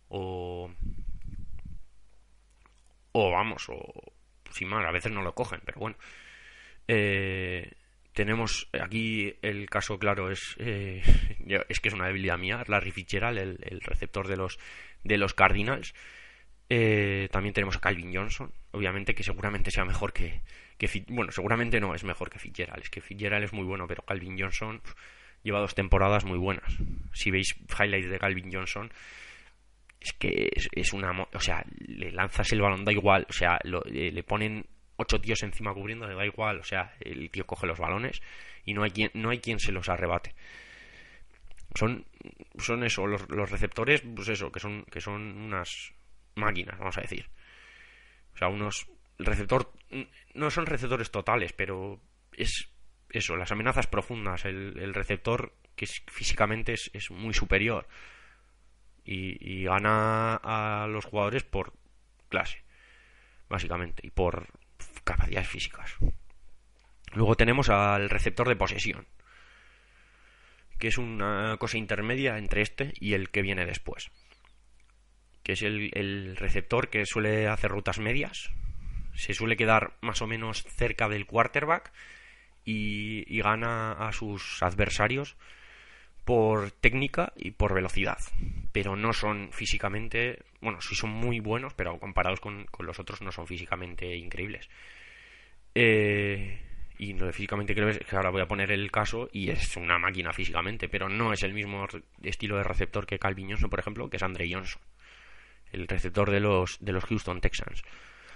o, 0.10 0.72
o 3.12 3.32
vamos, 3.32 3.70
o 3.70 4.14
sin 4.52 4.68
más, 4.68 4.86
a 4.86 4.92
veces 4.92 5.12
no 5.12 5.22
lo 5.22 5.34
cogen, 5.34 5.62
pero 5.66 5.80
bueno. 5.80 5.98
Eh, 6.88 7.72
tenemos 8.14 8.68
aquí 8.80 9.34
el 9.42 9.70
caso 9.70 9.98
claro 10.00 10.32
es 10.32 10.56
eh, 10.60 11.02
es 11.70 11.80
que 11.80 11.90
es 11.90 11.94
una 11.94 12.08
debilidad 12.08 12.38
mía 12.38 12.64
Larry 12.68 12.92
Fitzgerald 12.92 13.38
el, 13.38 13.58
el 13.62 13.82
receptor 13.82 14.28
de 14.28 14.38
los 14.38 14.60
de 15.04 15.18
los 15.18 15.34
Cardinals. 15.34 15.94
Eh, 16.72 17.30
también 17.32 17.54
tenemos 17.54 17.78
a 17.78 17.80
Calvin 17.80 18.14
Johnson 18.14 18.52
obviamente 18.72 19.16
que 19.16 19.24
seguramente 19.24 19.72
sea 19.72 19.86
mejor 19.86 20.14
que, 20.14 20.42
que 20.78 20.88
bueno 21.08 21.32
seguramente 21.32 21.80
no 21.80 21.96
es 21.96 22.04
mejor 22.04 22.30
que 22.30 22.38
Fitzgerald 22.38 22.84
es 22.84 22.90
que 22.92 23.02
Fitzgerald 23.02 23.46
es 23.46 23.54
muy 23.54 23.66
bueno 23.66 23.88
pero 23.88 24.04
Calvin 24.04 24.40
Johnson 24.40 24.80
lleva 25.42 25.60
dos 25.60 25.74
temporadas 25.74 26.26
muy 26.26 26.38
buenas. 26.38 26.78
Si 27.14 27.32
veis 27.32 27.56
highlights 27.80 28.10
de 28.10 28.20
Calvin 28.20 28.52
Johnson 28.52 28.92
es 30.00 30.14
que 30.14 30.50
es, 30.72 30.94
una 30.94 31.12
o 31.12 31.40
sea 31.40 31.64
le 31.80 32.12
lanzas 32.12 32.52
el 32.54 32.62
balón 32.62 32.86
da 32.86 32.92
igual 32.92 33.26
o 33.30 33.34
sea 33.34 33.60
eh, 33.64 34.12
le 34.12 34.24
ponen 34.24 34.66
ocho 35.00 35.20
tíos 35.20 35.42
encima 35.44 35.74
cubriendo 35.74 36.08
le 36.08 36.16
da 36.16 36.26
igual 36.26 36.60
o 36.60 36.64
sea 36.64 36.94
el 37.00 37.30
tío 37.32 37.46
coge 37.46 37.68
los 37.68 37.80
balones 37.80 38.22
y 38.66 38.74
no 38.74 38.84
hay 38.84 38.92
quien 38.92 39.12
no 39.14 39.30
hay 39.30 39.40
quien 39.40 39.60
se 39.60 39.72
los 39.72 39.90
arrebate. 39.90 40.36
Son 41.76 42.06
son 42.58 42.84
eso 42.84 43.08
los, 43.08 43.28
receptores 43.50 44.02
pues 44.02 44.30
eso 44.30 44.52
que 44.52 44.60
son 44.60 44.86
que 44.92 45.02
son 45.02 45.22
unas 45.38 45.94
máquinas 46.36 46.78
vamos 46.78 46.98
a 46.98 47.02
decir. 47.02 47.30
O 48.34 48.38
sea 48.38 48.48
unos 48.48 48.88
el 49.18 49.26
receptor 49.26 49.72
no 50.34 50.52
son 50.52 50.66
receptores 50.66 51.12
totales 51.12 51.54
pero 51.54 52.00
es 52.34 52.70
eso 53.10 53.36
las 53.36 53.52
amenazas 53.52 53.88
profundas 53.88 54.46
el, 54.46 54.94
receptor 54.94 55.54
que 55.76 55.88
físicamente 55.88 56.74
es, 56.74 56.92
es 56.94 57.10
muy 57.10 57.34
superior 57.34 57.88
y, 59.12 59.64
gana 59.64 60.36
a 60.36 60.88
los 60.88 61.06
jugadores 61.06 61.44
por 61.44 61.74
clase, 62.30 62.64
básicamente, 63.50 64.06
y 64.06 64.12
por 64.12 64.48
capacidades 65.10 65.48
físicas. 65.48 65.96
Luego 67.14 67.36
tenemos 67.36 67.70
al 67.70 68.10
receptor 68.10 68.48
de 68.48 68.56
posesión, 68.56 69.08
que 70.78 70.88
es 70.88 70.98
una 70.98 71.58
cosa 71.58 71.78
intermedia 71.78 72.38
entre 72.38 72.62
este 72.62 72.94
y 73.00 73.14
el 73.14 73.30
que 73.30 73.42
viene 73.42 73.66
después, 73.66 74.12
que 75.44 75.54
es 75.54 75.64
el, 75.64 76.36
receptor 76.38 76.90
que 76.90 77.06
suele 77.06 77.48
hacer 77.48 77.72
rutas 77.72 78.00
medias, 78.00 78.52
se 79.16 79.34
suele 79.34 79.58
quedar 79.58 79.94
más 80.02 80.22
o 80.22 80.28
menos 80.28 80.64
cerca 80.64 81.10
del 81.10 81.26
quarterback 81.26 81.92
y, 82.64 83.42
gana 83.42 83.94
a 83.94 84.12
sus 84.12 84.62
adversarios 84.62 85.36
por 86.24 86.70
técnica 86.70 87.34
y 87.36 87.52
por 87.52 87.74
velocidad, 87.74 88.20
pero 88.72 88.96
no 88.96 89.14
son 89.14 89.50
físicamente, 89.52 90.44
bueno, 90.62 90.80
sí 90.80 90.94
son 90.94 91.10
muy 91.10 91.40
buenos, 91.40 91.74
pero 91.74 92.00
comparados 92.00 92.40
con, 92.40 92.68
los 92.80 93.00
otros 93.00 93.22
no 93.22 93.32
son 93.32 93.48
físicamente 93.48 94.16
increíbles. 94.16 94.70
Eh, 95.76 96.62
y 96.98 97.14
no 97.14 97.32
físicamente 97.32 97.74
creo 97.74 97.98
que 97.98 98.16
ahora 98.16 98.30
voy 98.30 98.42
a 98.42 98.48
poner 98.48 98.72
el 98.72 98.92
caso 98.92 99.30
y 99.32 99.50
es 99.50 99.78
una 99.78 99.98
máquina 99.98 100.34
físicamente, 100.34 100.90
pero 100.90 101.08
no 101.08 101.32
es 101.32 101.44
el 101.44 101.54
mismo 101.54 101.88
estilo 102.22 102.58
de 102.58 102.64
receptor 102.64 103.06
que 103.06 103.20
Calvin 103.20 103.50
Johnson, 103.50 103.70
por 103.70 103.80
ejemplo, 103.80 104.10
que 104.10 104.18
es 104.18 104.24
Andre 104.24 104.52
Johnson, 104.52 104.82
el 105.72 105.88
receptor 105.88 106.30
de 106.30 106.42
los, 106.42 106.78
de 106.82 106.92
los 106.92 107.06
Houston 107.06 107.40
Texans. 107.40 107.84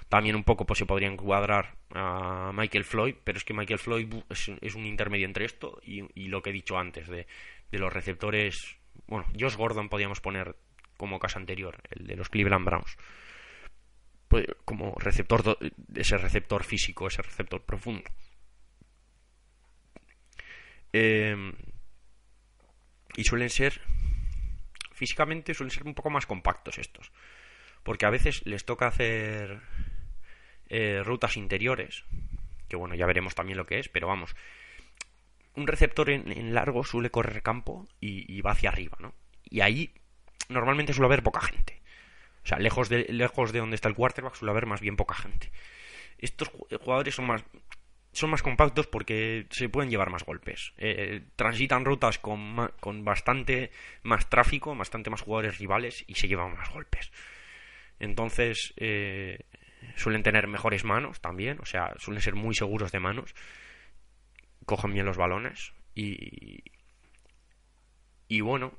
También 0.08 0.36
un 0.36 0.44
poco 0.44 0.66
pues, 0.66 0.80
se 0.80 0.86
podría 0.86 1.08
encuadrar 1.08 1.76
a 1.94 2.52
Michael 2.54 2.84
Floyd, 2.84 3.16
pero 3.24 3.38
es 3.38 3.44
que 3.44 3.54
Michael 3.54 3.80
Floyd 3.80 4.08
es, 4.30 4.76
un 4.76 4.86
intermedio 4.86 5.26
entre 5.26 5.46
esto 5.46 5.82
y, 5.84 6.04
y, 6.14 6.28
lo 6.28 6.42
que 6.42 6.52
he 6.52 6.54
dicho 6.54 6.78
antes, 6.78 7.08
de 7.08 7.26
de 7.74 7.80
los 7.80 7.92
receptores, 7.92 8.78
bueno, 9.08 9.26
Josh 9.38 9.56
Gordon 9.56 9.90
podíamos 9.90 10.22
poner 10.22 10.56
como 10.96 11.18
caso 11.18 11.40
anterior, 11.40 11.82
el 11.90 12.06
de 12.06 12.16
los 12.16 12.30
Cleveland 12.30 12.64
Browns. 12.64 12.98
Pues, 14.34 14.48
como 14.66 14.96
receptor, 14.98 15.60
ese 15.94 16.18
receptor 16.18 16.64
físico, 16.64 17.06
ese 17.06 17.22
receptor 17.22 17.62
profundo. 17.62 18.10
Em, 20.92 21.54
y 23.16 23.24
suelen 23.26 23.52
ser, 23.52 23.80
físicamente 24.92 25.54
suelen 25.54 25.70
ser 25.70 25.86
un 25.86 25.94
poco 25.94 26.10
más 26.10 26.26
compactos 26.26 26.80
estos. 26.80 27.12
Porque 27.84 28.08
a 28.08 28.10
veces 28.10 28.44
les 28.48 28.66
toca 28.66 28.88
hacer 28.88 29.62
eh, 30.68 31.04
rutas 31.04 31.38
interiores, 31.38 32.04
que 32.70 32.76
bueno, 32.76 32.96
ya 32.96 33.06
veremos 33.06 33.36
también 33.36 33.60
lo 33.60 33.68
que 33.68 33.78
es, 33.78 33.88
pero 33.88 34.08
vamos, 34.08 34.36
un 35.54 35.68
receptor 35.68 36.10
en, 36.10 36.56
largo 36.56 36.84
suele 36.84 37.12
correr 37.12 37.44
campo 37.44 37.88
y, 38.00 38.42
va 38.42 38.54
hacia 38.54 38.72
arriba, 38.72 38.98
¿no? 39.00 39.14
Y 39.44 39.62
ahí 39.62 39.94
normalmente 40.50 40.92
suele 40.92 41.06
haber 41.06 41.22
poca 41.22 41.42
gente. 41.42 41.83
O 42.44 42.48
sea, 42.48 42.60
lejos 42.60 42.90
de, 42.90 43.06
lejos 43.10 43.52
de 43.52 43.60
donde 43.60 43.76
está 43.76 43.88
el 43.90 43.96
quarterback 43.96 44.36
suele 44.36 44.52
haber 44.52 44.66
más 44.66 44.82
bien 44.82 44.96
poca 44.96 45.16
gente. 45.16 45.52
Estos 46.18 46.50
jugadores 46.82 47.16
son 47.16 47.26
más, 47.26 47.44
son 48.12 48.30
más 48.30 48.44
compactos 48.44 48.88
porque 48.88 49.48
se 49.50 49.70
pueden 49.70 49.90
llevar 49.90 50.10
más 50.10 50.24
golpes. 50.24 50.74
Eh, 50.78 51.24
transitan 51.36 51.86
rutas 51.86 52.20
con, 52.20 52.72
con 52.80 53.04
bastante 53.06 53.72
más 54.04 54.30
tráfico, 54.30 54.76
bastante 54.76 55.10
más 55.10 55.22
jugadores 55.22 55.58
rivales 55.58 56.04
y 56.08 56.16
se 56.16 56.28
llevan 56.28 56.56
más 56.56 56.70
golpes. 56.72 57.12
Entonces, 58.00 58.74
eh, 58.78 59.40
suelen 59.96 60.24
tener 60.24 60.48
mejores 60.48 60.84
manos 60.84 61.22
también, 61.22 61.60
o 61.62 61.66
sea, 61.66 61.94
suelen 61.98 62.22
ser 62.22 62.36
muy 62.36 62.56
seguros 62.56 62.92
de 62.92 63.00
manos 63.00 63.34
cogen 64.66 64.94
bien 64.94 65.06
los 65.06 65.18
balones 65.18 65.74
y 65.96 66.64
y 68.28 68.42
bueno 68.42 68.74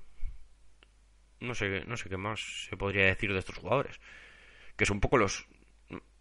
no 1.41 1.55
sé 1.55 1.85
no 1.87 1.97
sé 1.97 2.09
qué 2.09 2.17
más 2.17 2.41
se 2.69 2.77
podría 2.77 3.07
decir 3.07 3.33
de 3.33 3.39
estos 3.39 3.59
jugadores 3.59 4.01
que 4.77 4.87
son 4.87 4.97
un 4.97 5.01
poco 5.01 5.19
los 5.19 5.47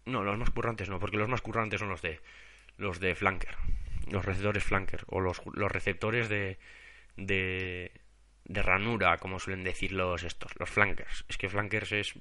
no 0.06 0.22
los 0.22 0.38
más 0.38 0.50
currantes 0.50 0.88
no 0.88 0.98
porque 0.98 1.16
los 1.16 1.28
más 1.28 1.40
currantes 1.40 1.80
son 1.80 1.88
los 1.88 2.02
de 2.02 2.20
los 2.76 3.00
de 3.00 3.14
flanker 3.14 3.56
los 4.10 4.24
receptores 4.24 4.64
flanker 4.64 5.04
o 5.06 5.20
los, 5.20 5.40
los 5.54 5.70
receptores 5.70 6.28
de, 6.28 6.58
de 7.16 7.92
de 8.44 8.62
ranura 8.62 9.16
como 9.18 9.38
suelen 9.38 9.64
decir 9.64 9.92
los 9.92 10.22
estos 10.22 10.52
los 10.58 10.68
flankers 10.68 11.24
es 11.28 11.38
que 11.38 11.48
flankers 11.48 11.92
es 11.92 12.14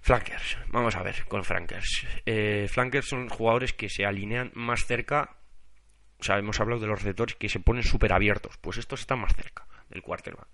flankers 0.00 0.58
vamos 0.68 0.94
a 0.94 1.02
ver 1.02 1.24
con 1.26 1.44
flankers 1.44 2.06
eh, 2.24 2.68
flankers 2.70 3.08
son 3.08 3.28
jugadores 3.28 3.72
que 3.72 3.88
se 3.88 4.06
alinean 4.06 4.52
más 4.54 4.86
cerca 4.86 5.38
o 6.20 6.24
sea, 6.24 6.38
hemos 6.38 6.58
hablado 6.60 6.80
de 6.80 6.88
los 6.88 7.00
receptores 7.00 7.36
que 7.36 7.48
se 7.48 7.60
ponen 7.60 7.84
súper 7.84 8.12
abiertos. 8.12 8.56
Pues 8.58 8.76
estos 8.78 9.00
están 9.00 9.20
más 9.20 9.34
cerca 9.34 9.66
del 9.88 10.02
quarterback. 10.02 10.48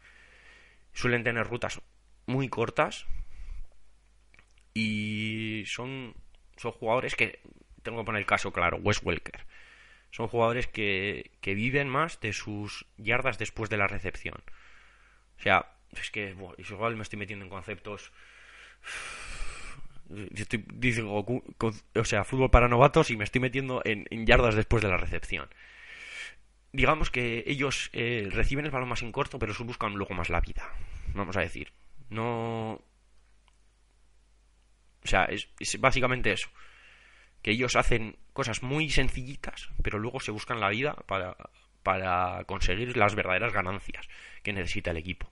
Suelen 0.94 1.24
tener 1.24 1.46
rutas 1.46 1.80
muy 2.26 2.48
cortas 2.48 3.06
y 4.72 5.64
son, 5.66 6.14
son 6.56 6.72
jugadores 6.72 7.14
que, 7.14 7.40
tengo 7.82 7.98
que 7.98 8.06
poner 8.06 8.20
el 8.20 8.26
caso 8.26 8.52
claro, 8.52 8.78
Wes 8.78 9.02
Welker. 9.02 9.46
Son 10.10 10.28
jugadores 10.28 10.66
que, 10.66 11.32
que 11.40 11.54
viven 11.54 11.88
más 11.88 12.20
de 12.20 12.32
sus 12.32 12.86
yardas 12.96 13.38
después 13.38 13.68
de 13.68 13.76
la 13.76 13.88
recepción. 13.88 14.42
O 15.38 15.42
sea, 15.42 15.72
es 15.92 16.10
que 16.10 16.36
igual 16.58 16.96
me 16.96 17.02
estoy 17.02 17.18
metiendo 17.18 17.44
en 17.44 17.50
conceptos 17.50 18.12
o 21.94 22.04
sea, 22.04 22.24
fútbol 22.24 22.50
para 22.50 22.68
novatos 22.68 23.10
y 23.10 23.16
me 23.16 23.24
estoy 23.24 23.40
metiendo 23.40 23.82
en, 23.84 24.26
yardas 24.26 24.54
después 24.54 24.82
de 24.82 24.88
la 24.88 24.96
recepción. 24.96 25.48
Digamos 26.74 27.08
que 27.08 27.44
ellos 27.46 27.88
eh, 27.92 28.28
reciben 28.32 28.64
el 28.64 28.72
balón 28.72 28.88
más 28.88 29.02
en 29.02 29.12
corto, 29.12 29.38
pero 29.38 29.54
buscan 29.60 29.94
luego 29.94 30.12
más 30.12 30.28
la 30.28 30.40
vida. 30.40 30.68
Vamos 31.14 31.36
a 31.36 31.40
decir. 31.40 31.72
No. 32.10 32.82
O 35.04 35.06
sea, 35.06 35.26
es, 35.26 35.46
básicamente 35.78 36.32
eso. 36.32 36.48
Que 37.42 37.52
ellos 37.52 37.76
hacen 37.76 38.16
cosas 38.32 38.64
muy 38.64 38.90
sencillitas, 38.90 39.68
pero 39.84 40.00
luego 40.00 40.18
se 40.18 40.32
buscan 40.32 40.58
la 40.58 40.70
vida 40.70 40.96
para, 41.06 41.36
para 41.84 42.42
conseguir 42.42 42.96
las 42.96 43.14
verdaderas 43.14 43.52
ganancias 43.52 44.08
que 44.42 44.52
necesita 44.52 44.90
el 44.90 44.96
equipo. 44.96 45.30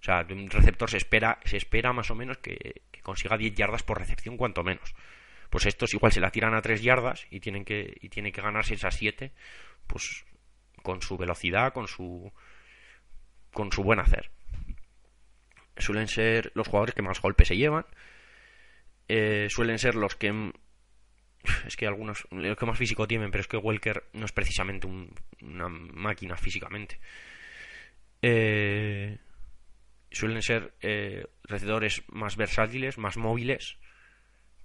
O 0.00 0.04
sea, 0.04 0.24
un 0.30 0.48
receptor 0.48 0.88
se 0.88 0.98
espera, 0.98 1.40
se 1.44 1.56
espera 1.56 1.92
más 1.92 2.08
o 2.12 2.14
menos 2.14 2.38
que, 2.38 2.82
consiga 3.02 3.36
10 3.36 3.56
yardas 3.56 3.82
por 3.82 3.98
recepción, 3.98 4.36
cuanto 4.36 4.62
menos. 4.62 4.94
Pues 5.50 5.66
estos 5.66 5.92
igual 5.92 6.12
se 6.12 6.20
la 6.20 6.30
tiran 6.30 6.54
a 6.54 6.62
3 6.62 6.80
yardas 6.82 7.26
y 7.30 7.40
tienen 7.40 7.64
que, 7.64 7.96
y 8.00 8.10
tiene 8.10 8.30
que 8.30 8.42
ganarse 8.42 8.74
esas 8.74 8.94
7, 8.94 9.32
pues 9.88 10.24
con 10.82 11.02
su 11.02 11.16
velocidad, 11.16 11.72
con 11.72 11.88
su, 11.88 12.32
con 13.52 13.72
su 13.72 13.82
buen 13.82 14.00
hacer. 14.00 14.30
Suelen 15.76 16.08
ser 16.08 16.52
los 16.54 16.68
jugadores 16.68 16.94
que 16.94 17.02
más 17.02 17.20
golpes 17.20 17.48
se 17.48 17.56
llevan. 17.56 17.86
Eh, 19.08 19.48
suelen 19.50 19.78
ser 19.78 19.94
los 19.94 20.16
que 20.16 20.52
es 21.66 21.76
que 21.76 21.86
algunos 21.86 22.26
los 22.30 22.56
que 22.56 22.66
más 22.66 22.78
físico 22.78 23.08
tienen 23.08 23.32
pero 23.32 23.40
es 23.40 23.48
que 23.48 23.56
Welker 23.56 24.04
no 24.12 24.24
es 24.24 24.32
precisamente 24.32 24.86
una 24.86 25.68
máquina 25.68 26.36
físicamente 26.36 27.00
eh, 28.22 29.18
suelen 30.12 30.42
ser 30.42 30.74
eh, 30.80 31.26
más 32.12 32.36
versátiles, 32.36 32.98
más 32.98 33.16
móviles, 33.16 33.78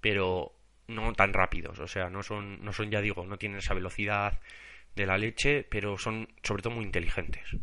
pero 0.00 0.54
no 0.86 1.12
tan 1.14 1.32
rápidos. 1.32 1.78
O 1.80 1.88
sea, 1.88 2.08
no 2.08 2.22
son, 2.22 2.64
no 2.64 2.72
son, 2.72 2.90
ya 2.90 3.00
digo, 3.00 3.26
no 3.26 3.36
tienen 3.36 3.58
esa 3.58 3.74
velocidad 3.74 4.40
de 4.98 5.06
la 5.06 5.16
leche, 5.16 5.66
pero 5.70 5.96
son 5.96 6.28
sobre 6.42 6.62
todo 6.62 6.74
muy 6.74 6.84
inteligentes. 6.84 7.56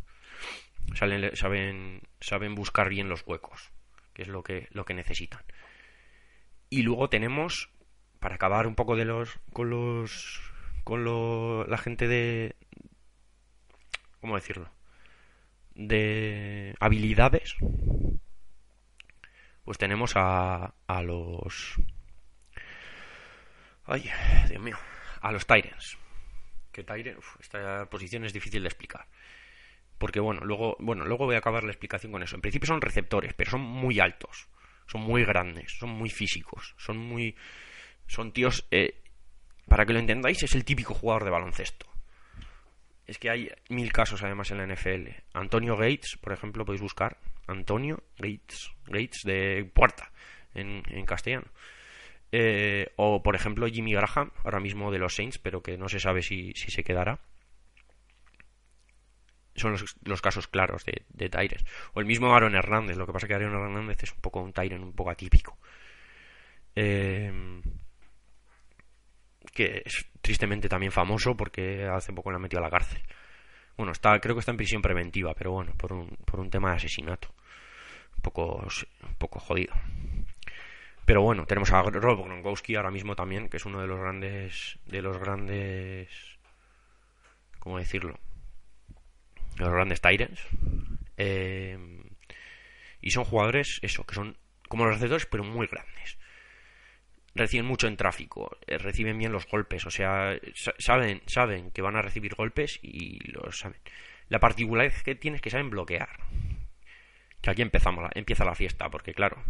saben, 0.94 2.02
saben 2.20 2.54
buscar 2.54 2.88
bien 2.88 3.08
los 3.08 3.24
huecos, 3.26 3.70
que 4.12 4.22
es 4.22 4.28
lo 4.28 4.42
que, 4.42 4.68
lo 4.72 4.84
que 4.84 4.94
necesitan. 4.94 5.44
Y 6.68 6.82
luego 6.82 7.08
tenemos, 7.08 7.70
para 8.18 8.34
acabar 8.34 8.66
un 8.66 8.74
poco 8.74 8.96
de 8.96 9.04
los, 9.04 9.38
con 9.52 9.70
los, 9.70 10.40
con 10.82 11.04
la 11.04 11.78
gente 11.78 12.08
de, 12.08 12.56
¿cómo 14.20 14.34
decirlo? 14.34 14.70
de 15.76 16.74
habilidades, 16.80 17.54
pues 19.64 19.78
tenemos 19.78 20.12
a, 20.16 20.74
a 20.86 21.02
los... 21.02 21.80
Ay, 23.84 24.10
Dios 24.48 24.62
mío. 24.62 24.76
A 25.20 25.32
los 25.32 25.46
Tyrants. 25.46 25.98
Que 26.76 26.84
Tyrants, 26.84 27.26
esta 27.40 27.86
posición 27.86 28.24
es 28.24 28.34
difícil 28.34 28.62
de 28.62 28.68
explicar. 28.68 29.06
Porque 29.96 30.20
bueno, 30.20 30.42
luego, 30.44 30.76
bueno, 30.78 31.06
luego 31.06 31.24
voy 31.24 31.36
a 31.36 31.38
acabar 31.38 31.64
la 31.64 31.70
explicación 31.70 32.12
con 32.12 32.22
eso. 32.22 32.36
En 32.36 32.42
principio 32.42 32.66
son 32.66 32.82
receptores, 32.82 33.32
pero 33.32 33.52
son 33.52 33.62
muy 33.62 33.98
altos. 33.98 34.48
Son 34.86 35.00
muy 35.00 35.24
grandes, 35.24 35.72
son 35.78 35.90
muy 35.90 36.10
físicos, 36.10 36.74
son 36.76 36.98
muy... 36.98 37.34
Son 38.06 38.32
tíos... 38.32 38.66
Eh, 38.70 39.02
para 39.66 39.86
que 39.86 39.94
lo 39.94 39.98
entendáis, 39.98 40.42
es 40.42 40.54
el 40.54 40.64
típico 40.64 40.94
jugador 40.94 41.24
de 41.24 41.30
baloncesto 41.30 41.86
es 43.06 43.18
que 43.18 43.30
hay 43.30 43.50
mil 43.68 43.92
casos 43.92 44.22
además 44.22 44.50
en 44.50 44.58
la 44.58 44.66
NFL. 44.66 45.08
Antonio 45.32 45.76
Gates, 45.76 46.18
por 46.20 46.32
ejemplo, 46.32 46.64
podéis 46.64 46.82
buscar. 46.82 47.18
Antonio 47.46 48.02
Gates, 48.18 48.70
Gates 48.86 49.20
de 49.24 49.70
Puerta, 49.72 50.10
en, 50.54 50.82
castellano. 51.06 51.46
Eh, 52.32 52.92
o, 52.96 53.22
por 53.22 53.34
ejemplo, 53.34 53.66
Jimmy 53.66 53.94
Graham, 53.94 54.32
ahora 54.44 54.60
mismo 54.60 54.90
de 54.90 54.98
los 54.98 55.14
Saints, 55.14 55.38
pero 55.38 55.62
que 55.62 55.78
no 55.78 55.88
se 55.88 56.00
sabe 56.00 56.22
si, 56.22 56.52
se 56.54 56.84
quedará. 56.84 57.20
Son 59.54 59.74
los, 60.04 60.20
casos 60.20 60.48
claros 60.48 60.84
de, 60.84 61.04
de 61.08 61.30
Tyres. 61.30 61.64
O 61.94 62.00
el 62.00 62.06
mismo 62.06 62.34
Aaron 62.34 62.54
Hernández. 62.54 62.96
Lo 62.96 63.06
que 63.06 63.12
pasa 63.12 63.26
es 63.26 63.28
que 63.28 63.34
Aaron 63.34 63.54
Hernández 63.54 64.02
es 64.02 64.12
un 64.12 64.20
poco 64.20 64.40
un 64.40 64.52
Tyren 64.52 64.82
un 64.82 64.92
poco 64.92 65.10
atípico. 65.10 65.56
Eh, 66.74 67.32
que 69.56 69.82
es 69.84 70.06
tristemente 70.20 70.68
también 70.68 70.92
famoso 70.92 71.34
porque 71.34 71.86
hace 71.86 72.12
poco 72.12 72.30
le 72.30 72.36
ha 72.36 72.40
metido 72.40 72.60
a 72.60 72.64
la 72.64 72.70
cárcel. 72.70 73.02
Bueno, 73.76 73.92
está, 73.92 74.18
creo 74.20 74.34
que 74.34 74.40
está 74.40 74.52
en 74.52 74.58
prisión 74.58 74.82
preventiva, 74.82 75.34
pero 75.34 75.52
bueno, 75.52 75.72
por 75.76 75.92
un, 75.92 76.08
por 76.24 76.40
un 76.40 76.50
tema 76.50 76.70
de 76.70 76.76
asesinato. 76.76 77.34
Poco, 78.22 78.62
un 79.02 79.14
poco 79.16 79.38
jodido. 79.38 79.74
Pero 81.06 81.22
bueno, 81.22 81.46
tenemos 81.46 81.72
a 81.72 81.82
Rob 81.82 82.24
Gronkowski 82.24 82.74
ahora 82.74 82.90
mismo 82.90 83.16
también, 83.16 83.48
que 83.48 83.56
es 83.56 83.64
uno 83.64 83.80
de 83.80 83.86
los 83.86 83.98
grandes, 83.98 84.78
de 84.84 85.00
los 85.00 85.16
grandes, 85.18 86.08
¿cómo 87.58 87.78
decirlo? 87.78 88.18
De 89.56 89.64
los 89.64 89.72
grandes 89.72 90.02
Tyrants. 90.02 90.46
Eh, 91.16 91.78
y 93.00 93.10
son 93.10 93.24
jugadores, 93.24 93.78
eso, 93.82 94.04
que 94.04 94.14
son 94.14 94.36
como 94.68 94.84
los 94.84 94.94
receptores, 94.96 95.26
pero 95.26 95.44
muy 95.44 95.66
grandes 95.66 96.18
reciben 97.36 97.66
mucho 97.66 97.86
en 97.86 97.96
tráfico, 97.96 98.56
eh, 98.66 98.78
reciben 98.78 99.18
bien 99.18 99.32
los 99.32 99.46
golpes, 99.46 99.86
o 99.86 99.90
sea, 99.90 100.38
saben, 100.78 101.22
saben 101.26 101.70
que 101.70 101.82
van 101.82 101.96
a 101.96 102.02
recibir 102.02 102.34
golpes 102.34 102.80
y 102.82 103.18
lo 103.30 103.52
saben. 103.52 103.78
La 104.28 104.40
particularidad 104.40 105.02
que 105.02 105.14
tienen 105.14 105.36
es 105.36 105.42
que 105.42 105.50
saben 105.50 105.70
bloquear. 105.70 106.08
Que 107.40 107.50
aquí 107.50 107.62
empezamos, 107.62 108.10
empieza 108.14 108.44
la 108.44 108.54
fiesta, 108.54 108.90
porque 108.90 109.14
claro. 109.14 109.44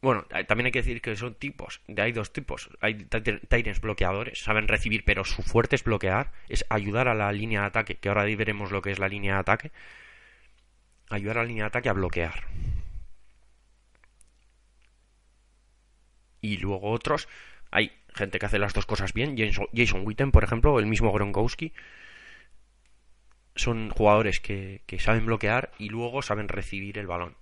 Bueno, 0.00 0.24
también 0.46 0.66
hay 0.66 0.72
que 0.72 0.80
decir 0.80 1.02
que 1.02 1.16
son 1.16 1.34
tipos, 1.34 1.80
hay 1.96 2.12
dos 2.12 2.32
tipos. 2.32 2.70
Hay 2.80 2.94
Tyrants 2.94 3.80
bloqueadores, 3.80 4.38
saben 4.38 4.68
recibir, 4.68 5.04
pero 5.04 5.24
su 5.24 5.42
fuerte 5.42 5.74
es 5.76 5.82
bloquear, 5.82 6.32
es 6.48 6.64
ayudar 6.70 7.08
a 7.08 7.14
la 7.14 7.32
línea 7.32 7.62
de 7.62 7.66
ataque, 7.66 7.96
que 7.96 8.08
ahora 8.08 8.24
veremos 8.24 8.70
lo 8.70 8.80
que 8.80 8.92
es 8.92 8.98
la 9.00 9.08
línea 9.08 9.34
de 9.34 9.40
ataque. 9.40 9.72
Ayudar 11.10 11.38
a 11.38 11.42
la 11.42 11.48
línea 11.48 11.64
de 11.64 11.68
ataque 11.68 11.88
a 11.88 11.94
bloquear. 11.94 12.44
y 16.40 16.56
luego 16.58 16.90
otros. 16.90 17.28
Hay 17.70 17.92
gente 18.14 18.38
que 18.38 18.46
hace 18.46 18.58
las 18.58 18.74
dos 18.74 18.86
cosas 18.86 19.12
bien. 19.12 19.36
Jason 19.36 20.06
Witten, 20.06 20.30
por 20.30 20.44
ejemplo, 20.44 20.78
el 20.78 20.86
mismo 20.86 21.12
Gronkowski. 21.12 21.72
Son 23.54 23.90
jugadores 23.90 24.40
que, 24.40 24.82
saben 24.98 25.26
bloquear 25.26 25.72
y 25.78 25.88
luego 25.88 26.22
saben 26.22 26.48
recibir 26.48 26.98
el 26.98 27.06
balón. 27.06 27.36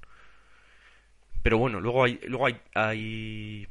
Pero 1.47 1.59
bueno, 1.59 1.79
luego 1.79 2.03
hay, 2.03 2.19
luego 2.27 2.47
hay, 2.47 2.61
hay, 2.75 3.69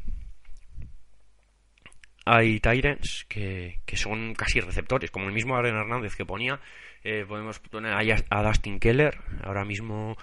hay 2.24 2.60
Tyrants 2.62 3.26
que, 3.28 3.82
que 3.86 3.98
son 3.98 4.34
casi 4.34 4.62
receptores, 4.62 5.12
como 5.12 5.26
el 5.26 5.34
mismo 5.34 5.58
Aaron 5.58 5.76
Hernández 5.76 6.16
que 6.16 6.26
ponía. 6.26 6.62
Eh, 7.04 7.26
podemos 7.28 7.60
poner 7.60 7.92
ahí 7.92 8.12
a 8.12 8.44
Dustin 8.44 8.80
Keller, 8.80 9.18
ahora 9.44 9.66
mismo 9.66 10.16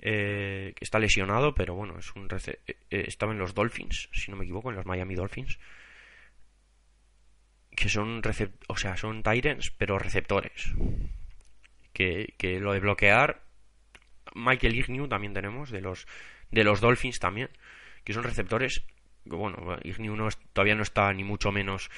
eh, 0.00 0.72
está 0.80 0.98
lesionado, 0.98 1.54
pero 1.54 1.74
bueno, 1.74 1.98
es 1.98 2.16
un 2.16 2.28
eh, 2.32 2.60
eh, 2.66 3.04
estaba 3.06 3.32
en 3.32 3.40
los 3.40 3.52
Dolphins, 3.52 4.08
si 4.14 4.30
no 4.30 4.38
me 4.38 4.44
equivoco, 4.44 4.70
en 4.70 4.76
los 4.76 4.86
Miami 4.86 5.16
Dolphins, 5.16 5.58
que 7.76 7.90
son 7.90 8.22
o 8.68 8.76
sea, 8.78 8.96
son 8.96 9.22
Tyrants, 9.22 9.70
pero 9.70 9.98
receptores. 9.98 10.72
Que, 11.92 12.32
que 12.38 12.58
lo 12.58 12.72
de 12.72 12.80
bloquear, 12.80 13.42
Michael 14.34 14.76
Ignew 14.76 15.08
también 15.08 15.34
tenemos, 15.34 15.70
de 15.70 15.82
los, 15.82 16.06
de 16.50 16.64
los 16.64 16.80
Dolphins 16.80 17.18
también, 17.18 17.50
que 18.04 18.12
son 18.12 18.24
receptores, 18.24 18.84
bueno, 19.24 19.78
Ignew 19.82 20.16
no 20.16 20.28
todavía 20.52 20.74
no 20.74 20.82
está 20.82 21.12
ni 21.12 21.24
mucho 21.24 21.52
menos 21.52 21.90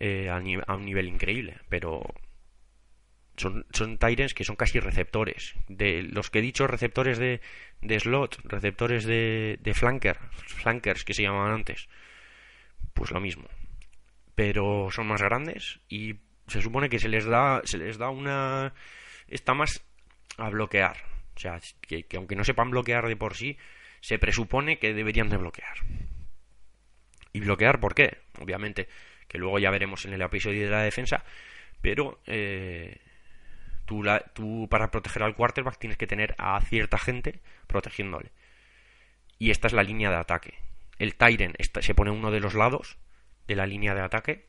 a, 0.00 0.36
a 0.36 0.74
un 0.74 0.84
nivel 0.84 1.08
increíble, 1.08 1.58
pero 1.68 2.02
son, 3.36 3.66
son 3.72 3.98
Tyrants 3.98 4.34
que 4.34 4.44
son 4.44 4.56
casi 4.56 4.80
receptores. 4.80 5.54
De 5.68 6.02
los 6.02 6.30
que 6.30 6.38
he 6.38 6.42
dicho, 6.42 6.66
receptores 6.66 7.18
de, 7.18 7.40
de 7.80 8.00
slot, 8.00 8.40
receptores 8.44 9.04
de, 9.04 9.58
de 9.60 9.74
flanker, 9.74 10.18
flankers 10.46 11.04
que 11.04 11.14
se 11.14 11.22
llamaban 11.22 11.52
antes, 11.52 11.88
pues 12.92 13.10
lo 13.10 13.20
mismo. 13.20 13.48
Pero 14.34 14.88
son 14.90 15.06
más 15.06 15.22
grandes 15.22 15.80
y 15.88 16.16
se 16.48 16.60
supone 16.60 16.88
que 16.88 16.98
se 16.98 17.08
les 17.08 17.24
da, 17.24 17.62
se 17.64 17.78
les 17.78 17.98
da 17.98 18.10
una. 18.10 18.74
Está 19.28 19.54
más 19.54 19.84
a 20.36 20.50
bloquear. 20.50 20.96
O 21.36 21.40
sea, 21.40 21.60
que, 21.80 22.04
que 22.04 22.16
aunque 22.16 22.36
no 22.36 22.44
sepan 22.44 22.70
bloquear 22.70 23.08
de 23.08 23.16
por 23.16 23.34
sí, 23.34 23.56
se 24.04 24.18
presupone 24.18 24.78
que 24.78 24.92
deberían 24.92 25.30
de 25.30 25.38
bloquear. 25.38 25.78
¿Y 27.32 27.40
bloquear 27.40 27.80
por 27.80 27.94
qué? 27.94 28.18
Obviamente, 28.38 28.86
que 29.28 29.38
luego 29.38 29.58
ya 29.58 29.70
veremos 29.70 30.04
en 30.04 30.12
el 30.12 30.20
episodio 30.20 30.62
de 30.62 30.70
la 30.70 30.82
defensa, 30.82 31.24
pero 31.80 32.20
eh, 32.26 33.00
Tú, 33.86 34.02
tú 34.32 34.68
para 34.70 34.90
proteger 34.90 35.22
al 35.22 35.34
quarterback 35.34 35.78
tienes 35.78 35.98
que 35.98 36.06
tener 36.06 36.34
a 36.38 36.60
cierta 36.60 36.98
gente 36.98 37.40
protegiéndole. 37.66 38.30
Y 39.38 39.50
esta 39.50 39.68
es 39.68 39.72
la 39.72 39.82
línea 39.82 40.10
de 40.10 40.16
ataque. 40.16 40.54
El 40.98 41.16
Tyren 41.16 41.54
se 41.58 41.94
pone 41.94 42.10
uno 42.10 42.30
de 42.30 42.40
los 42.40 42.54
lados 42.54 42.98
de 43.46 43.56
la 43.56 43.66
línea 43.66 43.94
de 43.94 44.02
ataque 44.02 44.46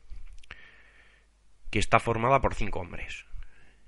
que 1.69 1.79
está 1.79 1.99
formada 1.99 2.41
por 2.41 2.55
cinco 2.55 2.79
hombres. 2.79 3.25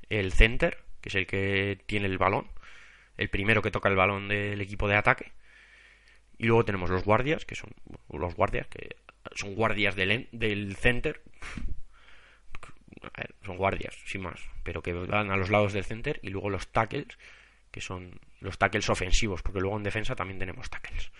El 0.09 0.32
center, 0.32 0.84
que 1.01 1.09
es 1.09 1.15
el 1.15 1.28
que 1.28 1.80
tiene 1.86 2.07
el 2.07 2.18
balón, 2.18 2.47
el 3.18 3.30
primero 3.30 3.61
que 3.61 3.72
toca 3.72 3.89
el 3.89 3.95
balón 3.95 4.28
del 4.28 4.61
equipo 4.61 4.88
de 4.88 4.95
ataque. 4.95 5.32
Y 6.38 6.45
luego 6.45 6.65
tenemos 6.65 6.89
los 6.89 7.03
guardias, 7.03 7.45
que 7.45 7.55
son 7.55 7.71
los 8.09 8.35
guardias, 8.35 8.67
que 8.67 8.97
son 9.35 9.55
guardias 9.55 9.95
del, 9.95 10.29
del 10.31 10.75
center. 10.75 11.21
Son 13.43 13.57
guardias, 13.57 13.95
sin 14.05 14.21
más, 14.21 14.41
pero 14.63 14.81
que 14.81 14.93
van 14.93 15.31
a 15.31 15.38
los 15.38 15.49
lados 15.49 15.73
del 15.73 15.85
center. 15.85 16.19
Y 16.21 16.29
luego 16.29 16.49
los 16.49 16.67
tackles, 16.71 17.17
que 17.71 17.81
son 17.81 18.19
los 18.39 18.57
tackles 18.57 18.89
ofensivos, 18.89 19.41
porque 19.41 19.59
luego 19.59 19.77
en 19.77 19.83
defensa 19.83 20.15
también 20.15 20.39
tenemos 20.39 20.69
tackles. 20.69 21.11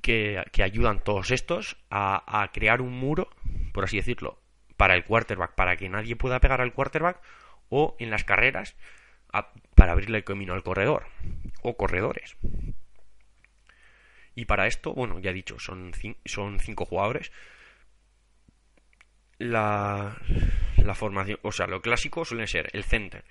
Que, 0.00 0.44
que 0.52 0.62
ayudan 0.62 1.02
todos 1.02 1.30
estos 1.30 1.76
a, 1.90 2.42
a 2.42 2.52
crear 2.52 2.80
un 2.80 2.92
muro, 2.92 3.28
por 3.72 3.84
así 3.84 3.96
decirlo, 3.96 4.40
para 4.76 4.94
el 4.94 5.04
quarterback, 5.04 5.54
para 5.54 5.76
que 5.76 5.88
nadie 5.88 6.16
pueda 6.16 6.40
pegar 6.40 6.60
al 6.60 6.72
quarterback, 6.72 7.20
o 7.68 7.96
en 7.98 8.10
las 8.10 8.24
carreras, 8.24 8.76
para 9.74 9.92
abrirle 9.92 10.18
el 10.18 10.24
camino 10.24 10.54
al 10.54 10.62
corredor, 10.62 11.06
o 11.62 11.76
corredores. 11.76 12.36
Y 14.38 14.44
para 14.44 14.68
esto, 14.68 14.94
bueno, 14.94 15.18
ya 15.18 15.32
he 15.32 15.34
dicho, 15.34 15.58
son, 15.58 15.90
son 16.24 16.60
cinco 16.60 16.84
jugadores. 16.84 17.32
La, 19.38 20.16
la 20.76 20.94
formación, 20.94 21.40
o 21.42 21.50
sea, 21.50 21.66
lo 21.66 21.82
clásico 21.82 22.24
suele 22.24 22.46
ser 22.46 22.68
el 22.72 22.84
center. 22.84 23.24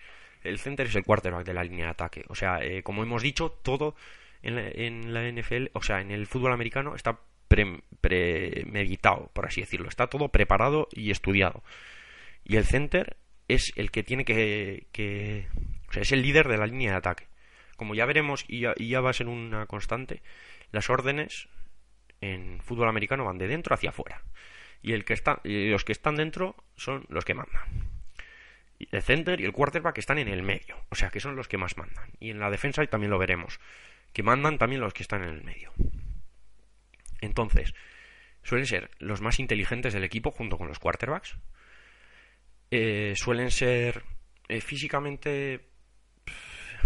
El 0.43 0.59
center 0.59 0.87
es 0.87 0.95
el 0.97 1.05
quarterback 1.05 1.45
de 1.45 1.53
la 1.53 1.63
línea 1.63 1.85
de 1.85 1.91
ataque. 1.91 2.25
O 2.27 2.35
sea, 2.35 2.59
eh, 2.61 2.83
como 2.83 3.03
hemos 3.03 3.23
dicho, 3.23 3.51
todo 3.63 3.95
en 4.41 4.55
la, 4.55 4.67
en 4.67 5.13
la, 5.13 5.31
NFL, 5.31 5.67
o 5.71 5.81
sea, 5.81 6.01
en 6.01 6.11
el 6.11 6.27
fútbol 6.27 6.51
americano 6.51 6.93
está 6.93 7.21
premeditado, 7.47 9.31
por 9.33 9.45
así 9.45 9.61
decirlo. 9.61 9.87
Está 9.87 10.07
todo 10.07 10.27
preparado 10.27 10.89
y 10.91 11.11
estudiado. 11.11 11.63
Y 12.43 12.57
el 12.57 12.65
center 12.65 13.15
es 13.47 13.71
el 13.77 13.91
que 13.91 14.03
tiene 14.03 14.25
que, 14.25 14.87
que 14.91 15.47
o 15.87 15.93
sea, 15.93 16.01
es 16.01 16.11
el 16.11 16.21
líder 16.21 16.49
de 16.49 16.57
la 16.57 16.67
línea 16.67 16.91
de 16.91 16.97
ataque. 16.97 17.27
Como 17.77 17.95
ya 17.95 18.05
veremos 18.05 18.43
y 18.47 18.59
ya 18.89 19.01
va 19.01 19.11
a 19.11 19.13
ser 19.13 19.27
una 19.27 19.67
constante, 19.67 20.23
las 20.71 20.89
órdenes 20.89 21.47
en 22.21 22.59
fútbol 22.61 22.87
americano 22.87 23.25
van 23.25 23.37
de 23.37 23.47
dentro 23.47 23.73
hacia 23.73 23.89
afuera. 23.89 24.21
Y, 24.81 24.93
el 24.93 25.05
que 25.05 25.13
está, 25.13 25.41
los 25.43 25.83
que 25.83 25.91
están 25.91 26.15
dentro 26.15 26.55
son 26.75 27.05
los 27.09 27.25
que 27.25 27.33
mandan. 27.33 27.61
El 28.79 29.01
center 29.01 29.41
y 29.41 29.45
el 29.45 29.53
quarterback 29.53 29.97
están 29.97 30.19
en 30.19 30.27
el 30.27 30.43
medio, 30.43 30.77
o 30.89 30.95
sea 30.95 31.09
que 31.09 31.19
son 31.19 31.35
los 31.35 31.47
que 31.47 31.57
más 31.57 31.77
mandan. 31.77 32.11
Y 32.19 32.29
en 32.29 32.39
la 32.39 32.51
defensa 32.51 32.85
también 32.85 33.09
lo 33.09 33.17
veremos, 33.17 33.59
que 34.13 34.21
mandan 34.21 34.57
también 34.57 34.81
los 34.81 34.93
que 34.93 35.01
están 35.01 35.23
en 35.23 35.29
el 35.29 35.43
medio. 35.43 35.73
Entonces, 37.21 37.73
suelen 38.43 38.67
ser 38.67 38.91
los 38.99 39.21
más 39.21 39.39
inteligentes 39.39 39.93
del 39.93 40.03
equipo 40.03 40.29
junto 40.29 40.57
con 40.57 40.67
los 40.67 40.77
quarterbacks. 40.77 41.37
Eh, 42.69 43.13
suelen 43.15 43.49
ser 43.49 44.03
eh, 44.47 44.61
físicamente 44.61 45.61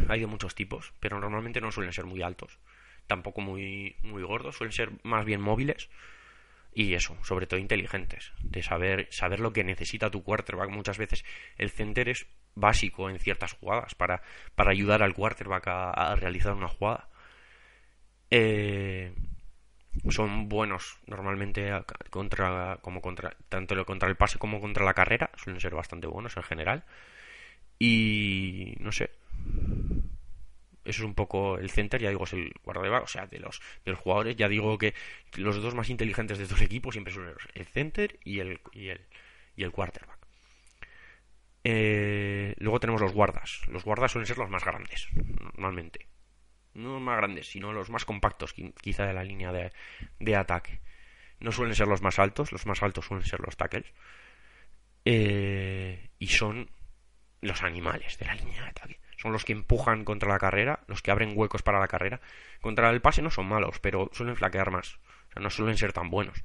hay 0.07 0.21
de 0.21 0.27
muchos 0.27 0.55
tipos, 0.55 0.93
pero 1.01 1.19
normalmente 1.19 1.59
no 1.59 1.71
suelen 1.71 1.91
ser 1.91 2.05
muy 2.05 2.21
altos 2.21 2.57
tampoco 3.11 3.41
muy, 3.41 3.97
muy 4.03 4.23
gordos, 4.23 4.55
suelen 4.55 4.71
ser 4.71 4.89
más 5.03 5.25
bien 5.25 5.41
móviles 5.41 5.89
y 6.73 6.93
eso, 6.93 7.17
sobre 7.25 7.45
todo 7.45 7.59
inteligentes, 7.59 8.31
de 8.41 8.63
saber, 8.63 9.09
saber 9.11 9.41
lo 9.41 9.51
que 9.51 9.65
necesita 9.65 10.09
tu 10.09 10.23
quarterback. 10.23 10.69
Muchas 10.69 10.97
veces 10.97 11.25
el 11.57 11.71
center 11.71 12.07
es 12.07 12.25
básico 12.55 13.09
en 13.09 13.19
ciertas 13.19 13.51
jugadas 13.51 13.95
para, 13.95 14.21
para 14.55 14.71
ayudar 14.71 15.03
al 15.03 15.13
quarterback 15.13 15.67
a, 15.67 16.15
realizar 16.15 16.53
una 16.53 16.69
jugada. 16.69 17.09
Eh, 18.29 19.13
son 20.09 20.47
buenos 20.47 20.97
normalmente 21.05 21.69
contra 22.09 22.79
como 22.81 23.01
contra 23.01 23.35
tanto 23.49 23.85
contra 23.85 24.07
el 24.07 24.15
pase 24.15 24.39
como 24.39 24.61
contra 24.61 24.85
la 24.85 24.93
carrera 24.93 25.29
suelen 25.35 25.59
ser 25.59 25.75
bastante 25.75 26.07
buenos 26.07 26.37
en 26.37 26.43
general 26.43 26.85
y 27.77 28.75
no 28.79 28.93
sé 28.93 29.09
eso 30.83 31.03
es 31.03 31.05
un 31.05 31.13
poco 31.13 31.57
el 31.57 31.69
center, 31.69 32.01
ya 32.01 32.09
digo, 32.09 32.23
es 32.23 32.33
el 32.33 32.53
guardaespaldas, 32.63 33.09
o 33.09 33.11
sea, 33.11 33.27
de 33.27 33.39
los, 33.39 33.61
de 33.85 33.91
los 33.91 33.99
jugadores, 33.99 34.35
ya 34.35 34.47
digo 34.47 34.77
que 34.77 34.93
los 35.35 35.61
dos 35.61 35.75
más 35.75 35.89
inteligentes 35.89 36.37
de 36.37 36.45
estos 36.45 36.61
equipos 36.61 36.95
siempre 36.95 37.13
son 37.13 37.33
el 37.53 37.65
center 37.65 38.19
y 38.23 38.39
el, 38.39 38.59
y 38.71 38.89
el, 38.89 39.01
y 39.55 39.63
el 39.63 39.71
quarterback. 39.71 40.17
Eh, 41.63 42.55
luego 42.57 42.79
tenemos 42.79 43.01
los 43.01 43.13
guardas. 43.13 43.61
Los 43.67 43.83
guardas 43.83 44.11
suelen 44.11 44.25
ser 44.25 44.37
los 44.37 44.49
más 44.49 44.65
grandes, 44.65 45.07
normalmente. 45.55 46.07
No 46.73 46.93
los 46.93 47.01
más 47.01 47.17
grandes, 47.17 47.47
sino 47.49 47.73
los 47.73 47.89
más 47.89 48.05
compactos, 48.05 48.53
quizá 48.81 49.05
de 49.05 49.13
la 49.13 49.23
línea 49.23 49.51
de, 49.51 49.71
de 50.19 50.35
ataque. 50.35 50.79
No 51.39 51.51
suelen 51.51 51.75
ser 51.75 51.87
los 51.87 52.01
más 52.01 52.17
altos, 52.17 52.51
los 52.51 52.65
más 52.65 52.81
altos 52.81 53.05
suelen 53.05 53.27
ser 53.27 53.41
los 53.41 53.57
tackles. 53.57 53.93
Eh, 55.05 56.09
y 56.17 56.27
son 56.27 56.69
los 57.41 57.63
animales 57.63 58.17
de 58.17 58.25
la 58.25 58.35
línea 58.35 58.63
de 58.63 58.69
ataque 58.69 58.99
son 59.21 59.31
los 59.31 59.45
que 59.45 59.53
empujan 59.53 60.03
contra 60.03 60.29
la 60.29 60.39
carrera, 60.39 60.79
los 60.87 61.01
que 61.03 61.11
abren 61.11 61.33
huecos 61.35 61.61
para 61.61 61.79
la 61.79 61.87
carrera. 61.87 62.21
Contra 62.59 62.89
el 62.89 63.01
pase 63.01 63.21
no 63.21 63.29
son 63.29 63.47
malos, 63.47 63.79
pero 63.79 64.09
suelen 64.13 64.35
flaquear 64.35 64.71
más. 64.71 64.95
O 65.29 65.33
sea, 65.33 65.43
no 65.43 65.49
suelen 65.51 65.77
ser 65.77 65.93
tan 65.93 66.09
buenos. 66.09 66.43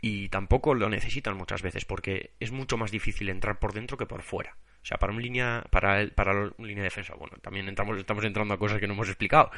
Y 0.00 0.30
tampoco 0.30 0.74
lo 0.74 0.88
necesitan 0.88 1.36
muchas 1.36 1.60
veces, 1.60 1.84
porque 1.84 2.32
es 2.40 2.50
mucho 2.50 2.78
más 2.78 2.90
difícil 2.90 3.28
entrar 3.28 3.58
por 3.58 3.74
dentro 3.74 3.98
que 3.98 4.06
por 4.06 4.22
fuera. 4.22 4.56
O 4.82 4.86
sea, 4.86 4.98
para 4.98 5.12
una 5.12 5.20
línea, 5.20 5.64
para, 5.70 6.00
el, 6.00 6.12
para 6.12 6.32
una 6.32 6.52
línea 6.58 6.82
de 6.82 6.88
defensa, 6.88 7.14
bueno, 7.14 7.36
también 7.42 7.68
entramos, 7.68 7.98
estamos 7.98 8.24
entrando 8.24 8.54
a 8.54 8.58
cosas 8.58 8.80
que 8.80 8.86
no 8.86 8.94
hemos 8.94 9.08
explicado, 9.08 9.50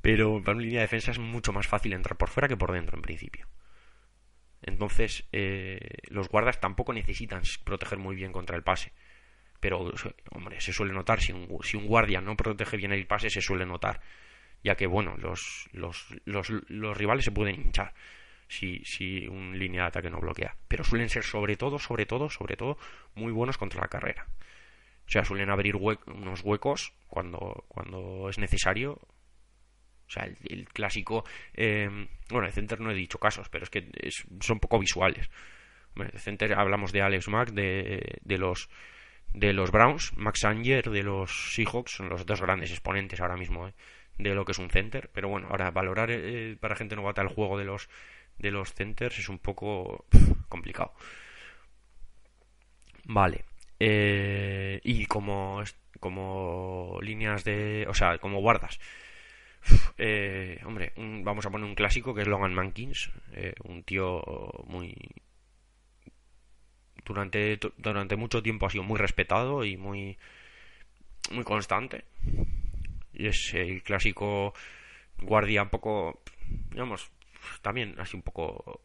pero 0.00 0.40
para 0.42 0.56
una 0.56 0.64
línea 0.64 0.80
de 0.80 0.86
defensa 0.86 1.10
es 1.10 1.18
mucho 1.18 1.52
más 1.52 1.66
fácil 1.66 1.92
entrar 1.92 2.16
por 2.16 2.28
fuera 2.28 2.48
que 2.48 2.56
por 2.56 2.72
dentro, 2.72 2.96
en 2.96 3.02
principio. 3.02 3.46
Entonces, 4.62 5.26
eh, 5.32 5.80
los 6.08 6.28
guardas 6.28 6.60
tampoco 6.60 6.92
necesitan 6.92 7.42
proteger 7.64 7.98
muy 7.98 8.16
bien 8.16 8.32
contra 8.32 8.56
el 8.56 8.62
pase 8.62 8.92
pero 9.64 9.78
hombre, 10.32 10.60
se 10.60 10.74
suele 10.74 10.92
notar 10.92 11.22
si 11.22 11.32
un, 11.32 11.48
si 11.62 11.78
un 11.78 11.86
guardia 11.86 12.20
no 12.20 12.36
protege 12.36 12.76
bien 12.76 12.92
el 12.92 13.06
pase, 13.06 13.30
se 13.30 13.40
suele 13.40 13.64
notar, 13.64 13.98
ya 14.62 14.74
que 14.74 14.86
bueno, 14.86 15.16
los, 15.16 15.70
los, 15.72 16.06
los, 16.26 16.50
los 16.68 16.94
rivales 16.94 17.24
se 17.24 17.30
pueden 17.30 17.54
hinchar 17.54 17.94
si, 18.46 18.84
si 18.84 19.26
un 19.26 19.58
línea 19.58 19.80
de 19.80 19.88
ataque 19.88 20.10
no 20.10 20.20
bloquea, 20.20 20.54
pero 20.68 20.84
suelen 20.84 21.08
ser 21.08 21.22
sobre 21.22 21.56
todo, 21.56 21.78
sobre 21.78 22.04
todo, 22.04 22.28
sobre 22.28 22.58
todo 22.58 22.76
muy 23.14 23.32
buenos 23.32 23.56
contra 23.56 23.80
la 23.80 23.88
carrera. 23.88 24.26
O 25.06 25.10
sea, 25.10 25.24
suelen 25.24 25.48
abrir 25.48 25.76
unos 25.76 26.42
huecos 26.42 26.92
cuando, 27.08 27.64
cuando 27.68 28.28
es 28.28 28.36
necesario. 28.36 29.00
O 30.06 30.10
sea, 30.10 30.24
el, 30.24 30.68
clásico. 30.74 31.24
Eh, 31.54 31.88
bueno, 32.28 32.46
el 32.46 32.52
center 32.52 32.80
no 32.80 32.90
he 32.90 32.94
dicho 32.94 33.18
casos, 33.18 33.48
pero 33.48 33.64
es 33.64 33.70
que 33.70 33.90
son 34.40 34.60
poco 34.60 34.78
visuales. 34.78 35.30
Bueno, 35.94 36.10
el 36.12 36.20
center 36.20 36.52
hablamos 36.52 36.92
de 36.92 37.00
Alex 37.00 37.28
Mack, 37.28 37.52
de, 37.52 38.18
de 38.20 38.36
los 38.36 38.68
de 39.34 39.52
los 39.52 39.72
Browns, 39.72 40.16
Max 40.16 40.44
Anger 40.44 40.90
de 40.90 41.02
los 41.02 41.54
Seahawks 41.54 41.96
son 41.96 42.08
los 42.08 42.24
dos 42.24 42.40
grandes 42.40 42.70
exponentes 42.70 43.20
ahora 43.20 43.36
mismo 43.36 43.66
¿eh? 43.68 43.74
de 44.16 44.34
lo 44.34 44.44
que 44.44 44.52
es 44.52 44.58
un 44.58 44.70
center. 44.70 45.10
Pero 45.12 45.28
bueno, 45.28 45.48
ahora 45.50 45.70
valorar 45.72 46.10
eh, 46.10 46.56
para 46.58 46.76
gente 46.76 46.96
novata 46.96 47.20
el 47.20 47.28
juego 47.28 47.58
de 47.58 47.64
los 47.64 47.88
de 48.38 48.50
los 48.50 48.72
centers 48.72 49.18
es 49.18 49.28
un 49.28 49.38
poco 49.38 50.06
complicado. 50.48 50.94
Vale. 53.04 53.44
Eh, 53.80 54.80
y 54.84 55.06
como 55.06 55.62
como 55.98 56.98
líneas 57.02 57.44
de, 57.44 57.86
o 57.88 57.94
sea, 57.94 58.18
como 58.18 58.40
guardas. 58.40 58.78
hombre, 60.64 60.92
vamos 60.96 61.46
a 61.46 61.50
poner 61.50 61.66
un 61.66 61.74
clásico 61.74 62.14
que 62.14 62.22
es 62.22 62.28
Logan 62.28 62.54
Mankins, 62.54 63.10
un 63.64 63.82
tío 63.82 64.22
muy 64.66 64.94
durante, 67.04 67.58
durante 67.76 68.16
mucho 68.16 68.42
tiempo 68.42 68.66
ha 68.66 68.70
sido 68.70 68.84
muy 68.84 68.98
respetado 68.98 69.64
y 69.64 69.76
muy, 69.76 70.16
muy 71.30 71.44
constante. 71.44 72.04
Y 73.12 73.26
es 73.26 73.54
el 73.54 73.82
clásico 73.82 74.54
guardia 75.20 75.62
un 75.62 75.70
poco, 75.70 76.20
digamos, 76.70 77.10
también 77.62 77.94
así 77.98 78.16
un 78.16 78.22
poco... 78.22 78.80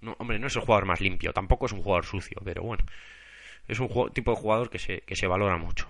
No, 0.00 0.14
hombre, 0.18 0.38
no 0.38 0.46
es 0.46 0.56
el 0.56 0.62
jugador 0.62 0.86
más 0.86 1.00
limpio, 1.00 1.32
tampoco 1.32 1.66
es 1.66 1.72
un 1.72 1.82
jugador 1.82 2.04
sucio, 2.04 2.38
pero 2.44 2.62
bueno, 2.62 2.84
es 3.66 3.80
un 3.80 3.88
tipo 4.12 4.32
de 4.32 4.36
jugador 4.36 4.68
que 4.68 4.78
se, 4.78 5.00
que 5.00 5.16
se 5.16 5.26
valora 5.26 5.56
mucho 5.56 5.88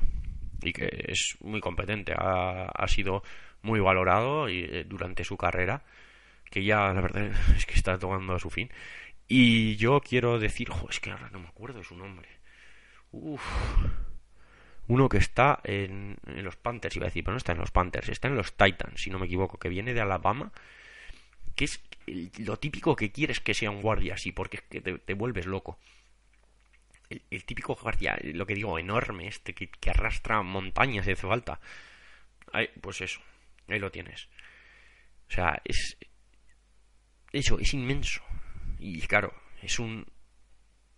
y 0.62 0.72
que 0.72 0.88
es 1.08 1.36
muy 1.40 1.60
competente. 1.60 2.14
Ha, 2.16 2.66
ha 2.66 2.88
sido 2.88 3.22
muy 3.62 3.80
valorado 3.80 4.48
y, 4.48 4.64
eh, 4.64 4.84
durante 4.86 5.24
su 5.24 5.36
carrera, 5.36 5.82
que 6.50 6.64
ya 6.64 6.92
la 6.92 7.00
verdad 7.00 7.32
es 7.56 7.66
que 7.66 7.74
está 7.74 7.98
tomando 7.98 8.34
a 8.34 8.38
su 8.38 8.50
fin. 8.50 8.70
Y 9.28 9.76
yo 9.76 10.00
quiero 10.00 10.38
decir, 10.38 10.68
es 10.90 11.00
que 11.00 11.10
ahora 11.10 11.30
no 11.30 11.40
me 11.40 11.48
acuerdo 11.48 11.78
de 11.78 11.84
su 11.84 11.96
nombre. 11.96 12.28
Uf. 13.12 13.42
Uno 14.86 15.08
que 15.08 15.16
está 15.16 15.60
en, 15.64 16.16
los 16.26 16.56
Panthers, 16.56 16.96
iba 16.96 17.06
a 17.06 17.08
decir, 17.08 17.24
pero 17.24 17.32
no 17.32 17.38
está 17.38 17.52
en 17.52 17.58
los 17.58 17.70
Panthers, 17.70 18.08
está 18.10 18.28
en 18.28 18.36
los 18.36 18.54
Titans, 18.54 19.00
si 19.00 19.08
no 19.08 19.18
me 19.18 19.26
equivoco, 19.26 19.58
que 19.58 19.70
viene 19.70 19.94
de 19.94 20.02
Alabama, 20.02 20.52
que 21.56 21.64
es 21.64 21.80
lo 22.38 22.58
típico 22.58 22.94
que 22.94 23.10
quieres 23.10 23.40
que 23.40 23.54
sea 23.54 23.70
un 23.70 23.80
guardia 23.80 24.14
así, 24.14 24.30
porque 24.32 24.58
es 24.58 24.62
que 24.64 24.80
te, 24.82 25.14
vuelves 25.14 25.46
loco. 25.46 25.78
El, 27.08 27.44
típico 27.44 27.76
guardia, 27.76 28.18
lo 28.22 28.44
que 28.44 28.54
digo, 28.54 28.78
enorme, 28.78 29.28
este 29.28 29.54
que, 29.54 29.70
arrastra 29.90 30.42
montañas 30.42 31.06
si 31.06 31.12
hace 31.12 31.26
falta. 31.26 31.60
pues 32.80 33.00
eso, 33.00 33.20
ahí 33.68 33.78
lo 33.78 33.90
tienes. 33.90 34.28
O 35.28 35.32
sea, 35.32 35.62
es. 35.64 35.96
Eso, 37.32 37.58
es 37.58 37.72
inmenso. 37.72 38.22
Y 38.78 39.00
claro, 39.02 39.34
es 39.62 39.78
un. 39.78 40.06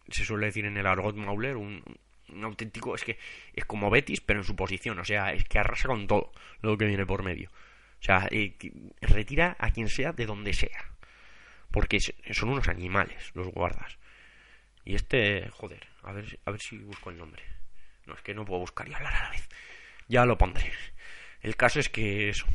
Se 0.09 0.25
suele 0.25 0.47
decir 0.47 0.65
en 0.65 0.77
el 0.77 0.87
argot 0.87 1.17
Mauler, 1.17 1.57
un, 1.57 1.83
un 2.29 2.45
auténtico, 2.45 2.95
es 2.95 3.05
que 3.05 3.19
es 3.53 3.65
como 3.65 3.91
Betis, 3.91 4.21
pero 4.21 4.41
en 4.41 4.45
su 4.45 4.55
posición, 4.55 4.99
o 4.99 5.05
sea, 5.05 5.33
es 5.33 5.45
que 5.45 5.59
arrasa 5.59 5.89
con 5.89 6.07
todo 6.07 6.33
lo 6.61 6.77
que 6.79 6.87
viene 6.87 7.07
por 7.07 7.23
medio. 7.23 7.51
O 8.01 8.03
sea, 8.03 8.29
eh, 8.31 8.57
retira 9.01 9.57
a 9.59 9.71
quien 9.71 9.89
sea 9.89 10.13
de 10.13 10.27
donde 10.27 10.53
sea. 10.53 10.93
Porque 11.71 11.99
son 12.01 12.51
unos 12.51 12.69
animales 12.69 13.33
los 13.35 13.49
guardas. 13.49 13.99
Y 14.85 14.95
este, 14.95 15.49
joder, 15.51 15.87
a 16.03 16.13
ver, 16.13 16.39
a 16.45 16.51
ver 16.53 16.61
si 16.61 16.79
busco 16.79 17.11
el 17.11 17.19
nombre. 17.19 17.43
No, 18.07 18.15
es 18.15 18.23
que 18.23 18.35
no 18.35 18.45
puedo 18.45 18.61
buscar 18.61 18.89
y 18.89 18.95
hablar 18.95 19.15
a 19.15 19.25
la 19.25 19.31
vez. 19.31 19.49
Ya 20.09 20.25
lo 20.25 20.39
pondré. 20.39 20.73
El 21.41 21.57
caso 21.57 21.81
es 21.81 21.89
que 21.89 22.29
eso, 22.29 22.47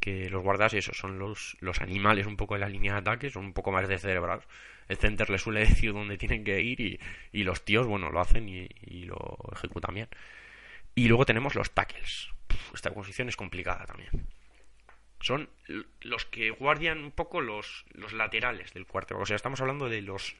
que 0.00 0.30
los 0.30 0.42
guardas, 0.42 0.74
esos 0.74 0.96
son 0.96 1.18
los, 1.18 1.56
los 1.60 1.80
animales 1.80 2.26
un 2.26 2.36
poco 2.36 2.54
de 2.54 2.60
la 2.60 2.68
línea 2.68 2.94
de 2.94 2.98
ataque, 3.00 3.30
son 3.30 3.44
un 3.44 3.52
poco 3.52 3.70
más 3.70 3.86
descerebrados. 3.86 4.44
El 4.88 4.96
center 4.96 5.30
le 5.30 5.38
suele 5.38 5.60
decir 5.68 5.92
dónde 5.92 6.18
tienen 6.18 6.42
que 6.42 6.60
ir 6.60 6.80
y, 6.80 7.00
y 7.32 7.44
los 7.44 7.64
tíos, 7.64 7.86
bueno, 7.86 8.10
lo 8.10 8.20
hacen 8.20 8.48
y, 8.48 8.68
y, 8.80 9.04
lo 9.04 9.38
ejecutan 9.52 9.94
bien. 9.94 10.08
Y 10.94 11.06
luego 11.06 11.26
tenemos 11.26 11.54
los 11.54 11.70
tackles. 11.70 12.30
esta 12.74 12.92
posición 12.92 13.28
es 13.28 13.36
complicada 13.36 13.84
también. 13.84 14.26
Son 15.20 15.50
los 16.00 16.24
que 16.24 16.50
guardian 16.50 17.04
un 17.04 17.12
poco 17.12 17.42
los, 17.42 17.84
los 17.92 18.14
laterales 18.14 18.72
del 18.72 18.86
cuarto. 18.86 19.18
O 19.18 19.26
sea, 19.26 19.36
estamos 19.36 19.60
hablando 19.60 19.90
de 19.90 20.00
los, 20.00 20.34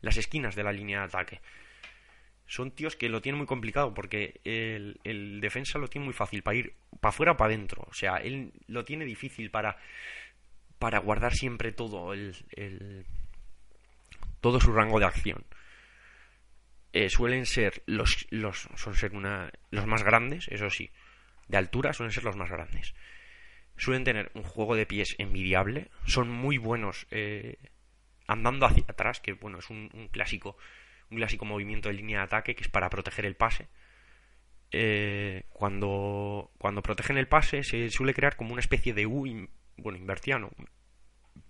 las 0.00 0.16
esquinas 0.16 0.56
de 0.56 0.64
la 0.64 0.72
línea 0.72 1.00
de 1.00 1.04
ataque 1.04 1.40
son 2.46 2.70
tíos 2.70 2.94
que 2.96 3.08
lo 3.08 3.20
tienen 3.20 3.38
muy 3.38 3.46
complicado 3.46 3.92
porque 3.92 4.40
el, 4.44 5.40
defensa 5.40 5.78
lo 5.78 5.88
tiene 5.88 6.04
muy 6.04 6.14
fácil 6.14 6.42
para 6.42 6.56
ir 6.56 6.74
para 7.00 7.10
afuera 7.10 7.32
o 7.32 7.36
para 7.36 7.52
adentro. 7.52 7.84
O 7.88 7.94
sea, 7.94 8.16
él 8.18 8.52
lo 8.68 8.84
tiene 8.84 9.04
difícil 9.04 9.50
para, 9.50 9.76
para 10.78 11.00
guardar 11.00 11.34
siempre 11.34 11.72
todo 11.72 12.12
el, 12.12 13.04
todo 14.40 14.60
su 14.60 14.72
rango 14.72 15.00
de 15.00 15.06
acción. 15.06 15.44
Eh, 16.92 17.10
suelen 17.10 17.46
ser 17.46 17.82
los, 17.86 18.26
los, 18.30 18.68
suelen 18.76 18.98
ser 18.98 19.14
una, 19.14 19.50
los 19.70 19.86
más 19.86 20.02
grandes, 20.04 20.46
eso 20.48 20.70
sí. 20.70 20.90
De 21.48 21.56
altura 21.56 21.92
suelen 21.92 22.12
ser 22.12 22.24
los 22.24 22.36
más 22.36 22.50
grandes. 22.50 22.94
Suelen 23.76 24.04
tener 24.04 24.30
un 24.34 24.44
juego 24.44 24.76
de 24.76 24.86
pies 24.86 25.16
envidiable. 25.18 25.90
Son 26.06 26.30
muy 26.30 26.58
buenos 26.58 27.06
eh, 27.10 27.58
andando 28.28 28.66
hacia 28.66 28.84
atrás, 28.88 29.20
que 29.20 29.32
bueno, 29.32 29.58
es 29.58 29.68
un 29.68 30.08
clásico 30.10 30.56
un 31.10 31.18
clásico 31.18 31.44
movimiento 31.44 31.88
de 31.88 31.94
línea 31.94 32.18
de 32.18 32.24
ataque 32.24 32.54
que 32.54 32.64
es 32.64 32.68
para 32.68 32.90
proteger 32.90 33.26
el 33.26 33.36
pase. 33.36 33.68
Eh, 34.72 35.44
cuando, 35.50 36.50
cuando 36.58 36.82
protegen 36.82 37.18
el 37.18 37.28
pase 37.28 37.62
se 37.62 37.88
suele 37.90 38.14
crear 38.14 38.36
como 38.36 38.52
una 38.52 38.60
especie 38.60 38.92
de 38.92 39.06
U, 39.06 39.48
bueno, 39.76 39.98
invertiano, 39.98 40.50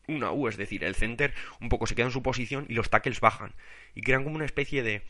una 0.07 0.31
U, 0.33 0.49
es 0.49 0.57
decir, 0.57 0.85
el 0.85 0.95
center 0.95 1.35
un 1.61 1.69
poco 1.69 1.87
se 1.87 1.95
queda 1.95 2.07
en 2.07 2.13
su 2.13 2.23
posición 2.23 2.67
y 2.69 2.75
los 2.75 2.91
tackles 2.91 3.21
bajan. 3.21 3.55
Y 3.95 4.03
crean 4.03 4.25
como 4.25 4.37
una 4.37 4.45
especie 4.45 4.83
de 4.83 5.03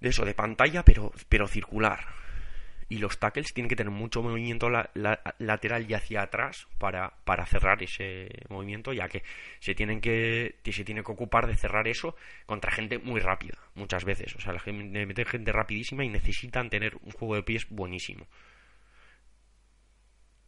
de 0.00 0.10
eso, 0.10 0.26
de 0.26 0.34
pantalla 0.34 0.84
pero, 0.84 1.10
pero 1.28 1.48
circular 1.48 2.25
y 2.88 2.98
los 2.98 3.18
tackles 3.18 3.52
tienen 3.52 3.68
que 3.68 3.76
tener 3.76 3.92
mucho 3.92 4.22
movimiento 4.22 4.70
lateral 4.70 5.90
y 5.90 5.94
hacia 5.94 6.22
atrás 6.22 6.68
para, 6.78 7.12
para, 7.24 7.44
cerrar 7.44 7.82
ese 7.82 8.28
movimiento, 8.48 8.92
ya 8.92 9.08
que 9.08 9.24
se 9.58 9.74
tienen 9.74 10.00
que 10.00 10.56
se 10.64 10.84
tiene 10.84 11.02
que 11.02 11.12
ocupar 11.12 11.46
de 11.46 11.56
cerrar 11.56 11.88
eso 11.88 12.14
contra 12.46 12.70
gente 12.70 12.98
muy 12.98 13.20
rápida, 13.20 13.58
muchas 13.74 14.04
veces. 14.04 14.36
O 14.36 14.40
sea, 14.40 14.52
la 14.52 14.60
gente 14.60 15.24
gente 15.24 15.52
rapidísima 15.52 16.04
y 16.04 16.08
necesitan 16.08 16.70
tener 16.70 16.96
un 17.02 17.10
juego 17.10 17.34
de 17.34 17.42
pies 17.42 17.66
buenísimo. 17.68 18.28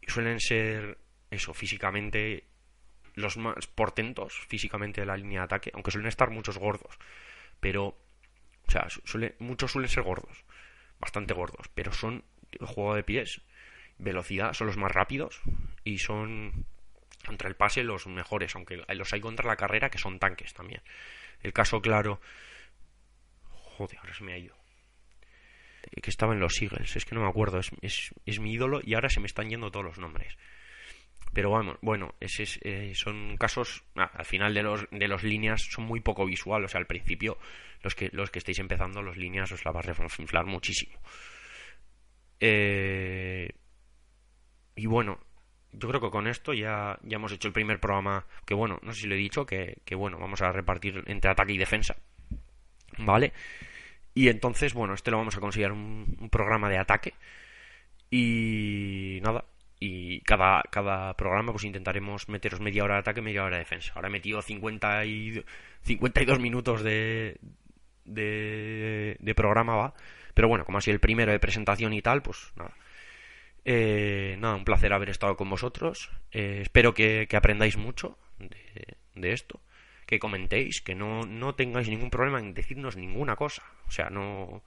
Suelen 0.07 0.39
ser 0.39 0.97
eso, 1.29 1.53
físicamente 1.53 2.45
los 3.15 3.37
más 3.37 3.67
portentos 3.67 4.33
físicamente 4.47 5.01
de 5.01 5.07
la 5.07 5.17
línea 5.17 5.41
de 5.41 5.45
ataque, 5.45 5.71
aunque 5.73 5.91
suelen 5.91 6.07
estar 6.07 6.29
muchos 6.29 6.57
gordos. 6.57 6.97
Pero, 7.59 7.87
o 7.87 8.71
sea, 8.71 8.87
muchos 9.39 9.71
suelen 9.71 9.89
ser 9.89 10.03
gordos 10.03 10.45
bastante 10.99 11.33
gordos, 11.33 11.69
pero 11.73 11.91
son 11.91 12.23
juego 12.59 12.95
de 12.95 13.03
pies, 13.03 13.41
velocidad, 13.97 14.53
son 14.53 14.67
los 14.67 14.77
más 14.77 14.91
rápidos 14.91 15.41
y 15.83 15.99
son 15.99 16.65
contra 17.25 17.49
el 17.49 17.55
pase 17.55 17.83
los 17.83 18.07
mejores, 18.07 18.55
aunque 18.55 18.77
los 18.77 19.13
hay 19.13 19.21
contra 19.21 19.47
la 19.47 19.55
carrera 19.55 19.89
que 19.89 19.97
son 19.97 20.19
tanques 20.19 20.53
también. 20.53 20.81
El 21.41 21.53
caso 21.53 21.81
claro, 21.81 22.19
joder, 23.49 23.97
ahora 23.99 24.13
se 24.13 24.23
me 24.23 24.33
ha 24.33 24.37
ido. 24.37 24.55
Que 26.01 26.09
estaba 26.09 26.33
en 26.33 26.39
los 26.39 26.61
Eagles, 26.61 26.95
es 26.95 27.05
que 27.05 27.15
no 27.15 27.21
me 27.21 27.29
acuerdo, 27.29 27.59
es, 27.59 27.71
es, 28.25 28.39
mi 28.39 28.53
ídolo 28.53 28.79
y 28.83 28.93
ahora 28.93 29.09
se 29.09 29.19
me 29.19 29.27
están 29.27 29.49
yendo 29.49 29.71
todos 29.71 29.85
los 29.85 29.97
nombres. 29.97 30.37
Pero 31.33 31.51
vamos, 31.51 31.77
bueno, 31.81 32.15
ese 32.19 32.45
eh, 32.61 32.93
son 32.95 33.37
casos, 33.37 33.83
al 33.95 34.25
final 34.25 34.53
de 34.53 34.63
los, 34.63 34.89
de 34.89 35.07
los 35.07 35.23
líneas 35.23 35.61
son 35.69 35.85
muy 35.85 35.99
poco 35.99 36.25
visual, 36.25 36.63
o 36.63 36.67
sea, 36.67 36.79
al 36.79 36.87
principio 36.87 37.37
los 37.83 37.95
que, 37.95 38.09
los 38.11 38.31
que 38.31 38.39
estáis 38.39 38.59
empezando, 38.59 39.01
los 39.01 39.17
líneas 39.17 39.51
os 39.51 39.63
la 39.63 39.71
vas 39.71 39.87
a 39.87 40.21
inflar 40.21 40.45
muchísimo. 40.45 40.99
Eh, 42.39 43.49
y 44.75 44.85
bueno, 44.85 45.19
yo 45.71 45.87
creo 45.87 46.01
que 46.01 46.09
con 46.09 46.27
esto 46.27 46.53
ya, 46.53 46.97
ya 47.03 47.17
hemos 47.17 47.31
hecho 47.31 47.47
el 47.47 47.53
primer 47.53 47.79
programa, 47.79 48.25
que 48.45 48.53
bueno, 48.53 48.79
no 48.81 48.93
sé 48.93 49.01
si 49.01 49.07
lo 49.07 49.15
he 49.15 49.17
dicho, 49.19 49.45
que, 49.45 49.75
bueno, 49.95 50.17
vamos 50.17 50.41
a 50.41 50.51
repartir 50.51 51.03
entre 51.07 51.31
ataque 51.31 51.53
y 51.53 51.57
defensa. 51.57 51.95
¿Vale? 52.97 53.33
Y 54.13 54.29
entonces, 54.29 54.73
bueno, 54.73 54.93
este 54.93 55.11
lo 55.11 55.17
vamos 55.17 55.37
a 55.37 55.39
considerar 55.39 55.73
un, 55.73 56.29
programa 56.31 56.69
de 56.69 56.77
ataque. 56.77 57.13
Y 58.09 59.19
nada, 59.21 59.45
y 59.79 60.21
cada, 60.21 60.61
cada 60.69 61.15
programa 61.15 61.53
pues 61.53 61.63
intentaremos 61.63 62.27
meteros 62.27 62.59
media 62.59 62.83
hora 62.83 62.95
de 62.95 62.99
ataque, 62.99 63.21
media 63.21 63.43
hora 63.43 63.55
de 63.55 63.63
defensa. 63.63 63.93
Ahora 63.95 64.09
he 64.09 64.11
metido 64.11 64.41
50 64.41 65.05
y, 65.05 65.43
52 65.83 66.39
minutos 66.39 66.83
de, 66.83 67.39
de, 68.05 69.33
programa, 69.35 69.75
va. 69.75 69.93
Pero 70.33 70.47
bueno, 70.49 70.65
como 70.65 70.77
ha 70.77 70.81
sido 70.81 70.95
el 70.95 70.99
primero 70.99 71.31
de 71.31 71.39
presentación 71.39 71.93
y 71.93 72.01
tal, 72.01 72.21
pues 72.21 72.51
nada. 72.55 72.75
Eh, 73.65 74.35
nada, 74.39 74.55
un 74.55 74.65
placer 74.65 74.91
haber 74.91 75.09
estado 75.09 75.37
con 75.37 75.49
vosotros. 75.49 76.11
Eh, 76.31 76.59
espero 76.61 76.93
que, 76.93 77.27
aprendáis 77.33 77.77
mucho 77.77 78.17
de, 78.37 79.31
esto. 79.31 79.61
Que 80.05 80.19
comentéis, 80.19 80.81
que 80.81 80.95
no, 80.95 81.25
no 81.25 81.55
tengáis 81.55 81.87
ningún 81.87 82.09
problema 82.09 82.39
en 82.39 82.53
decirnos 82.53 82.97
ninguna 82.97 83.37
cosa. 83.37 83.63
O 83.87 83.91
sea, 83.91 84.09
no 84.09 84.63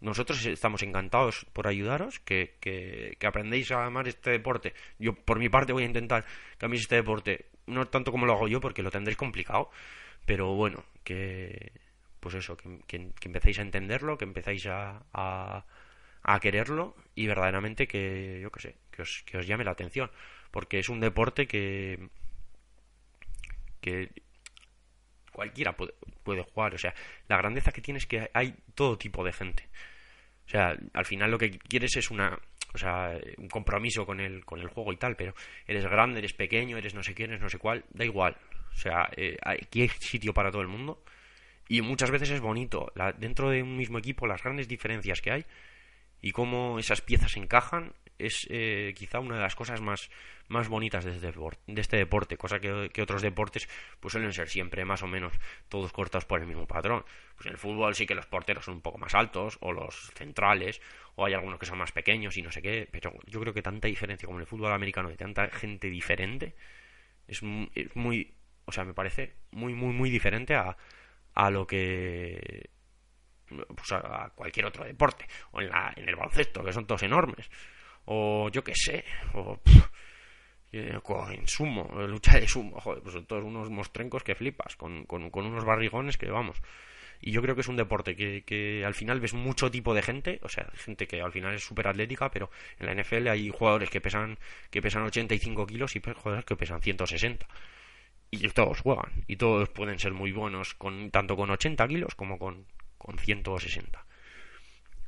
nosotros 0.00 0.44
estamos 0.46 0.82
encantados 0.82 1.46
por 1.52 1.68
ayudaros, 1.68 2.20
que, 2.20 2.56
que, 2.60 3.16
que, 3.18 3.26
aprendéis 3.26 3.70
a 3.70 3.84
amar 3.84 4.08
este 4.08 4.30
deporte. 4.30 4.74
Yo, 4.98 5.14
por 5.14 5.38
mi 5.38 5.48
parte, 5.48 5.72
voy 5.72 5.82
a 5.82 5.86
intentar 5.86 6.24
que 6.58 6.66
améis 6.66 6.82
este 6.82 6.96
deporte, 6.96 7.46
no 7.66 7.86
tanto 7.86 8.10
como 8.10 8.26
lo 8.26 8.32
hago 8.32 8.48
yo, 8.48 8.60
porque 8.60 8.82
lo 8.82 8.90
tendréis 8.90 9.18
complicado, 9.18 9.70
pero 10.24 10.54
bueno, 10.54 10.84
que, 11.04 11.72
pues 12.20 12.34
eso, 12.34 12.56
que, 12.56 12.80
que, 12.86 13.28
empecéis 13.28 13.58
a 13.58 13.62
entenderlo, 13.62 14.16
que 14.16 14.24
empezáis 14.24 14.66
a, 14.66 15.02
a, 15.12 16.40
quererlo 16.40 16.94
y 17.14 17.26
verdaderamente 17.26 17.86
que, 17.86 18.40
yo 18.42 18.50
qué 18.50 18.60
sé, 18.60 18.76
que 18.90 19.02
os, 19.02 19.22
que 19.26 19.38
os 19.38 19.46
llame 19.46 19.64
la 19.64 19.72
atención. 19.72 20.10
Porque 20.50 20.78
es 20.78 20.88
un 20.88 21.00
deporte 21.00 21.46
que, 21.46 22.08
que 23.80 24.10
cualquiera 25.32 25.76
puede, 25.76 25.94
puede, 26.22 26.42
jugar. 26.42 26.74
O 26.74 26.78
sea, 26.78 26.94
la 27.28 27.36
grandeza 27.36 27.72
que 27.72 27.80
tiene 27.80 27.98
es 27.98 28.06
que 28.06 28.30
hay 28.34 28.54
todo 28.74 28.98
tipo 28.98 29.24
de 29.24 29.32
gente. 29.32 29.68
O 30.50 30.52
sea, 30.52 30.76
al 30.94 31.06
final 31.06 31.30
lo 31.30 31.38
que 31.38 31.48
quieres 31.60 31.96
es 31.96 32.10
una, 32.10 32.36
o 32.74 32.76
sea, 32.76 33.16
un 33.38 33.46
compromiso 33.46 34.04
con 34.04 34.18
el, 34.18 34.44
con 34.44 34.58
el 34.58 34.66
juego 34.66 34.92
y 34.92 34.96
tal, 34.96 35.14
pero 35.14 35.32
eres 35.64 35.84
grande, 35.84 36.18
eres 36.18 36.32
pequeño, 36.32 36.76
eres 36.76 36.92
no 36.92 37.04
sé 37.04 37.14
quién, 37.14 37.30
eres 37.30 37.40
no 37.40 37.48
sé 37.48 37.58
cuál, 37.58 37.84
da 37.90 38.04
igual. 38.04 38.36
O 38.74 38.76
sea, 38.76 39.08
eh, 39.16 39.36
aquí 39.44 39.82
hay 39.82 39.88
sitio 40.00 40.34
para 40.34 40.50
todo 40.50 40.62
el 40.62 40.66
mundo 40.66 41.04
y 41.68 41.82
muchas 41.82 42.10
veces 42.10 42.30
es 42.30 42.40
bonito, 42.40 42.92
dentro 43.18 43.48
de 43.48 43.62
un 43.62 43.76
mismo 43.76 43.98
equipo, 43.98 44.26
las 44.26 44.42
grandes 44.42 44.66
diferencias 44.66 45.20
que 45.20 45.30
hay 45.30 45.46
y 46.20 46.32
cómo 46.32 46.80
esas 46.80 47.00
piezas 47.00 47.36
encajan 47.36 47.92
es 48.26 48.46
eh, 48.50 48.94
quizá 48.96 49.20
una 49.20 49.36
de 49.36 49.42
las 49.42 49.54
cosas 49.54 49.80
más, 49.80 50.10
más 50.48 50.68
bonitas 50.68 51.04
de 51.04 51.12
este, 51.12 51.32
de 51.66 51.80
este 51.80 51.96
deporte, 51.96 52.36
cosa 52.36 52.60
que, 52.60 52.90
otros 53.02 53.22
deportes 53.22 53.68
pues 54.00 54.12
suelen 54.12 54.32
ser 54.32 54.48
siempre 54.48 54.84
más 54.84 55.02
o 55.02 55.06
menos 55.06 55.32
todos 55.68 55.92
cortados 55.92 56.24
por 56.24 56.40
el 56.40 56.46
mismo 56.46 56.66
patrón. 56.66 57.04
Pues 57.36 57.46
en 57.46 57.52
el 57.52 57.58
fútbol 57.58 57.94
sí 57.94 58.06
que 58.06 58.14
los 58.14 58.26
porteros 58.26 58.64
son 58.64 58.74
un 58.74 58.80
poco 58.82 58.98
más 58.98 59.14
altos, 59.14 59.58
o 59.60 59.72
los 59.72 60.10
centrales, 60.14 60.80
o 61.16 61.26
hay 61.26 61.34
algunos 61.34 61.58
que 61.58 61.66
son 61.66 61.78
más 61.78 61.92
pequeños 61.92 62.36
y 62.36 62.42
no 62.42 62.50
sé 62.50 62.62
qué, 62.62 62.88
pero 62.90 63.12
yo 63.26 63.40
creo 63.40 63.54
que 63.54 63.62
tanta 63.62 63.88
diferencia 63.88 64.26
como 64.26 64.38
en 64.38 64.42
el 64.42 64.46
fútbol 64.46 64.72
americano 64.72 65.08
de 65.08 65.16
tanta 65.16 65.48
gente 65.48 65.88
diferente 65.88 66.54
es 67.26 67.42
muy 67.42 68.34
o 68.70 68.72
sea, 68.72 68.84
me 68.84 68.94
parece 68.94 69.34
muy, 69.50 69.74
muy, 69.74 69.92
muy 69.92 70.10
diferente 70.10 70.54
a, 70.54 70.76
a 71.34 71.50
lo 71.50 71.66
que 71.66 72.70
pues 73.48 73.90
a 73.90 74.30
cualquier 74.36 74.66
otro 74.66 74.84
deporte 74.84 75.26
o 75.50 75.60
en, 75.60 75.70
la, 75.70 75.92
en 75.96 76.08
el 76.08 76.14
baloncesto 76.14 76.62
que 76.62 76.72
son 76.72 76.86
todos 76.86 77.02
enormes 77.02 77.50
o 78.06 78.48
yo 78.50 78.64
qué 78.64 78.74
sé 78.74 79.04
o 79.34 79.58
en 80.72 81.48
sumo 81.48 81.90
lucha 82.06 82.38
de 82.38 82.46
sumo 82.46 82.80
joder, 82.80 83.02
pues 83.02 83.14
son 83.14 83.26
todos 83.26 83.44
unos 83.44 83.70
mostrencos 83.70 84.22
que 84.22 84.34
flipas 84.34 84.76
con, 84.76 85.04
con, 85.04 85.30
unos 85.34 85.64
barrigones 85.64 86.16
que 86.16 86.30
vamos 86.30 86.62
y 87.20 87.32
yo 87.32 87.42
creo 87.42 87.54
que 87.54 87.60
es 87.62 87.68
un 87.68 87.76
deporte 87.76 88.14
que, 88.14 88.44
que 88.44 88.84
al 88.84 88.94
final 88.94 89.20
ves 89.20 89.34
mucho 89.34 89.70
tipo 89.70 89.94
de 89.94 90.02
gente 90.02 90.38
o 90.42 90.48
sea 90.48 90.70
gente 90.74 91.06
que 91.06 91.20
al 91.20 91.32
final 91.32 91.54
es 91.54 91.64
súper 91.64 91.88
atlética 91.88 92.30
pero 92.30 92.50
en 92.78 92.86
la 92.86 92.94
NFL 92.94 93.28
hay 93.28 93.50
jugadores 93.50 93.90
que 93.90 94.00
pesan 94.00 94.38
que 94.70 94.80
pesan 94.80 95.02
85 95.02 95.66
kilos 95.66 95.96
y 95.96 96.00
jugadores 96.00 96.44
que 96.44 96.56
pesan 96.56 96.80
160 96.80 97.46
y 98.30 98.48
todos 98.50 98.80
juegan 98.80 99.24
y 99.26 99.36
todos 99.36 99.68
pueden 99.70 99.98
ser 99.98 100.12
muy 100.12 100.30
buenos 100.30 100.74
con 100.74 101.10
tanto 101.10 101.36
con 101.36 101.50
80 101.50 101.88
kilos 101.88 102.14
como 102.14 102.38
con 102.38 102.64
con 103.00 103.18
160. 103.18 104.04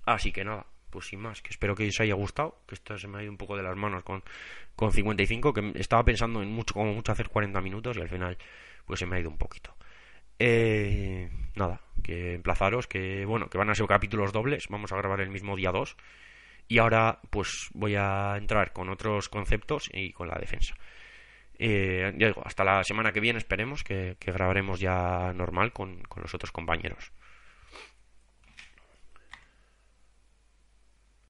Así 0.06 0.32
que 0.32 0.44
nada, 0.44 0.66
pues 0.92 1.06
sin 1.06 1.20
más, 1.20 1.40
que 1.40 1.50
espero 1.50 1.74
que 1.74 1.88
os 1.88 2.00
haya 2.00 2.14
gustado, 2.14 2.58
que 2.68 2.74
esto 2.74 2.96
se 2.98 3.08
me 3.08 3.18
ha 3.18 3.22
ido 3.22 3.32
un 3.32 3.38
poco 3.38 3.56
de 3.56 3.62
las 3.62 3.74
manos 3.76 4.04
con, 4.04 4.22
con 4.76 4.92
55, 4.92 5.52
que 5.54 5.72
estaba 5.76 6.04
pensando 6.04 6.42
en 6.42 6.52
mucho, 6.52 6.74
como 6.74 6.92
mucho 6.92 7.10
hacer 7.10 7.28
40 7.30 7.60
minutos 7.62 7.96
y 7.96 8.00
al 8.00 8.08
final 8.08 8.36
pues 8.84 9.00
se 9.00 9.06
me 9.06 9.16
ha 9.16 9.20
ido 9.20 9.30
un 9.30 9.38
poquito. 9.38 9.74
Eh, 10.38 11.30
nada, 11.56 11.80
que 12.02 12.34
emplazaros, 12.34 12.86
que 12.86 13.24
bueno, 13.24 13.48
que 13.48 13.58
van 13.58 13.70
a 13.70 13.74
ser 13.74 13.86
capítulos 13.86 14.32
dobles, 14.32 14.68
vamos 14.68 14.92
a 14.92 14.96
grabar 14.96 15.20
el 15.22 15.30
mismo 15.30 15.56
día 15.56 15.72
2 15.72 15.96
y 16.68 16.78
ahora 16.78 17.20
pues 17.30 17.70
voy 17.72 17.96
a 17.96 18.36
entrar 18.36 18.72
con 18.72 18.90
otros 18.90 19.30
conceptos 19.30 19.88
y 19.92 20.12
con 20.12 20.28
la 20.28 20.38
defensa. 20.38 20.74
Eh, 21.58 22.12
digo, 22.16 22.42
hasta 22.44 22.64
la 22.64 22.84
semana 22.84 23.12
que 23.12 23.20
viene 23.20 23.38
esperemos 23.38 23.82
que, 23.82 24.16
grabaremos 24.20 24.78
ya 24.78 25.32
normal 25.34 25.72
con 25.72 26.02
los 26.16 26.34
otros 26.34 26.52
compañeros. 26.52 27.12